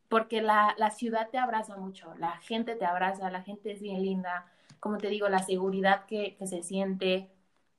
Porque 0.08 0.44
la, 0.44 0.76
la 0.78 0.92
ciudad 0.92 1.30
te 1.32 1.40
abraza 1.40 1.78
mucho, 1.78 2.14
la 2.20 2.38
gente 2.42 2.76
te 2.76 2.86
abraza, 2.86 3.32
la 3.32 3.42
gente 3.42 3.72
es 3.72 3.82
bien 3.82 4.04
linda, 4.04 4.46
como 4.80 5.00
te 5.00 5.08
digo, 5.08 5.30
la 5.30 5.42
seguridad 5.42 6.06
que, 6.06 6.36
que 6.36 6.46
se 6.46 6.62
siente, 6.62 7.32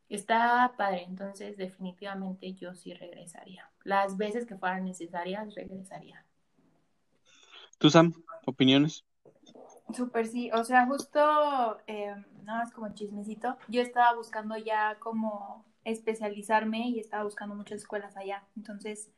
está 0.09 0.75
padre, 0.77 1.05
entonces 1.05 1.57
definitivamente 1.57 2.53
yo 2.55 2.75
sí 2.75 2.95
regresaría. 2.95 3.71
Las 3.85 4.16
veces 4.16 4.45
que 4.45 4.57
fueran 4.57 4.85
necesarias, 4.85 5.55
regresaría. 5.55 6.25
¿Tú, 7.79 7.91
Sam, 7.91 8.12
opiniones? 8.45 9.05
Súper 9.95 10.26
sí, 10.26 10.51
o 10.53 10.64
sea, 10.64 10.86
justo, 10.86 11.78
eh, 11.86 12.14
nada 12.45 12.64
más 12.64 12.72
como 12.72 12.93
chismecito, 12.95 13.57
yo 13.68 13.80
estaba 13.80 14.14
buscando 14.14 14.57
ya 14.57 14.97
como 14.99 15.64
especializarme 15.84 16.89
y 16.89 17.01
estaba 17.01 17.24
buscando 17.24 17.55
muchas 17.55 17.78
escuelas 17.78 18.16
allá, 18.16 18.45
entonces 18.57 19.11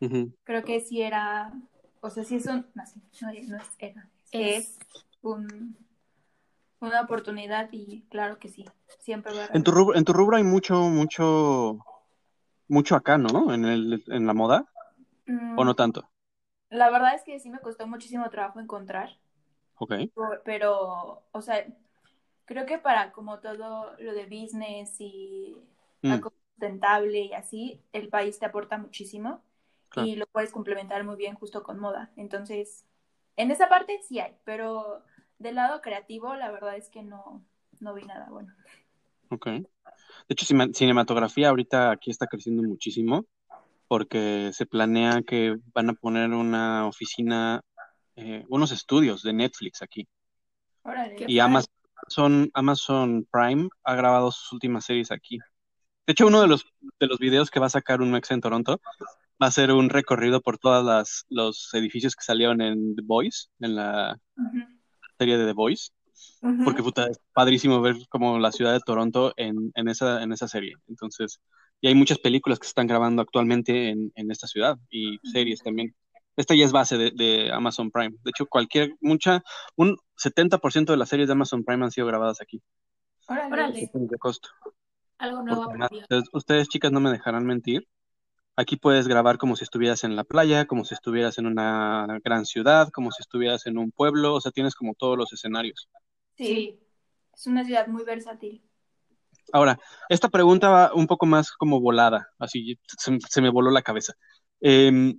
creo 0.45 0.65
que 0.65 0.81
sí 0.81 1.03
era, 1.03 1.53
o 2.01 2.11
sea, 2.11 2.23
sí 2.23 2.37
es 2.37 2.47
un, 2.47 2.67
no, 2.75 2.85
no, 3.23 3.31
es, 3.31 3.49
era, 3.79 4.09
es, 4.31 4.79
un, 5.23 5.77
una 6.81 7.01
oportunidad 7.03 7.69
y 7.73 8.03
claro 8.09 8.39
que 8.39 8.49
sí, 8.49 8.65
siempre 9.01 9.33
voy 9.33 9.43
a 9.43 9.47
En 9.53 9.65
tu 9.65 9.73
rubro, 9.73 9.97
en 9.97 10.05
tu 10.05 10.13
rubro 10.13 10.37
hay 10.37 10.45
mucho, 10.45 10.83
mucho, 10.83 11.79
mucho 12.69 12.95
acá, 12.95 13.19
¿no? 13.19 13.53
En, 13.53 13.65
el, 13.65 14.05
en 14.07 14.27
la 14.27 14.35
moda, 14.35 14.67
¿o 15.57 15.65
no 15.65 15.73
Mm, 15.73 15.77
tanto? 15.77 16.09
La 16.71 16.91
verdad 16.91 17.15
es 17.15 17.25
que 17.25 17.41
sí 17.41 17.51
me 17.51 17.59
costó 17.59 17.89
muchísimo 17.89 18.31
trabajo 18.31 18.61
encontrar, 18.61 19.19
Ok. 19.81 19.93
pero, 20.45 21.25
o 21.33 21.43
sea, 21.43 21.67
creo 22.47 22.67
que 22.67 22.79
para 22.79 23.13
como 23.13 23.41
todo 23.41 23.95
lo 23.99 24.15
de 24.15 24.27
business 24.27 24.97
y 25.01 25.57
Mm, 26.05 26.09
algo 26.11 26.33
sustentable 26.53 27.21
y 27.23 27.35
así, 27.35 27.83
el 27.93 28.09
país 28.09 28.39
te 28.39 28.47
aporta 28.47 28.79
muchísimo 28.79 29.43
claro. 29.89 30.09
y 30.09 30.17
lo 30.17 30.27
puedes 30.29 30.53
complementar 30.53 31.05
muy 31.05 31.17
bien 31.17 31.35
justo 31.37 31.63
con 31.63 31.79
moda. 31.81 32.13
Entonces, 32.17 32.87
en 33.37 33.51
esa 33.53 33.69
parte 33.69 34.01
sí 34.09 34.21
hay, 34.21 34.37
pero 34.45 35.05
del 35.39 35.57
lado 35.57 35.83
creativo, 35.83 36.35
la 36.37 36.51
verdad 36.53 36.77
es 36.77 36.91
que 36.91 37.03
no, 37.03 37.45
no 37.81 37.95
vi 37.95 38.05
nada 38.05 38.29
bueno. 38.31 38.55
Ok. 39.31 39.47
De 39.47 39.67
hecho, 40.29 40.47
cinematografía 40.75 41.51
ahorita 41.51 41.91
aquí 41.93 42.11
está 42.11 42.27
creciendo 42.27 42.63
muchísimo 42.63 43.27
porque 43.89 44.51
se 44.55 44.67
planea 44.67 45.23
que 45.23 45.57
van 45.75 45.91
a 45.91 45.95
poner 45.95 46.31
una 46.31 46.87
oficina, 46.89 47.63
eh, 48.17 48.45
unos 48.49 48.73
estudios 48.73 49.23
de 49.23 49.33
Netflix 49.33 49.83
aquí. 49.83 50.07
Órale. 50.83 51.25
Y. 51.27 51.39
Amazon, 51.39 52.51
Amazon 52.55 53.27
Prime 53.31 53.69
ha 53.85 53.95
grabado 53.95 54.33
sus 54.33 54.53
últimas 54.53 54.85
series 54.85 55.11
aquí. 55.11 55.39
De 56.07 56.13
hecho, 56.13 56.27
uno 56.27 56.41
de 56.41 56.49
los, 56.49 56.65
de 56.99 57.07
los 57.07 57.19
videos 57.19 57.51
que 57.51 57.61
va 57.61 57.67
a 57.67 57.71
sacar 57.71 58.01
un 58.01 58.11
Mex 58.11 58.31
en 58.31 58.41
Toronto 58.41 58.81
va 59.43 59.47
a 59.47 59.51
ser 59.51 59.73
un 59.73 59.89
recorrido 59.89 60.41
por 60.41 60.59
todos 60.59 61.25
los 61.29 61.73
edificios 61.75 62.15
que 62.15 62.25
salieron 62.25 62.61
en 62.61 62.95
The 62.97 63.03
Boys, 63.05 63.51
en 63.61 63.77
la 63.77 64.19
serie 65.19 65.39
de 65.39 65.47
The 65.47 65.53
Boys. 65.53 65.93
ujú. 66.43 66.65
porque 66.65 66.83
puta, 66.83 67.07
es 67.07 67.21
padrísimo 67.33 67.81
ver 67.81 67.97
como 68.09 68.39
la 68.39 68.53
ciudad 68.53 68.73
de 68.73 68.81
Toronto 68.81 69.33
en, 69.37 69.73
en 69.75 69.89
esa, 69.89 70.23
en 70.23 70.33
esa 70.33 70.49
serie. 70.49 70.75
Entonces, 70.89 71.41
y 71.81 71.89
hay 71.89 71.95
muchas 71.95 72.19
películas 72.19 72.59
que 72.59 72.67
se 72.67 72.71
están 72.71 72.87
grabando 72.87 73.23
actualmente 73.23 73.91
en, 73.91 74.13
en 74.15 74.31
esta 74.31 74.47
ciudad 74.47 74.79
y 74.91 75.19
series 75.25 75.63
también. 75.63 75.95
Esta 76.37 76.55
ya 76.55 76.65
es 76.65 76.73
base 76.73 76.97
de, 76.97 77.11
de 77.11 77.53
Amazon 77.53 77.91
Prime. 77.91 78.17
De 78.23 78.31
hecho, 78.31 78.47
cualquier, 78.47 78.95
mucha, 79.01 79.43
un 79.77 79.97
70% 80.17 80.87
de 80.93 80.97
las 80.97 81.09
series 81.09 81.29
de 81.29 81.33
Amazon 81.33 81.65
Prime 81.65 81.85
han 81.85 81.91
sido 81.91 82.07
grabadas 82.07 82.41
aquí, 82.41 82.63
Órale. 83.29 83.91
De 83.93 84.19
costo. 84.19 84.49
Algo 85.19 85.43
nuevo 85.43 85.71
ustedes, 85.71 86.25
ustedes, 86.33 86.69
chicas, 86.69 86.91
no 86.93 87.01
me 87.01 87.11
dejarán 87.11 87.45
mentir. 87.45 87.87
Aquí 88.57 88.77
puedes 88.77 89.07
grabar 89.07 89.39
como 89.39 89.55
si 89.55 89.65
estuvieras 89.65 90.03
en 90.05 90.17
la 90.17 90.25
playa, 90.25 90.67
como 90.67 90.85
si 90.85 90.95
estuvieras 90.95 91.39
en 91.39 91.47
una 91.47 92.19
gran 92.25 92.45
ciudad, 92.45 92.89
como 92.91 93.11
si 93.13 93.23
estuvieras 93.23 93.67
en 93.67 93.79
un 93.79 93.93
pueblo, 93.93 94.35
o 94.35 94.41
sea, 94.41 94.51
tienes 94.53 94.75
como 94.75 94.95
todos 94.95 95.17
los 95.17 95.33
escenarios. 95.33 95.89
Sí, 96.37 96.45
Sí. 96.47 96.81
es 97.35 97.47
una 97.47 97.65
ciudad 97.65 97.87
muy 97.87 98.05
versátil. 98.05 98.63
Ahora, 99.53 99.79
esta 100.09 100.29
pregunta 100.29 100.69
va 100.69 100.95
un 100.95 101.07
poco 101.07 101.27
más 101.27 101.53
como 101.53 101.81
volada, 101.81 102.29
así 102.39 102.79
se, 102.99 103.19
se 103.29 103.41
me 103.41 103.51
voló 103.51 103.71
la 103.71 103.83
cabeza. 103.83 104.15
Eh, 104.61 105.15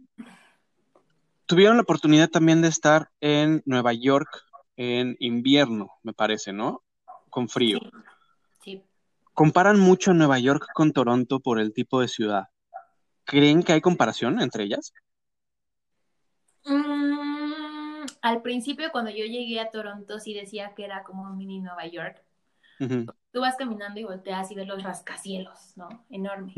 tuvieron 1.52 1.76
la 1.76 1.84
oportunidad 1.84 2.30
también 2.30 2.62
de 2.62 2.70
estar 2.70 3.10
en 3.20 3.62
Nueva 3.66 3.92
York 3.92 4.30
en 4.78 5.18
invierno, 5.20 5.92
me 6.02 6.14
parece, 6.14 6.54
¿no? 6.54 6.82
Con 7.30 7.50
frío. 7.50 7.80
Sí. 7.82 7.92
Sí. 8.64 8.84
Comparan 9.34 9.78
mucho 9.78 10.14
Nueva 10.14 10.40
York 10.40 10.68
con 10.74 10.94
Toronto 10.94 11.42
por 11.42 11.60
el 11.60 11.74
tipo 11.74 12.00
de 12.00 12.08
ciudad. 12.08 12.46
¿Creen 13.26 13.64
que 13.64 13.74
hay 13.74 13.82
comparación 13.82 14.42
entre 14.42 14.64
ellas? 14.64 14.94
Mm, 16.64 18.06
al 18.22 18.42
principio, 18.42 18.90
cuando 18.94 19.12
yo 19.12 19.26
llegué 19.26 19.60
a 19.60 19.72
Toronto, 19.72 20.20
sí 20.20 20.34
decía 20.34 20.74
que 20.74 20.86
era 20.86 21.04
como 21.04 21.24
un 21.24 21.38
mini 21.38 21.60
Nueva 21.60 21.86
York. 21.86 22.24
Tú 22.80 23.42
vas 23.42 23.58
caminando 23.58 24.00
y 24.00 24.06
volteas 24.06 24.50
y 24.52 24.56
ves 24.56 24.68
los 24.68 24.82
rascacielos, 24.84 25.76
¿no? 25.76 26.06
Enorme. 26.10 26.54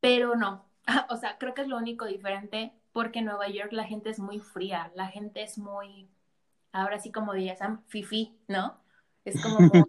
Pero 0.00 0.36
no. 0.36 0.68
O 1.08 1.16
sea, 1.16 1.38
creo 1.38 1.54
que 1.54 1.62
es 1.62 1.68
lo 1.68 1.78
único 1.78 2.04
diferente 2.04 2.74
porque 2.92 3.20
en 3.20 3.26
Nueva 3.26 3.48
York 3.48 3.72
la 3.72 3.84
gente 3.84 4.10
es 4.10 4.18
muy 4.18 4.38
fría, 4.40 4.92
la 4.94 5.08
gente 5.08 5.42
es 5.42 5.58
muy, 5.58 6.08
ahora 6.72 7.00
sí 7.00 7.12
como 7.12 7.32
diría 7.34 7.56
Sam, 7.56 7.82
fifi, 7.88 8.36
¿no? 8.48 8.80
Es 9.24 9.40
como 9.40 9.60
muy, 9.62 9.84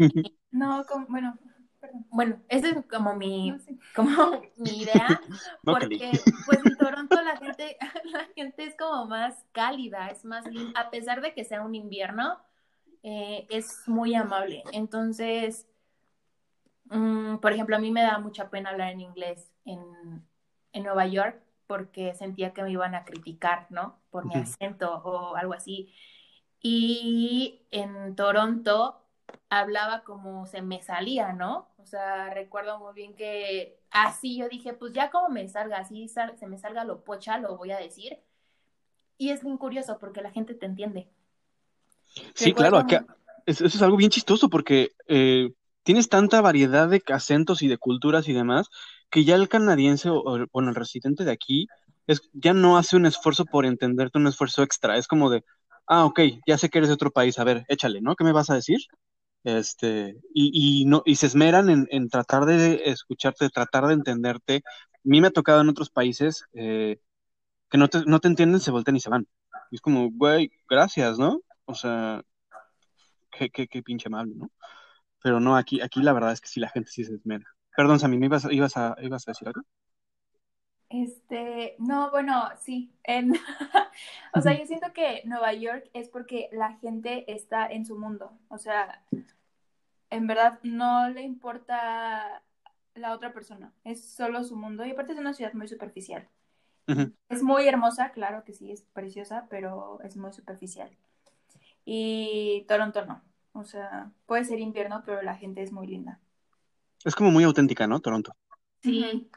No, 0.51 0.85
con- 0.85 1.05
bueno, 1.07 1.37
perdón. 1.79 2.05
bueno, 2.11 2.41
esa 2.49 2.69
es 2.69 2.85
como 2.87 3.15
mi, 3.15 3.51
No 3.51 3.59
sé. 3.59 3.77
como 3.95 4.41
mi 4.57 4.81
idea, 4.81 5.21
porque 5.65 6.11
pues 6.45 6.59
en 6.65 6.77
Toronto 6.77 7.21
la 7.21 7.37
gente, 7.37 7.77
la 8.05 8.25
gente 8.35 8.65
es 8.65 8.75
como 8.77 9.05
más 9.05 9.45
cálida, 9.51 10.09
es 10.09 10.25
más 10.25 10.45
linda, 10.47 10.79
a 10.81 10.89
pesar 10.91 11.21
de 11.21 11.33
que 11.33 11.45
sea 11.45 11.61
un 11.63 11.75
invierno, 11.75 12.37
eh, 13.03 13.47
es 13.49 13.87
muy 13.87 14.15
amable. 14.15 14.63
Entonces, 14.73 15.67
mm, 16.85 17.37
por 17.37 17.53
ejemplo, 17.53 17.75
a 17.75 17.79
mí 17.79 17.91
me 17.91 18.01
da 18.03 18.19
mucha 18.19 18.49
pena 18.49 18.69
hablar 18.71 18.91
en 18.91 19.01
inglés 19.01 19.51
en, 19.65 19.79
en 20.73 20.83
Nueva 20.83 21.07
York 21.07 21.41
porque 21.71 22.13
sentía 22.15 22.51
que 22.53 22.63
me 22.63 22.71
iban 22.71 22.95
a 22.95 23.05
criticar, 23.05 23.67
¿no? 23.69 23.97
Por 24.09 24.25
mi 24.25 24.35
Ujú. 24.35 24.43
acento 24.43 24.93
o 25.05 25.37
algo 25.37 25.53
así. 25.53 25.93
Y 26.61 27.65
en 27.71 28.15
Toronto 28.17 29.01
hablaba 29.49 30.03
como 30.03 30.45
se 30.47 30.61
me 30.61 30.81
salía, 30.83 31.31
¿no? 31.33 31.69
O 31.77 31.85
sea, 31.85 32.29
recuerdo 32.33 32.77
muy 32.79 32.93
bien 32.93 33.15
que 33.15 33.79
así 33.89 34.37
yo 34.37 34.49
dije, 34.49 34.73
pues 34.73 34.91
ya 34.93 35.11
como 35.11 35.29
me 35.29 35.47
salga, 35.47 35.77
así 35.77 36.09
sal- 36.09 36.37
se 36.37 36.47
me 36.47 36.57
salga 36.57 36.83
lo 36.83 37.05
pocha, 37.05 37.37
lo 37.37 37.55
voy 37.57 37.71
a 37.71 37.77
decir. 37.77 38.19
Y 39.17 39.29
es 39.31 39.41
bien 39.43 39.57
curioso 39.57 39.97
porque 39.99 40.21
la 40.21 40.31
gente 40.31 40.53
te 40.53 40.65
entiende. 40.65 41.09
Sí, 42.35 42.53
claro, 42.53 42.77
acá 42.77 43.05
es- 43.45 43.61
eso 43.61 43.77
es 43.77 43.81
algo 43.81 43.97
bien 43.97 44.11
chistoso 44.11 44.49
porque 44.49 44.91
eh, 45.07 45.49
tienes 45.83 46.09
tanta 46.09 46.41
variedad 46.41 46.89
de 46.89 47.01
acentos 47.07 47.61
y 47.61 47.67
de 47.67 47.77
culturas 47.77 48.27
y 48.27 48.33
demás 48.33 48.67
que 49.11 49.25
ya 49.25 49.35
el 49.35 49.49
canadiense 49.49 50.09
o, 50.09 50.23
bueno, 50.53 50.69
el 50.69 50.75
residente 50.75 51.23
de 51.25 51.31
aquí 51.31 51.67
es, 52.07 52.21
ya 52.33 52.53
no 52.53 52.77
hace 52.77 52.95
un 52.97 53.05
esfuerzo 53.05 53.45
por 53.45 53.65
entenderte, 53.65 54.17
un 54.19 54.27
esfuerzo 54.27 54.63
extra. 54.63 54.97
Es 54.97 55.07
como 55.07 55.29
de, 55.29 55.43
ah, 55.87 56.05
ok, 56.05 56.21
ya 56.47 56.57
sé 56.57 56.69
que 56.69 56.79
eres 56.79 56.89
de 56.89 56.95
otro 56.95 57.11
país, 57.11 57.39
a 57.39 57.43
ver, 57.43 57.65
échale, 57.69 58.01
¿no? 58.01 58.15
¿Qué 58.15 58.23
me 58.23 58.33
vas 58.33 58.49
a 58.49 58.55
decir? 58.55 58.79
Este, 59.43 60.17
y, 60.33 60.81
y 60.83 60.85
no, 60.85 61.03
y 61.05 61.15
se 61.15 61.27
esmeran 61.27 61.69
en, 61.69 61.87
en 61.91 62.09
tratar 62.09 62.45
de 62.45 62.81
escucharte, 62.85 63.49
tratar 63.49 63.87
de 63.87 63.95
entenderte. 63.95 64.63
A 64.65 64.99
mí 65.03 65.21
me 65.21 65.27
ha 65.27 65.31
tocado 65.31 65.61
en 65.61 65.69
otros 65.69 65.89
países 65.89 66.45
eh, 66.53 66.99
que 67.69 67.77
no 67.77 67.89
te, 67.89 68.05
no 68.05 68.19
te 68.19 68.27
entienden, 68.29 68.59
se 68.61 68.71
voltean 68.71 68.97
y 68.97 68.99
se 69.01 69.09
van. 69.09 69.27
Y 69.71 69.75
es 69.77 69.81
como, 69.81 70.09
güey, 70.11 70.51
gracias, 70.69 71.19
¿no? 71.19 71.41
O 71.65 71.75
sea, 71.75 72.23
qué, 73.31 73.49
qué, 73.49 73.67
qué 73.67 73.81
pinche 73.83 74.07
amable, 74.07 74.33
¿no? 74.35 74.51
Pero 75.23 75.39
no, 75.39 75.55
aquí, 75.57 75.81
aquí 75.81 76.01
la 76.03 76.13
verdad 76.13 76.33
es 76.33 76.41
que 76.41 76.49
sí, 76.49 76.59
la 76.59 76.69
gente 76.69 76.91
sí 76.91 77.03
se 77.05 77.15
esmera. 77.15 77.45
Perdón, 77.75 77.99
Sammy, 77.99 78.17
¿me 78.17 78.27
ibas, 78.27 78.45
a- 78.45 78.53
ibas, 78.53 78.77
a, 78.77 78.95
ibas 79.01 79.27
a 79.27 79.31
decir 79.31 79.47
algo? 79.49 79.61
Este, 80.89 81.75
no, 81.79 82.11
bueno, 82.11 82.49
sí. 82.59 82.93
En, 83.03 83.33
o 84.33 84.41
sea, 84.41 84.57
yo 84.59 84.65
siento 84.65 84.91
que 84.93 85.21
Nueva 85.25 85.53
York 85.53 85.89
es 85.93 86.09
porque 86.09 86.49
la 86.51 86.73
gente 86.79 87.31
está 87.33 87.65
en 87.67 87.85
su 87.85 87.97
mundo. 87.97 88.37
O 88.49 88.57
sea, 88.57 89.01
en 90.11 90.27
verdad 90.27 90.59
no 90.63 91.09
le 91.09 91.21
importa 91.23 92.43
la 92.95 93.13
otra 93.13 93.33
persona, 93.33 93.73
es 93.83 94.03
solo 94.13 94.43
su 94.43 94.55
mundo. 94.55 94.85
Y 94.85 94.91
aparte 94.91 95.13
es 95.13 95.19
una 95.19 95.33
ciudad 95.33 95.53
muy 95.53 95.67
superficial. 95.67 96.27
Es 97.29 97.41
muy 97.43 97.67
hermosa, 97.67 98.11
claro 98.11 98.43
que 98.43 98.53
sí, 98.53 98.71
es 98.71 98.83
preciosa, 98.93 99.47
pero 99.49 99.99
es 100.03 100.17
muy 100.17 100.31
superficial. 100.33 100.95
Y 101.85 102.65
Toronto 102.67 103.05
no. 103.05 103.23
O 103.53 103.63
sea, 103.65 104.11
puede 104.27 104.45
ser 104.45 104.59
invierno, 104.59 105.03
pero 105.05 105.21
la 105.23 105.35
gente 105.37 105.63
es 105.63 105.71
muy 105.73 105.87
linda. 105.87 106.19
Es 107.03 107.15
como 107.15 107.31
muy 107.31 107.43
auténtica, 107.43 107.87
¿no? 107.87 107.99
Toronto. 107.99 108.33
Sí, 108.83 109.29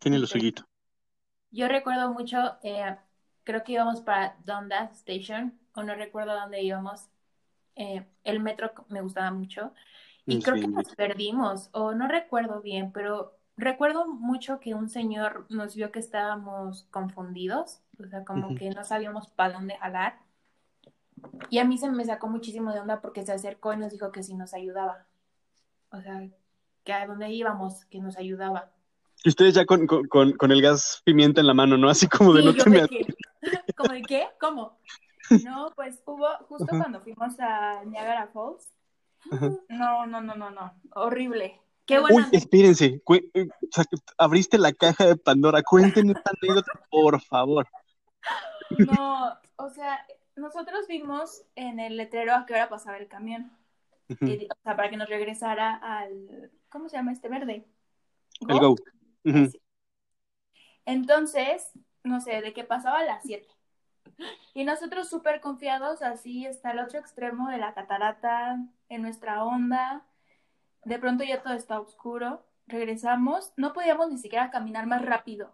Tiene 0.00 0.18
lo 0.18 0.26
suyito. 0.26 0.64
yo 1.50 1.68
recuerdo 1.68 2.12
mucho, 2.12 2.58
eh, 2.62 2.96
creo 3.44 3.64
que 3.64 3.72
íbamos 3.72 4.00
para 4.00 4.36
Dundas 4.44 4.92
Station, 4.92 5.58
o 5.74 5.82
no 5.82 5.94
recuerdo 5.94 6.34
dónde 6.34 6.62
íbamos. 6.62 7.08
Eh, 7.76 8.06
el 8.24 8.40
metro 8.40 8.72
me 8.88 9.00
gustaba 9.02 9.30
mucho. 9.30 9.72
Y 10.26 10.38
Es 10.38 10.44
creo 10.44 10.56
que 10.56 10.68
nos 10.68 10.94
perdimos, 10.94 11.70
o 11.72 11.94
no 11.94 12.08
recuerdo 12.08 12.60
bien, 12.62 12.92
pero 12.92 13.38
recuerdo 13.56 14.06
mucho 14.08 14.60
que 14.60 14.74
un 14.74 14.88
señor 14.90 15.46
nos 15.50 15.74
vio 15.76 15.92
que 15.92 16.00
estábamos 16.00 16.84
confundidos, 16.90 17.80
o 17.98 18.06
sea, 18.08 18.24
como 18.24 18.54
que 18.54 18.70
no 18.70 18.84
sabíamos 18.84 19.28
para 19.28 19.54
dónde 19.54 19.76
jalar. 19.78 20.18
Y 21.50 21.58
a 21.58 21.64
mí 21.64 21.78
se 21.78 21.90
me 21.90 22.04
sacó 22.04 22.28
muchísimo 22.28 22.72
de 22.72 22.80
onda 22.80 23.00
porque 23.00 23.24
se 23.24 23.32
acercó 23.32 23.72
y 23.72 23.76
nos 23.78 23.92
dijo 23.92 24.12
que 24.12 24.22
sí 24.22 24.34
nos 24.34 24.54
ayudaba. 24.54 25.06
O 25.92 26.00
sea, 26.02 26.28
que 26.86 26.92
a 26.94 27.06
dónde 27.06 27.28
íbamos, 27.30 27.84
que 27.86 28.00
nos 28.00 28.16
ayudaba. 28.16 28.70
Y 29.24 29.28
ustedes 29.28 29.54
ya 29.54 29.66
con, 29.66 29.86
con, 29.86 30.06
con, 30.06 30.32
con 30.32 30.52
el 30.52 30.62
gas 30.62 31.02
pimienta 31.04 31.40
en 31.40 31.48
la 31.48 31.54
mano, 31.54 31.76
¿no? 31.76 31.90
Así 31.90 32.06
como 32.06 32.32
de 32.32 32.42
Sí, 32.42 32.46
no 32.46 32.54
te 32.54 32.70
me... 32.70 32.88
que, 32.88 33.06
¿Cómo 33.76 33.92
de 33.92 34.02
qué? 34.02 34.28
¿Cómo? 34.40 34.78
No, 35.44 35.72
pues 35.74 36.00
hubo, 36.06 36.28
justo 36.48 36.66
Ajá. 36.70 36.78
cuando 36.78 37.00
fuimos 37.00 37.38
a 37.40 37.84
Niagara 37.84 38.28
Falls. 38.28 38.72
Ajá. 39.32 39.50
No, 39.68 40.06
no, 40.06 40.22
no, 40.22 40.36
no, 40.36 40.50
no. 40.50 40.72
Horrible. 40.94 41.60
Qué 41.84 41.98
Uy, 41.98 42.04
buena. 42.12 42.28
espérense. 42.32 43.02
eh, 43.34 43.48
o 43.48 43.68
sea, 43.72 43.84
que 43.84 43.96
abriste 44.18 44.56
la 44.56 44.72
caja 44.72 45.06
de 45.06 45.16
Pandora. 45.16 45.62
Cuenten 45.62 46.10
esta 46.10 46.30
anécdota, 46.40 46.72
por 46.90 47.20
favor. 47.20 47.66
No, 48.78 49.36
o 49.56 49.70
sea, 49.70 50.06
nosotros 50.36 50.86
vimos 50.88 51.42
en 51.56 51.80
el 51.80 51.96
letrero 51.96 52.34
a 52.34 52.46
qué 52.46 52.54
hora 52.54 52.68
pasaba 52.68 52.98
el 52.98 53.08
camión. 53.08 53.50
O 54.08 54.62
sea, 54.62 54.76
para 54.76 54.90
que 54.90 54.96
nos 54.96 55.08
regresara 55.08 55.74
al, 55.74 56.50
¿cómo 56.68 56.88
se 56.88 56.96
llama 56.96 57.12
este 57.12 57.28
verde? 57.28 57.66
El 58.48 58.58
Go. 58.58 58.76
Entonces, 60.84 61.72
no 62.04 62.20
sé, 62.20 62.40
de 62.40 62.52
que 62.52 62.64
pasaba 62.64 63.00
a 63.00 63.04
las 63.04 63.22
7. 63.24 63.46
Y 64.54 64.64
nosotros 64.64 65.08
súper 65.08 65.40
confiados, 65.40 66.02
así 66.02 66.46
hasta 66.46 66.70
el 66.70 66.78
otro 66.78 66.98
extremo 66.98 67.50
de 67.50 67.58
la 67.58 67.74
catarata, 67.74 68.58
en 68.88 69.02
nuestra 69.02 69.44
onda. 69.44 70.06
De 70.84 70.98
pronto 70.98 71.24
ya 71.24 71.42
todo 71.42 71.54
está 71.54 71.80
oscuro. 71.80 72.46
Regresamos, 72.68 73.52
no 73.56 73.72
podíamos 73.72 74.10
ni 74.10 74.18
siquiera 74.18 74.50
caminar 74.50 74.86
más 74.86 75.04
rápido. 75.04 75.52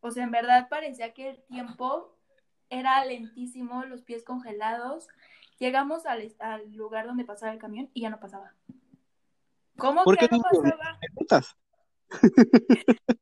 O 0.00 0.10
sea, 0.10 0.24
en 0.24 0.30
verdad 0.30 0.68
parecía 0.68 1.14
que 1.14 1.30
el 1.30 1.42
tiempo 1.44 2.16
era 2.68 3.04
lentísimo, 3.04 3.84
los 3.84 4.02
pies 4.02 4.24
congelados. 4.24 5.08
Llegamos 5.58 6.06
al, 6.06 6.34
al 6.38 6.72
lugar 6.74 7.06
donde 7.06 7.24
pasaba 7.24 7.52
el 7.52 7.58
camión 7.58 7.90
y 7.94 8.02
ya 8.02 8.10
no 8.10 8.20
pasaba. 8.20 8.52
¿Cómo 9.76 10.04
¿Por 10.04 10.16
que 10.18 10.28
qué 10.28 10.36
no 10.36 10.42
no? 10.42 10.62
pasaba? 10.62 10.98
Hay 11.00 11.08
rutas. 11.16 11.56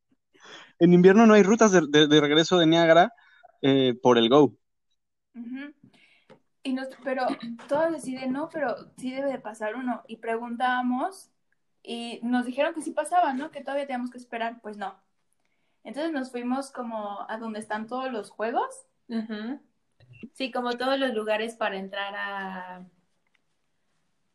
en 0.79 0.93
invierno 0.93 1.25
no 1.25 1.33
hay 1.33 1.43
rutas 1.43 1.71
de, 1.71 1.81
de- 1.89 2.07
de 2.07 2.21
regreso 2.21 2.57
de 2.57 2.67
Niágara 2.67 3.13
eh, 3.61 3.93
por 4.01 4.17
el 4.17 4.29
Go. 4.29 4.55
Y 6.63 6.73
nos, 6.73 6.87
pero 7.03 7.27
todos 7.67 7.91
deciden, 7.91 8.31
no, 8.33 8.49
pero 8.49 8.75
sí 8.97 9.11
debe 9.13 9.31
de 9.31 9.39
pasar 9.39 9.75
uno. 9.75 10.01
Y 10.07 10.17
preguntábamos 10.17 11.29
y 11.83 12.19
nos 12.23 12.45
dijeron 12.45 12.73
que 12.73 12.81
sí 12.81 12.91
pasaba, 12.91 13.33
¿no? 13.33 13.51
Que 13.51 13.61
todavía 13.61 13.85
teníamos 13.85 14.09
que 14.11 14.17
esperar. 14.17 14.59
Pues 14.61 14.77
no. 14.77 14.95
Entonces 15.83 16.11
nos 16.11 16.31
fuimos 16.31 16.71
como 16.71 17.29
a 17.29 17.37
donde 17.37 17.59
están 17.59 17.85
todos 17.87 18.11
los 18.11 18.29
juegos. 18.31 18.87
Ujú. 19.07 19.59
Sí, 20.33 20.51
como 20.51 20.73
todos 20.73 20.99
los 20.99 21.13
lugares 21.13 21.55
para 21.55 21.77
entrar 21.77 22.13
a... 22.15 22.85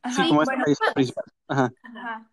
Ajá, 0.03 0.23
Sí, 0.23 0.29
como 0.29 0.43
esta 0.43 0.55
bueno, 0.55 0.65
calle 0.65 0.95
principal. 0.95 1.25
Ajá. 1.49 1.73
ajá. 1.83 2.31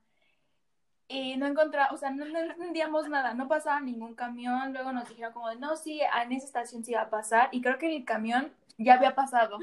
Y 1.10 1.38
no 1.38 1.46
encontramos, 1.46 1.94
o 1.94 1.98
sea, 1.98 2.12
no, 2.12 2.26
no 2.26 2.38
entendíamos 2.40 3.08
nada, 3.08 3.34
no 3.34 3.48
pasaba 3.48 3.80
ningún 3.80 4.14
camión. 4.14 4.74
Luego 4.74 4.92
nos 4.92 5.08
dijeron 5.08 5.34
como, 5.34 5.50
de, 5.50 5.56
no, 5.56 5.78
sí, 5.78 6.02
en 6.02 6.32
esa 6.34 6.46
estación 6.46 6.84
sí 6.84 6.94
va 6.94 7.04
a 7.04 7.10
pasar. 7.10 7.50
Y 7.52 7.62
creo 7.62 7.78
que 7.78 7.96
el 7.96 8.04
camión 8.04 8.52
ya 8.78 8.96
había 8.96 9.16
pasado. 9.16 9.58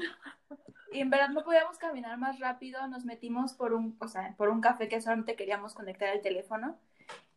Y 0.91 1.01
en 1.01 1.09
verdad 1.09 1.29
no 1.29 1.43
podíamos 1.43 1.77
caminar 1.77 2.17
más 2.17 2.39
rápido. 2.39 2.87
Nos 2.87 3.05
metimos 3.05 3.53
por 3.53 3.73
un, 3.73 3.95
o 3.99 4.07
sea, 4.07 4.33
por 4.37 4.49
un 4.49 4.61
café 4.61 4.87
que 4.87 5.01
solamente 5.01 5.35
queríamos 5.35 5.73
conectar 5.75 6.09
el 6.09 6.21
teléfono. 6.21 6.77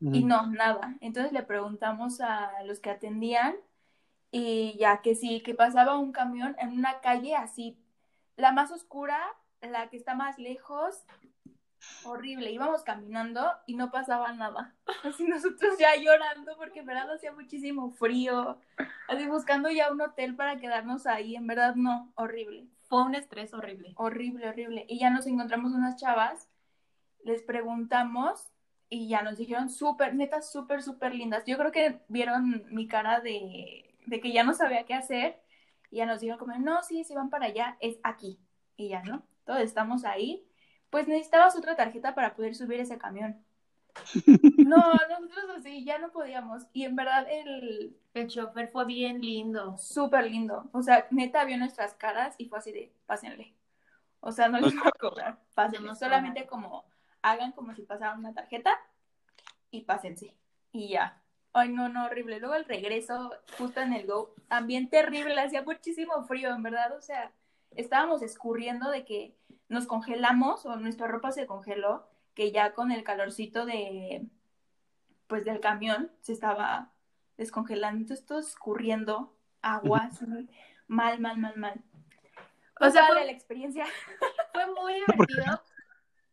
Y 0.00 0.24
no, 0.24 0.46
nada. 0.46 0.94
Entonces 1.00 1.32
le 1.32 1.42
preguntamos 1.42 2.20
a 2.20 2.62
los 2.64 2.80
que 2.80 2.90
atendían 2.90 3.56
y 4.30 4.76
ya 4.78 5.00
que 5.02 5.14
sí, 5.14 5.42
que 5.42 5.54
pasaba 5.54 5.98
un 5.98 6.12
camión 6.12 6.56
en 6.58 6.72
una 6.72 7.00
calle 7.00 7.34
así, 7.34 7.78
la 8.36 8.52
más 8.52 8.70
oscura, 8.70 9.18
la 9.60 9.88
que 9.88 9.96
está 9.96 10.14
más 10.14 10.38
lejos, 10.38 11.04
horrible. 12.04 12.50
Íbamos 12.50 12.82
caminando 12.82 13.50
y 13.66 13.74
no 13.74 13.90
pasaba 13.90 14.32
nada. 14.32 14.74
Así 15.04 15.26
nosotros 15.26 15.78
ya 15.78 15.96
llorando 15.96 16.56
porque 16.56 16.80
en 16.80 16.86
verdad 16.86 17.10
hacía 17.12 17.32
muchísimo 17.32 17.90
frío, 17.92 18.58
así 19.08 19.26
buscando 19.26 19.70
ya 19.70 19.92
un 19.92 20.00
hotel 20.00 20.34
para 20.34 20.58
quedarnos 20.58 21.06
ahí. 21.06 21.36
En 21.36 21.46
verdad 21.46 21.74
no, 21.76 22.12
horrible. 22.14 22.66
Fue 22.88 23.02
un 23.02 23.14
estrés 23.14 23.52
horrible. 23.52 23.92
Horrible, 23.96 24.48
horrible. 24.48 24.86
Y 24.88 24.98
ya 24.98 25.10
nos 25.10 25.26
encontramos 25.26 25.72
unas 25.72 25.96
chavas, 25.96 26.48
les 27.24 27.42
preguntamos 27.42 28.48
y 28.88 29.08
ya 29.08 29.22
nos 29.22 29.36
dijeron 29.36 29.68
súper, 29.68 30.14
neta, 30.14 30.40
súper, 30.40 30.82
súper 30.82 31.14
lindas. 31.14 31.44
Yo 31.46 31.58
creo 31.58 31.70
que 31.70 32.00
vieron 32.08 32.64
mi 32.70 32.88
cara 32.88 33.20
de, 33.20 33.87
de 34.08 34.20
que 34.20 34.32
ya 34.32 34.44
no 34.44 34.54
sabía 34.54 34.84
qué 34.84 34.94
hacer 34.94 35.40
y 35.90 35.98
ya 35.98 36.06
nos 36.06 36.20
dijeron 36.20 36.38
como, 36.38 36.56
no, 36.58 36.82
sí, 36.82 37.04
si 37.04 37.14
van 37.14 37.30
para 37.30 37.46
allá, 37.46 37.76
es 37.80 37.98
aquí. 38.02 38.38
Y 38.76 38.88
ya, 38.88 39.02
¿no? 39.02 39.22
Todos 39.44 39.60
estamos 39.60 40.04
ahí. 40.04 40.46
Pues 40.90 41.08
necesitabas 41.08 41.56
otra 41.56 41.76
tarjeta 41.76 42.14
para 42.14 42.34
poder 42.34 42.54
subir 42.54 42.80
ese 42.80 42.98
camión. 42.98 43.44
No, 44.68 44.76
nosotros 44.76 45.50
así 45.56 45.84
ya 45.84 45.98
no 45.98 46.10
podíamos. 46.10 46.64
Y 46.72 46.84
en 46.84 46.94
verdad 46.94 47.26
el, 47.30 47.96
El 48.14 48.28
chofer 48.28 48.68
fue 48.68 48.84
bien 48.84 49.20
lindo. 49.20 49.76
súper 49.78 50.30
lindo. 50.30 50.68
O 50.72 50.82
sea, 50.82 51.06
neta 51.10 51.44
vio 51.44 51.56
nuestras 51.56 51.94
caras 51.94 52.34
y 52.38 52.48
fue 52.48 52.58
así 52.58 52.72
de, 52.72 52.92
pásenle. 53.06 53.54
O 54.20 54.30
sea, 54.32 54.48
no 54.48 54.60
les 54.60 54.74
voy 54.74 54.82
a 54.86 54.98
cobrar, 54.98 55.38
pásenle. 55.54 55.88
No, 55.88 55.94
Solamente 55.94 56.46
como, 56.46 56.84
hagan 57.22 57.52
como 57.52 57.74
si 57.74 57.82
pasaran 57.82 58.18
una 58.18 58.34
tarjeta 58.34 58.78
y 59.70 59.82
pásense. 59.82 60.34
Y 60.72 60.90
ya. 60.90 61.22
Ay, 61.58 61.68
no, 61.70 61.88
no, 61.88 62.06
horrible. 62.06 62.38
Luego 62.40 62.54
el 62.54 62.64
regreso, 62.64 63.32
justo 63.58 63.80
en 63.80 63.92
el 63.92 64.06
Go, 64.06 64.34
también 64.48 64.88
terrible, 64.88 65.40
hacía 65.40 65.62
muchísimo 65.62 66.22
frío, 66.24 66.54
en 66.54 66.62
verdad. 66.62 66.96
O 66.96 67.00
sea, 67.02 67.32
estábamos 67.76 68.22
escurriendo 68.22 68.90
de 68.90 69.04
que 69.04 69.34
nos 69.68 69.86
congelamos 69.86 70.64
o 70.66 70.76
nuestra 70.76 71.06
ropa 71.08 71.32
se 71.32 71.46
congeló, 71.46 72.08
que 72.34 72.52
ya 72.52 72.72
con 72.74 72.92
el 72.92 73.02
calorcito 73.04 73.66
de, 73.66 74.26
pues 75.26 75.44
del 75.44 75.60
camión 75.60 76.10
se 76.20 76.32
estaba 76.32 76.92
descongelando, 77.36 78.00
entonces 78.00 78.24
todo 78.26 78.38
escurriendo, 78.38 79.34
agua, 79.62 80.04
así, 80.10 80.24
mal, 80.86 81.20
mal, 81.20 81.38
mal, 81.38 81.56
mal. 81.56 81.82
O 82.80 82.86
O 82.86 82.90
sea, 82.90 83.06
fue- 83.08 83.24
la 83.26 83.32
experiencia. 83.32 83.84
Fue 84.52 84.66
muy 84.66 84.94
porque- 85.16 85.34
divertido. 85.34 85.62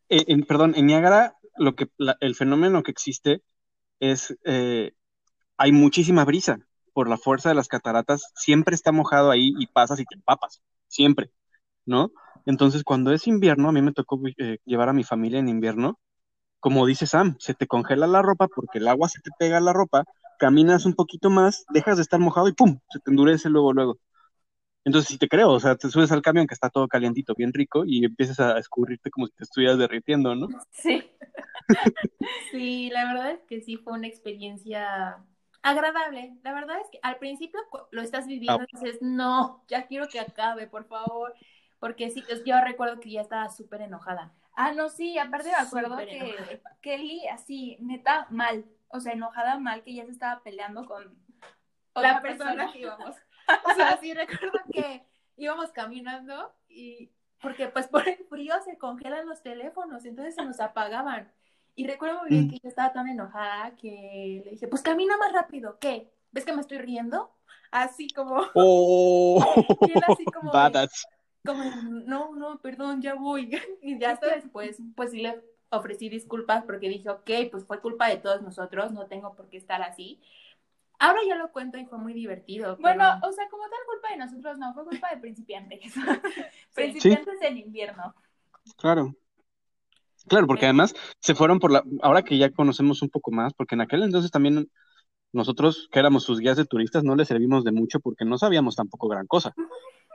Eh, 0.10 0.24
en- 0.28 0.46
perdón, 0.46 0.74
en 0.76 0.86
Niágara 0.86 1.36
lo 1.58 1.76
que 1.76 1.90
la- 1.98 2.18
el 2.22 2.36
fenómeno 2.36 2.84
que 2.84 2.92
existe 2.92 3.42
es 4.00 4.38
eh, 4.46 4.94
hay 5.58 5.72
muchísima 5.72 6.26
brisa 6.26 6.60
por 6.94 7.10
la 7.10 7.18
fuerza 7.18 7.50
de 7.50 7.56
las 7.56 7.68
cataratas, 7.68 8.32
siempre 8.36 8.76
está 8.76 8.92
mojado 8.92 9.32
ahí 9.32 9.54
y 9.60 9.68
pasas 9.68 10.00
y 10.00 10.06
te 10.06 10.16
empapas, 10.16 10.62
siempre, 10.88 11.32
¿no? 11.86 12.12
Entonces, 12.46 12.84
cuando 12.84 13.12
es 13.12 13.28
invierno, 13.28 13.70
a 13.70 13.72
mí 13.72 13.82
me 13.82 13.92
tocó 13.92 14.20
eh, 14.38 14.60
llevar 14.66 14.90
a 14.90 14.94
mi 14.94 15.04
familia 15.04 15.40
en 15.40 15.50
invierno, 15.50 16.00
como 16.60 16.86
dice 16.86 17.06
Sam, 17.06 17.36
se 17.40 17.54
te 17.54 17.68
congela 17.68 18.08
la 18.08 18.22
ropa 18.22 18.48
porque 18.48 18.80
el 18.80 18.88
agua 18.88 19.10
se 19.10 19.22
te 19.22 19.32
pega 19.38 19.58
a 19.58 19.62
la 19.62 19.74
ropa, 19.74 20.06
caminas 20.40 20.86
un 20.86 20.94
poquito 20.94 21.30
más, 21.30 21.66
dejas 21.70 21.98
de 21.98 22.04
estar 22.04 22.20
mojado 22.20 22.48
y 22.48 22.54
¡pum! 22.54 22.80
se 22.90 23.00
te 23.00 23.12
endurece 23.12 23.50
luego, 23.50 23.74
luego. 23.74 23.98
Entonces, 24.86 25.10
sí 25.10 25.18
te 25.18 25.28
creo, 25.28 25.50
o 25.52 25.60
sea, 25.60 25.76
te 25.76 25.90
subes 25.90 26.12
al 26.12 26.22
camión 26.22 26.48
que 26.48 26.54
está 26.54 26.70
todo 26.70 26.88
calientito, 26.88 27.34
bien 27.36 27.52
rico, 27.54 27.84
y 27.86 28.06
empiezas 28.06 28.40
a 28.40 28.60
escurrirte 28.60 29.10
como 29.10 29.26
si 29.28 29.34
te 29.34 29.44
estuvieras 29.44 29.80
derritiendo, 29.80 30.36
¿no? 30.36 30.48
Sí. 30.72 31.04
Sí, 32.52 32.90
la 32.92 33.12
verdad 33.12 33.32
es 33.32 33.44
que 33.44 33.62
sí 33.62 33.78
fue 33.78 33.94
una 33.94 34.08
experiencia 34.08 35.18
agradable. 35.66 36.38
La 36.44 36.54
verdad 36.54 36.80
es 36.80 36.90
que 36.92 37.00
al 37.02 37.18
principio 37.18 37.60
lo 37.90 38.02
estás 38.02 38.28
viviendo 38.28 38.64
y 38.64 38.78
dices, 38.78 39.02
no, 39.02 39.64
ya 39.68 39.88
quiero 39.88 40.08
que 40.08 40.20
acabe, 40.20 40.68
por 40.68 40.86
favor. 40.86 41.34
Porque 41.80 42.10
sí, 42.12 42.24
yo 42.46 42.62
recuerdo 42.62 43.00
que 43.00 43.10
ya 43.10 43.22
estaba 43.22 43.50
súper 43.50 43.82
enojada. 43.82 44.32
Ah, 44.56 44.72
no, 44.72 44.90
sí, 44.90 45.18
aparte 45.18 45.50
me 45.50 45.56
acuerdo 45.56 45.90
Súper 45.90 46.08
que. 46.08 46.62
Kelly, 46.82 47.28
así, 47.28 47.78
neta, 47.82 48.28
mal. 48.30 48.66
O 48.90 49.00
sea, 49.00 49.14
enojada 49.14 49.58
mal, 49.58 49.84
que 49.84 49.94
ya 49.94 50.06
se 50.06 50.12
estaba 50.12 50.42
peleando 50.44 50.86
con 50.86 51.18
La 51.96 52.22
persona 52.22 52.72
que 52.72 52.80
íbamos. 52.80 53.16
O 53.64 53.76
sea, 53.76 53.96
sí 53.98 54.12
recuerdo 54.12 54.60
que 54.72 55.06
íbamos 55.36 55.72
caminando 55.72 56.52
y 56.68 57.12
porque 57.40 57.68
pues 57.68 57.88
por 57.88 58.08
el 58.08 58.18
frío 58.28 58.56
se 58.64 58.80
congelan 58.80 59.28
los 59.28 59.44
teléfonos, 59.44 60.04
entonces 60.06 60.34
se 60.34 60.44
nos 60.44 60.60
apagaban. 60.60 61.32
Y 61.76 61.86
recuerdo 61.88 62.22
muy 62.22 62.30
bien 62.30 62.48
Mm. 62.48 62.50
que 62.52 62.60
yo 62.64 62.70
estaba 62.70 62.94
tan 62.94 63.08
enojada 63.08 63.76
que 63.76 64.42
le 64.46 64.52
dije, 64.52 64.68
pues 64.68 64.82
camina 64.82 65.18
más 65.18 65.34
rápido, 65.34 65.78
¿qué? 65.80 66.10
¿Ves 66.32 66.46
que 66.46 66.54
me 66.54 66.62
estoy 66.62 66.78
riendo? 66.78 67.32
Así 67.72 68.08
como, 68.10 68.38
¡Oh! 68.56 69.44
Y 69.82 69.92
él 69.92 70.02
así 70.08 70.24
como 70.26 70.52
de- 70.52 70.58
Badass. 70.58 71.06
como, 71.46 71.64
no, 72.06 72.34
no, 72.36 72.60
perdón, 72.62 73.02
ya 73.02 73.14
voy. 73.16 73.50
Y 73.82 74.00
ya 74.00 74.12
hasta 74.12 74.28
después, 74.34 74.78
pues 74.96 75.12
sí 75.12 75.22
le 75.22 75.42
ofrecí 75.70 76.08
disculpas 76.10 76.64
porque 76.64 76.88
dije, 76.88 77.10
ok, 77.10 77.30
pues 77.52 77.66
fue 77.66 77.82
culpa 77.82 78.08
de 78.08 78.18
todos 78.18 78.42
nosotros, 78.42 78.92
no 78.94 79.08
tengo 79.08 79.36
por 79.36 79.50
qué 79.50 79.58
estar 79.58 79.82
así. 79.82 80.22
Ahora 80.98 81.20
ya 81.28 81.36
lo 81.36 81.52
cuento 81.52 81.78
y 81.78 81.86
fue 81.86 81.98
muy 81.98 82.14
divertido. 82.14 82.78
Bueno, 82.78 83.04
pero- 83.20 83.30
o 83.30 83.34
sea, 83.34 83.50
como 83.50 83.64
tal 83.64 83.80
culpa 83.86 84.10
de 84.12 84.18
nosotros 84.18 84.58
no, 84.58 84.74
fue 84.74 84.86
culpa 84.86 85.10
de 85.10 85.18
principiantes. 85.18 85.94
principiantes 86.74 87.42
en 87.42 87.58
invierno. 87.58 88.16
Claro. 88.78 89.14
Claro, 90.28 90.48
porque 90.48 90.66
además 90.66 90.96
se 91.20 91.36
fueron 91.36 91.60
por 91.60 91.72
la, 91.72 91.84
ahora 92.02 92.24
que 92.24 92.38
ya 92.38 92.52
conocemos 92.52 93.02
un 93.02 93.10
poco 93.10 93.32
más, 93.32 93.54
porque 93.54 93.76
en 93.76 93.82
aquel 93.82 94.04
entonces 94.04 94.32
también 94.32 94.70
nosotros, 95.34 95.90
que 95.92 96.00
éramos 96.00 96.24
sus 96.24 96.40
guías 96.40 96.58
de 96.58 96.66
turistas, 96.66 97.04
no 97.04 97.16
les 97.16 97.28
servimos 97.28 97.64
de 97.66 97.72
mucho 97.74 98.00
porque 98.02 98.26
no 98.26 98.38
sabíamos 98.38 98.76
tampoco 98.76 99.08
gran 99.10 99.28
cosa, 99.28 99.54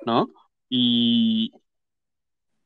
¿no? 0.06 0.30
Y, 0.70 1.52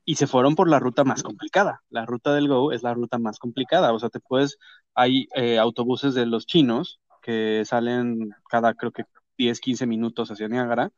y 0.05 0.17
se 0.17 0.27
fueron 0.27 0.55
por 0.55 0.69
la 0.69 0.79
ruta 0.79 1.05
más 1.05 1.23
complicada. 1.23 1.83
La 1.89 2.05
ruta 2.07 2.35
del 2.35 2.49
Go 2.49 2.73
es 2.73 2.83
la 2.83 2.95
ruta 2.95 3.19
más 3.19 3.39
complicada. 3.39 3.93
O 3.93 3.99
sea, 3.99 4.11
te 4.11 4.21
puedes, 4.21 4.59
hay 4.95 5.27
eh, 5.35 5.59
autobuses 5.59 6.15
de 6.15 6.27
los 6.27 6.47
chinos 6.47 7.01
que 7.23 7.65
salen 7.65 8.31
cada, 8.51 8.75
creo 8.75 8.93
que 8.93 9.05
10, 9.39 9.61
15 9.61 9.87
minutos 9.87 10.31
hacia 10.31 10.49
Niágara 10.49 10.91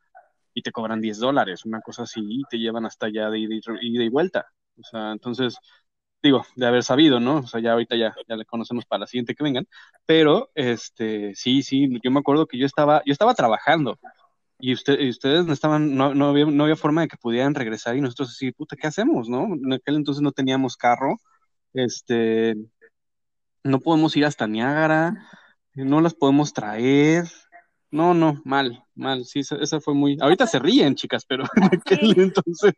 y 0.53 0.63
te 0.63 0.71
cobran 0.71 1.01
10 1.01 1.19
dólares, 1.19 1.65
una 1.65 1.81
cosa 1.81 2.03
así, 2.03 2.21
y 2.23 2.43
te 2.49 2.57
llevan 2.59 2.85
hasta 2.85 3.07
allá 3.07 3.29
de 3.29 3.39
ida 3.39 3.55
y, 3.55 3.61
ida 3.95 4.03
y 4.03 4.09
vuelta. 4.09 4.47
O 4.79 4.83
sea, 4.83 5.11
entonces, 5.13 5.57
digo, 6.27 6.45
de 6.55 6.67
haber 6.67 6.83
sabido, 6.83 7.19
¿no? 7.19 7.37
O 7.37 7.47
sea, 7.47 7.59
ya 7.61 7.73
ahorita 7.73 7.95
ya, 7.95 8.13
ya 8.27 8.35
le 8.35 8.45
conocemos 8.45 8.85
para 8.85 9.01
la 9.01 9.07
siguiente 9.07 9.35
que 9.35 9.43
vengan, 9.43 9.67
pero 10.05 10.51
este, 10.55 11.35
sí, 11.35 11.63
sí, 11.63 11.89
yo 12.03 12.11
me 12.11 12.19
acuerdo 12.19 12.47
que 12.47 12.57
yo 12.57 12.65
estaba, 12.65 13.01
yo 13.05 13.13
estaba 13.13 13.33
trabajando 13.33 13.99
y, 14.59 14.73
usted, 14.73 14.99
y 14.99 15.09
ustedes 15.09 15.45
no 15.45 15.53
estaban, 15.53 15.95
no, 15.95 16.13
no, 16.13 16.29
había, 16.29 16.45
no 16.45 16.63
había 16.63 16.75
forma 16.75 17.01
de 17.01 17.07
que 17.07 17.17
pudieran 17.17 17.55
regresar 17.55 17.95
y 17.97 18.01
nosotros 18.01 18.29
así, 18.29 18.51
puta, 18.51 18.75
¿qué 18.75 18.87
hacemos, 18.87 19.29
no? 19.29 19.45
En 19.45 19.73
aquel 19.73 19.95
entonces 19.95 20.21
no 20.21 20.31
teníamos 20.31 20.77
carro, 20.77 21.17
este, 21.73 22.55
no 23.63 23.79
podemos 23.79 24.15
ir 24.17 24.25
hasta 24.25 24.47
Niágara, 24.47 25.13
no 25.75 26.01
las 26.01 26.13
podemos 26.13 26.53
traer, 26.53 27.25
no, 27.91 28.13
no, 28.13 28.41
mal, 28.45 28.83
mal, 28.95 29.25
sí, 29.25 29.39
esa, 29.39 29.57
esa 29.57 29.79
fue 29.79 29.93
muy, 29.93 30.17
ahorita 30.19 30.47
se 30.47 30.59
ríen, 30.59 30.95
chicas, 30.95 31.25
pero 31.25 31.45
en 31.55 31.63
aquel 31.65 32.19
entonces, 32.19 32.73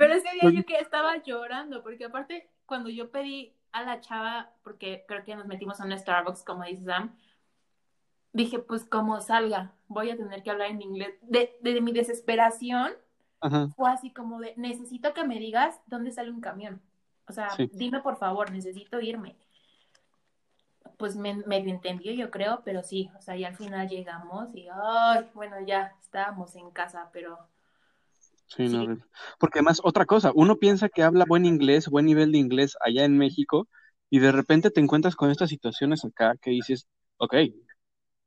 Pero 0.00 0.14
ese 0.14 0.30
día 0.32 0.50
yo 0.50 0.64
que 0.64 0.78
estaba 0.78 1.22
llorando, 1.22 1.82
porque 1.82 2.06
aparte 2.06 2.48
cuando 2.64 2.88
yo 2.88 3.10
pedí 3.10 3.54
a 3.70 3.82
la 3.82 4.00
chava, 4.00 4.50
porque 4.62 5.04
creo 5.06 5.24
que 5.24 5.36
nos 5.36 5.46
metimos 5.46 5.78
a 5.78 5.84
un 5.84 5.96
Starbucks, 5.96 6.42
como 6.42 6.64
dice 6.64 6.84
Sam, 6.84 7.14
dije, 8.32 8.60
pues 8.60 8.84
como 8.86 9.20
salga, 9.20 9.72
voy 9.88 10.08
a 10.10 10.16
tener 10.16 10.42
que 10.42 10.50
hablar 10.50 10.70
en 10.70 10.80
inglés. 10.80 11.14
De, 11.20 11.54
de 11.60 11.80
mi 11.82 11.92
desesperación 11.92 12.92
ajá, 13.42 13.68
fue 13.76 13.90
así 13.90 14.10
como 14.10 14.40
de, 14.40 14.54
necesito 14.56 15.12
que 15.12 15.24
me 15.24 15.38
digas 15.38 15.78
dónde 15.86 16.12
sale 16.12 16.30
un 16.30 16.40
camión. 16.40 16.80
O 17.28 17.32
sea, 17.32 17.50
Sí. 17.50 17.70
dime 17.74 18.00
por 18.00 18.16
favor, 18.16 18.50
necesito 18.50 19.00
irme. 19.00 19.36
Pues 20.96 21.14
me, 21.14 21.34
medio 21.34 21.70
entendió, 21.70 22.12
yo 22.12 22.30
creo, 22.30 22.62
pero 22.64 22.82
sí, 22.82 23.10
o 23.18 23.20
sea, 23.22 23.36
y 23.36 23.44
al 23.44 23.54
final 23.54 23.86
llegamos 23.86 24.54
y, 24.54 24.66
ay, 24.72 25.28
bueno, 25.34 25.56
ya 25.60 25.94
estábamos 26.00 26.56
en 26.56 26.70
casa, 26.70 27.10
pero 27.12 27.38
sí, 28.56 28.68
no, 28.68 28.86
Sí. 28.94 29.02
porque 29.38 29.58
además, 29.60 29.80
otra 29.84 30.06
cosa, 30.06 30.32
uno 30.34 30.56
piensa 30.56 30.88
que 30.88 31.02
habla 31.02 31.24
buen 31.26 31.46
inglés, 31.46 31.88
buen 31.88 32.06
nivel 32.06 32.32
de 32.32 32.38
inglés 32.38 32.76
allá 32.84 33.04
en 33.04 33.16
México, 33.18 33.68
y 34.10 34.18
de 34.18 34.32
repente 34.32 34.70
te 34.70 34.80
encuentras 34.80 35.16
con 35.16 35.30
estas 35.30 35.50
situaciones 35.50 36.04
acá 36.04 36.34
que 36.40 36.50
dices, 36.50 36.86
ok, 37.18 37.34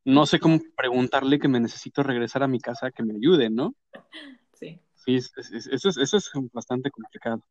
no 0.05 0.26
sé 0.26 0.39
cómo 0.39 0.59
preguntarle 0.76 1.39
que 1.39 1.47
me 1.47 1.59
necesito 1.59 2.03
regresar 2.03 2.43
a 2.43 2.47
mi 2.47 2.59
casa, 2.59 2.91
que 2.91 3.03
me 3.03 3.15
ayude, 3.15 3.49
¿no? 3.49 3.76
sí. 4.53 4.80
Sí, 4.95 5.15
es- 5.17 5.32
es- 5.38 5.51
es- 5.51 5.67
eso 5.67 5.89
es, 5.89 5.97
eso 5.97 6.17
es 6.17 6.32
bastante 6.53 6.89
complicado. 6.91 7.43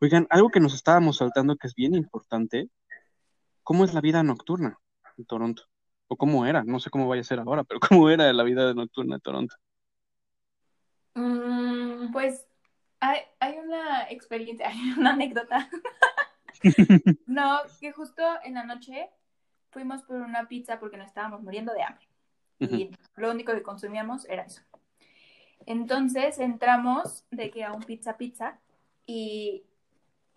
Oigan, 0.00 0.26
algo 0.30 0.50
que 0.50 0.60
nos 0.60 0.74
estábamos 0.74 1.18
saltando 1.18 1.56
que 1.56 1.66
es 1.68 1.74
bien 1.74 1.94
importante, 1.94 2.68
¿cómo 3.62 3.84
es 3.84 3.94
la 3.94 4.00
vida 4.00 4.22
nocturna 4.22 4.78
en 5.16 5.24
Toronto? 5.26 5.64
O 6.08 6.16
cómo 6.16 6.46
era, 6.46 6.64
no 6.64 6.80
sé 6.80 6.90
cómo 6.90 7.08
vaya 7.08 7.20
a 7.22 7.24
ser 7.24 7.40
ahora, 7.40 7.64
pero 7.64 7.80
cómo 8.00 8.10
era 8.10 8.32
la 8.32 8.42
vida 8.42 8.74
nocturna 8.74 9.16
de 9.16 9.20
Toronto. 9.20 9.54
Mm, 11.14 12.12
Pues 12.12 12.46
hay, 13.00 13.20
hay 13.40 13.58
una 13.58 14.08
experiencia, 14.10 14.68
hay 14.70 14.92
una 14.96 15.10
anécdota. 15.12 15.68
No, 17.26 17.60
que 17.80 17.92
justo 17.92 18.22
en 18.44 18.54
la 18.54 18.64
noche 18.64 19.08
fuimos 19.70 20.02
por 20.02 20.16
una 20.16 20.46
pizza 20.48 20.78
porque 20.78 20.96
nos 20.98 21.06
estábamos 21.06 21.40
muriendo 21.42 21.72
de 21.72 21.82
hambre. 21.82 22.06
Y 22.58 22.90
lo 23.16 23.30
único 23.30 23.52
que 23.54 23.62
consumíamos 23.62 24.26
era 24.28 24.42
eso. 24.42 24.60
Entonces 25.64 26.38
entramos 26.38 27.24
de 27.30 27.50
que 27.50 27.64
a 27.64 27.72
un 27.72 27.82
pizza 27.82 28.16
pizza 28.18 28.58
y 29.06 29.64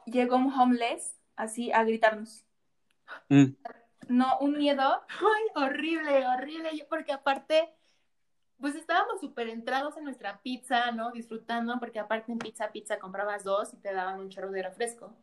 llegó 0.06 0.38
un 0.38 0.54
homeless 0.54 1.20
así 1.36 1.72
a 1.74 1.84
gritarnos. 1.84 2.46
Mm, 3.30 3.56
No, 4.10 4.38
un 4.40 4.58
miedo. 4.58 5.02
Ay, 5.10 5.44
horrible, 5.64 6.26
horrible, 6.28 6.78
yo- 6.78 6.88
porque 6.88 7.12
aparte, 7.12 7.74
pues 8.64 8.76
estábamos 8.76 9.20
súper 9.20 9.50
entrados 9.50 9.98
en 9.98 10.06
nuestra 10.06 10.40
pizza, 10.42 10.90
¿no? 10.94 11.12
Disfrutando, 11.12 11.78
porque 11.82 12.00
aparte 12.00 12.32
en 12.32 12.38
pizza 12.38 12.72
pizza 12.72 12.98
comprabas 12.98 13.44
dos 13.44 13.74
y 13.74 13.76
te 13.76 13.94
daban 13.94 14.22
un 14.22 14.30
chorro 14.30 14.52
de 14.52 14.64
refresco. 14.64 15.14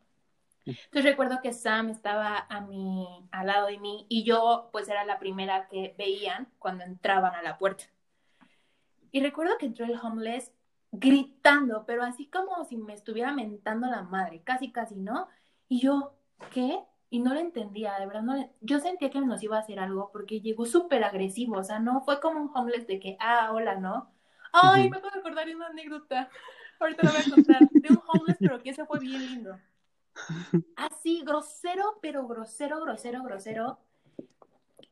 Entonces 0.63 1.05
recuerdo 1.05 1.41
que 1.41 1.51
Sam 1.51 1.89
estaba 1.89 2.45
a 2.47 2.61
mi, 2.61 3.27
al 3.31 3.47
lado 3.47 3.65
de 3.65 3.79
mí 3.79 4.05
y 4.09 4.23
yo 4.25 4.69
pues 4.71 4.87
era 4.89 5.05
la 5.05 5.17
primera 5.17 5.67
que 5.69 5.95
veían 5.97 6.49
cuando 6.59 6.83
entraban 6.83 7.33
a 7.33 7.41
la 7.41 7.57
puerta. 7.57 7.85
Y 9.11 9.21
recuerdo 9.21 9.57
que 9.57 9.65
entró 9.65 9.85
el 9.85 9.99
homeless 9.99 10.51
gritando, 10.91 11.83
pero 11.87 12.03
así 12.03 12.27
como 12.27 12.63
si 12.65 12.77
me 12.77 12.93
estuviera 12.93 13.33
mentando 13.33 13.87
la 13.87 14.03
madre, 14.03 14.43
casi 14.43 14.71
casi, 14.71 14.97
¿no? 14.97 15.27
Y 15.67 15.79
yo, 15.79 16.13
¿qué? 16.53 16.79
Y 17.11 17.19
no 17.19 17.33
le 17.35 17.41
entendía, 17.41 17.99
de 17.99 18.07
verdad, 18.07 18.23
no 18.23 18.35
le- 18.35 18.51
yo 18.61 18.79
sentía 18.79 19.11
que 19.11 19.21
nos 19.21 19.43
iba 19.43 19.57
a 19.57 19.59
hacer 19.61 19.79
algo 19.79 20.11
porque 20.11 20.41
llegó 20.41 20.65
súper 20.65 21.03
agresivo, 21.03 21.57
o 21.57 21.63
sea, 21.63 21.79
no 21.79 22.01
fue 22.01 22.19
como 22.21 22.41
un 22.41 22.51
homeless 22.55 22.87
de 22.87 22.99
que, 22.99 23.17
ah, 23.19 23.51
hola, 23.53 23.75
¿no? 23.75 24.11
Ay, 24.53 24.89
me 24.89 24.97
acabo 24.97 25.13
de 25.13 25.19
acordar 25.19 25.45
de 25.47 25.55
una 25.55 25.67
anécdota, 25.67 26.29
ahorita 26.79 27.03
la 27.03 27.11
voy 27.11 27.21
a 27.21 27.29
contar, 27.29 27.69
de 27.81 27.89
un 27.91 28.01
homeless, 28.07 28.39
pero 28.41 28.61
que 28.63 28.71
ese 28.71 28.85
fue 28.85 28.99
bien 28.99 29.21
lindo. 29.27 29.61
Así, 30.75 31.21
grosero, 31.23 31.99
pero 32.01 32.27
grosero, 32.27 32.81
grosero, 32.81 33.23
grosero, 33.23 33.79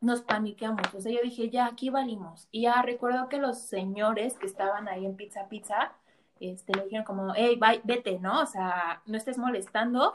nos 0.01 0.21
paniqueamos, 0.21 0.93
o 0.93 1.01
sea, 1.01 1.11
yo 1.11 1.19
dije, 1.23 1.49
ya, 1.49 1.65
aquí 1.67 1.89
valimos, 1.89 2.47
y 2.51 2.63
ya 2.63 2.81
recuerdo 2.81 3.27
que 3.27 3.37
los 3.37 3.59
señores 3.59 4.37
que 4.37 4.45
estaban 4.47 4.87
ahí 4.87 5.05
en 5.05 5.15
Pizza 5.15 5.49
Pizza, 5.49 5.93
este, 6.39 6.73
le 6.73 6.83
dijeron 6.85 7.05
como, 7.05 7.33
hey, 7.35 7.57
bye, 7.59 7.81
vete, 7.83 8.19
¿no? 8.19 8.41
O 8.41 8.45
sea, 8.45 9.01
no 9.05 9.17
estés 9.17 9.37
molestando, 9.37 10.13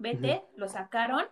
vete, 0.00 0.44
lo 0.56 0.68
sacaron, 0.68 1.26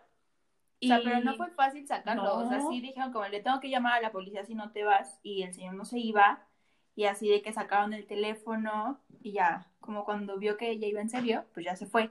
O 0.82 0.86
sea, 0.86 1.00
pero 1.02 1.20
no 1.20 1.34
fue 1.34 1.50
fácil 1.50 1.86
sacarlo. 1.86 2.22
No. 2.22 2.34
O 2.34 2.48
sea, 2.48 2.60
sí 2.60 2.80
dijeron 2.80 3.12
como 3.12 3.26
le 3.26 3.42
tengo 3.42 3.60
que 3.60 3.70
llamar 3.70 3.94
a 3.94 4.00
la 4.00 4.12
policía 4.12 4.44
si 4.44 4.54
no 4.54 4.70
te 4.70 4.84
vas. 4.84 5.18
Y 5.22 5.42
el 5.42 5.54
señor 5.54 5.74
no 5.74 5.84
se 5.84 5.98
iba. 5.98 6.46
Y 6.94 7.04
así 7.04 7.28
de 7.28 7.42
que 7.42 7.52
sacaron 7.52 7.92
el 7.92 8.06
teléfono 8.06 9.00
y 9.20 9.32
ya, 9.32 9.70
como 9.80 10.04
cuando 10.04 10.38
vio 10.38 10.56
que 10.56 10.78
ya 10.78 10.86
iba 10.86 11.00
en 11.00 11.10
serio, 11.10 11.44
pues 11.54 11.64
ya 11.66 11.76
se 11.76 11.86
fue. 11.86 12.10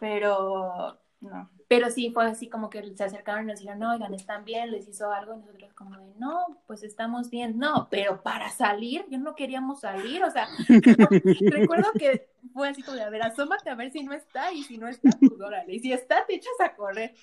Pero 0.00 1.00
no. 1.20 1.50
Pero 1.68 1.90
sí, 1.90 2.10
fue 2.10 2.26
así 2.26 2.48
como 2.48 2.68
que 2.68 2.94
se 2.94 3.04
acercaron 3.04 3.44
y 3.44 3.46
nos 3.46 3.58
dijeron, 3.58 3.80
no, 3.80 3.92
oigan, 3.92 4.12
¿están 4.12 4.44
bien? 4.44 4.70
¿Les 4.70 4.86
hizo 4.86 5.10
algo? 5.10 5.34
Y 5.34 5.38
nosotros 5.38 5.72
como 5.72 5.96
de, 5.96 6.12
no, 6.18 6.62
pues 6.66 6.82
estamos 6.82 7.30
bien. 7.30 7.58
No, 7.58 7.88
pero 7.90 8.22
para 8.22 8.50
salir, 8.50 9.06
yo 9.08 9.18
no 9.18 9.34
queríamos 9.34 9.80
salir, 9.80 10.22
o 10.22 10.30
sea, 10.30 10.46
recuerdo 11.50 11.90
que 11.92 12.28
fue 12.52 12.68
así 12.68 12.82
como 12.82 12.98
de, 12.98 13.04
a 13.04 13.10
ver, 13.10 13.22
asómate 13.22 13.70
a 13.70 13.74
ver 13.74 13.90
si 13.90 14.04
no 14.04 14.12
está, 14.12 14.52
y 14.52 14.62
si 14.62 14.76
no 14.76 14.86
está, 14.86 15.08
pues 15.18 15.40
órale, 15.40 15.74
y 15.74 15.80
si 15.80 15.92
está, 15.92 16.26
te 16.26 16.34
echas 16.34 16.60
a 16.60 16.76
correr. 16.76 17.14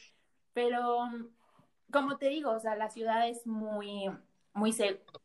Pero, 0.54 1.08
como 1.91 2.18
te 2.18 2.30
digo, 2.30 2.52
o 2.52 2.60
sea, 2.60 2.76
la 2.76 2.89
ciudad 2.89 3.28
es 3.28 3.45
muy, 3.47 4.10
muy, 4.54 4.74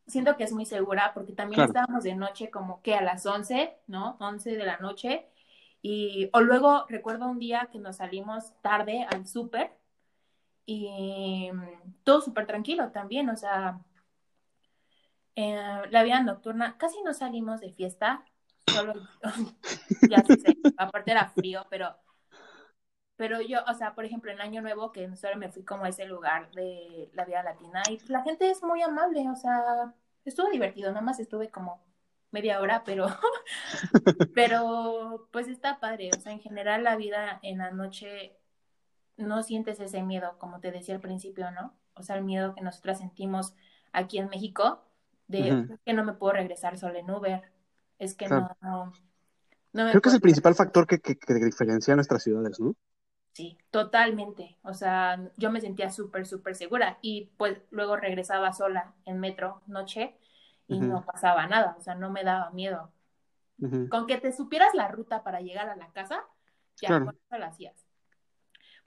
siento 0.06 0.36
que 0.36 0.44
es 0.44 0.52
muy 0.52 0.66
segura, 0.66 1.12
porque 1.14 1.32
también 1.32 1.56
Claro. 1.58 1.70
estábamos 1.72 2.04
de 2.04 2.14
noche 2.14 2.50
como 2.50 2.82
que 2.82 2.94
a 2.94 3.02
las 3.02 3.26
11, 3.26 3.76
¿no? 3.86 4.16
11 4.20 4.56
de 4.56 4.64
la 4.64 4.78
noche, 4.78 5.26
y, 5.82 6.30
o 6.32 6.40
luego 6.40 6.86
recuerdo 6.88 7.28
un 7.28 7.38
día 7.38 7.68
que 7.70 7.78
nos 7.78 7.96
salimos 7.96 8.52
tarde 8.62 9.06
al 9.10 9.26
súper 9.26 9.72
y 10.64 11.50
mm, 11.52 12.02
todo 12.04 12.20
súper 12.20 12.46
tranquilo 12.46 12.90
también, 12.90 13.28
o 13.30 13.36
sea, 13.36 13.80
eh, 15.36 15.82
la 15.90 16.02
vida 16.02 16.20
nocturna, 16.22 16.76
casi 16.78 17.00
no 17.02 17.12
salimos 17.14 17.60
de 17.60 17.72
fiesta, 17.72 18.24
solo, 18.72 18.94
ya 20.10 20.24
sé, 20.24 20.56
aparte 20.76 21.10
era 21.12 21.28
frío, 21.28 21.66
pero, 21.70 21.94
pero 23.16 23.40
yo, 23.40 23.60
o 23.68 23.74
sea, 23.74 23.94
por 23.94 24.04
ejemplo, 24.04 24.30
en 24.32 24.40
Año 24.40 24.62
Nuevo, 24.62 24.92
que 24.92 25.14
solo 25.16 25.36
me 25.36 25.50
fui 25.50 25.64
como 25.64 25.84
a 25.84 25.88
ese 25.90 26.04
lugar 26.06 26.50
de 26.52 27.10
la 27.14 27.24
vida 27.24 27.42
latina 27.42 27.82
y 27.90 27.98
la 28.08 28.22
gente 28.22 28.50
es 28.50 28.62
muy 28.62 28.82
amable, 28.82 29.28
o 29.30 29.36
sea, 29.36 29.94
estuvo 30.24 30.50
divertido, 30.50 30.90
nada 30.90 31.02
más 31.02 31.20
estuve 31.20 31.50
como 31.50 31.82
media 32.30 32.60
hora, 32.60 32.84
pero, 32.84 33.06
pero 34.34 35.28
pues 35.32 35.48
está 35.48 35.80
padre, 35.80 36.12
o 36.14 36.20
sea, 36.20 36.32
en 36.32 36.40
general 36.40 36.84
la 36.84 36.96
vida 36.96 37.38
en 37.42 37.58
la 37.58 37.70
noche 37.70 38.36
no 39.16 39.42
sientes 39.42 39.80
ese 39.80 40.02
miedo, 40.02 40.38
como 40.38 40.60
te 40.60 40.72
decía 40.72 40.94
al 40.96 41.00
principio, 41.00 41.50
¿no? 41.50 41.74
O 41.94 42.02
sea, 42.02 42.16
el 42.16 42.24
miedo 42.24 42.54
que 42.54 42.62
nosotras 42.62 42.98
sentimos 42.98 43.54
aquí 43.92 44.18
en 44.18 44.28
México, 44.28 44.84
de 45.28 45.52
Ujú. 45.52 45.74
"Es 45.74 45.80
que 45.84 45.94
no 45.94 46.04
me 46.04 46.12
puedo 46.14 46.34
regresar 46.34 46.78
sola 46.78 46.98
en 46.98 47.10
Uber, 47.10 47.42
es 47.98 48.14
que 48.14 48.26
Claro. 48.28 48.48
no, 48.60 48.92
no 49.72 49.84
me 49.84 49.90
Creo 49.90 50.00
que 50.02 50.08
es 50.10 50.14
el 50.14 50.20
principal 50.20 50.52
regresar". 50.52 50.66
factor 50.66 50.86
que, 50.86 51.00
que, 51.00 51.16
que 51.18 51.34
diferencia 51.34 51.92
a 51.94 51.96
nuestras 51.96 52.22
ciudades, 52.22 52.60
¿no? 52.60 52.74
Sí, 53.36 53.58
totalmente. 53.70 54.56
O 54.62 54.72
sea, 54.72 55.20
yo 55.36 55.50
me 55.50 55.60
sentía 55.60 55.90
súper, 55.90 56.26
súper 56.26 56.54
segura 56.54 56.96
y 57.02 57.28
pues 57.36 57.60
luego 57.70 57.94
regresaba 57.94 58.54
sola 58.54 58.94
en 59.04 59.20
metro 59.20 59.60
noche 59.66 60.16
y 60.66 60.80
no 60.80 61.04
pasaba 61.04 61.46
nada, 61.46 61.76
o 61.78 61.82
sea, 61.82 61.94
no 61.94 62.08
me 62.08 62.24
daba 62.24 62.50
miedo. 62.52 62.90
Con 63.90 64.06
que 64.06 64.16
te 64.16 64.32
supieras 64.32 64.74
la 64.74 64.88
ruta 64.88 65.22
para 65.22 65.42
llegar 65.42 65.68
a 65.68 65.76
la 65.76 65.92
casa, 65.92 66.24
ya 66.80 66.88
Claro. 66.88 67.04
con 67.04 67.14
eso 67.14 67.36
la 67.36 67.48
hacías. 67.48 67.86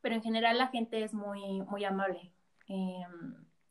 Pero 0.01 0.15
en 0.15 0.23
general 0.23 0.57
la 0.57 0.69
gente 0.69 1.03
es 1.03 1.13
muy, 1.13 1.61
muy 1.61 1.85
amable 1.85 2.31
eh, 2.69 3.05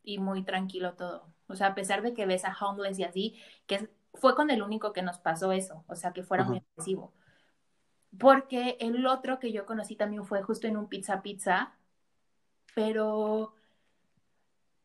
y 0.03 0.17
muy 0.17 0.43
tranquilo 0.43 0.93
todo. 0.93 1.27
O 1.47 1.57
sea, 1.57 1.67
a 1.67 1.75
pesar 1.75 2.03
de 2.03 2.13
que 2.13 2.25
ves 2.25 2.45
a 2.45 2.55
homeless 2.57 2.99
y 2.99 3.03
así, 3.03 3.37
que 3.67 3.89
fue 4.13 4.33
con 4.33 4.49
el 4.49 4.63
único 4.63 4.93
que 4.93 5.01
nos 5.01 5.19
pasó 5.19 5.51
eso, 5.51 5.83
o 5.87 5.95
sea, 5.95 6.13
que 6.13 6.23
fuera 6.23 6.45
muy 6.45 6.59
agresivo. 6.59 7.11
Porque 8.17 8.77
el 8.79 9.05
otro 9.05 9.39
que 9.39 9.51
yo 9.51 9.65
conocí 9.65 9.95
también 9.95 10.25
fue 10.25 10.41
justo 10.41 10.67
en 10.67 10.77
un 10.77 10.87
pizza 10.87 11.21
pizza, 11.21 11.73
pero 12.73 13.53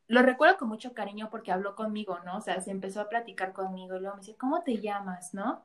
lo 0.06 0.22
recuerdo 0.22 0.58
con 0.58 0.68
mucho 0.68 0.92
cariño 0.92 1.30
porque 1.30 1.52
habló 1.52 1.74
conmigo, 1.74 2.18
¿no? 2.24 2.36
O 2.36 2.40
sea, 2.40 2.60
se 2.60 2.70
empezó 2.70 3.00
a 3.00 3.08
platicar 3.08 3.52
conmigo 3.52 3.96
y 3.96 4.00
luego 4.00 4.16
me 4.16 4.34
¿cómo 4.36 4.62
te 4.62 4.78
llamas, 4.78 5.32
no? 5.32 5.64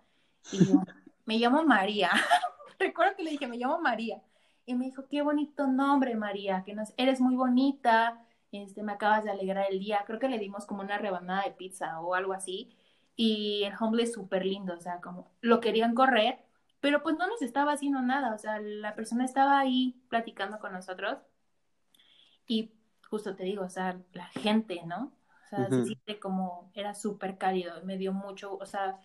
Y 0.52 0.66
yo, 0.66 0.76
me 1.26 1.38
llamo 1.38 1.64
María. 1.64 2.10
recuerdo 2.80 3.16
que 3.18 3.24
le 3.24 3.32
dije, 3.32 3.48
me 3.48 3.58
llamo 3.58 3.80
María. 3.80 4.22
Y 4.66 4.76
me 4.76 4.86
dijo, 4.86 5.08
qué 5.10 5.22
bonito 5.22 5.68
nombre, 5.68 6.16
María, 6.16 6.64
que 6.66 6.74
nos, 6.74 6.94
eres 6.96 7.20
muy 7.20 7.36
bonita, 7.36 8.24
este, 8.52 8.84
me 8.84 8.94
acabas 8.94 9.24
de 9.26 9.32
alegrar 9.32 9.66
el 9.70 9.80
día. 9.80 10.04
Creo 10.06 10.20
que 10.20 10.30
le 10.30 10.40
dimos 10.40 10.66
como 10.66 10.82
una 10.82 10.98
rebanada 10.98 11.44
de 11.44 11.52
pizza 11.52 12.00
o 12.00 12.16
algo 12.16 12.34
así. 12.34 12.70
y 13.16 13.64
el 13.66 13.74
homeless 13.80 14.14
súper 14.14 14.46
lindo, 14.46 14.74
o 14.74 14.80
sea, 14.80 15.02
como 15.02 15.30
lo 15.42 15.60
querían 15.60 15.94
correr, 15.94 16.40
pero 16.80 17.04
pues 17.04 17.18
no 17.18 17.28
nos 17.28 17.42
estaba 17.42 17.74
haciendo 17.74 18.02
nada, 18.02 18.34
o 18.34 18.38
sea, 18.38 18.60
la 18.60 18.96
persona 18.96 19.26
estaba 19.26 19.60
ahí 19.60 20.02
platicando 20.10 20.60
con 20.60 20.72
nosotros 20.72 21.18
y 22.48 22.74
justo 23.10 23.36
te 23.36 23.44
digo, 23.44 23.64
o 23.64 23.70
sea, 23.70 24.00
la 24.14 24.28
gente, 24.28 24.82
¿no? 24.86 25.14
O 25.46 25.50
sea, 25.50 25.68
se 25.68 25.84
siente 25.84 26.20
como, 26.20 26.72
era 26.76 26.94
súper 26.94 27.38
cálido, 27.38 27.84
me 27.84 27.98
dio 27.98 28.14
mucho, 28.14 28.56
o 28.56 28.66
sea, 28.66 29.00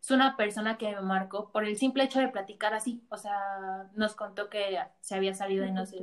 es 0.00 0.10
una 0.10 0.36
persona 0.36 0.78
que 0.78 0.94
me 0.94 1.02
marcó 1.02 1.52
por 1.52 1.64
el 1.64 1.76
simple 1.76 2.04
hecho 2.04 2.20
de 2.20 2.28
platicar 2.28 2.72
así, 2.72 3.04
o 3.10 3.18
sea, 3.18 3.90
nos 3.94 4.14
contó 4.14 4.48
que 4.48 4.78
se 5.00 5.14
había 5.14 5.34
salido 5.34 5.66
y 5.66 5.72
no 5.72 5.84
sé, 5.84 5.98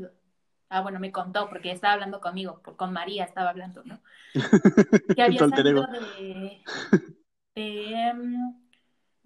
ah, 0.69 0.81
bueno, 0.81 0.99
me 0.99 1.11
contó 1.11 1.49
porque 1.49 1.71
estaba 1.71 1.93
hablando 1.93 2.21
conmigo, 2.21 2.61
con 2.61 2.93
María 2.93 3.23
estaba 3.23 3.49
hablando, 3.49 3.83
¿no? 3.85 3.99
Que 5.15 5.21
había 5.23 5.39
salido 5.39 5.87
de, 5.87 6.63
em, 7.55 8.66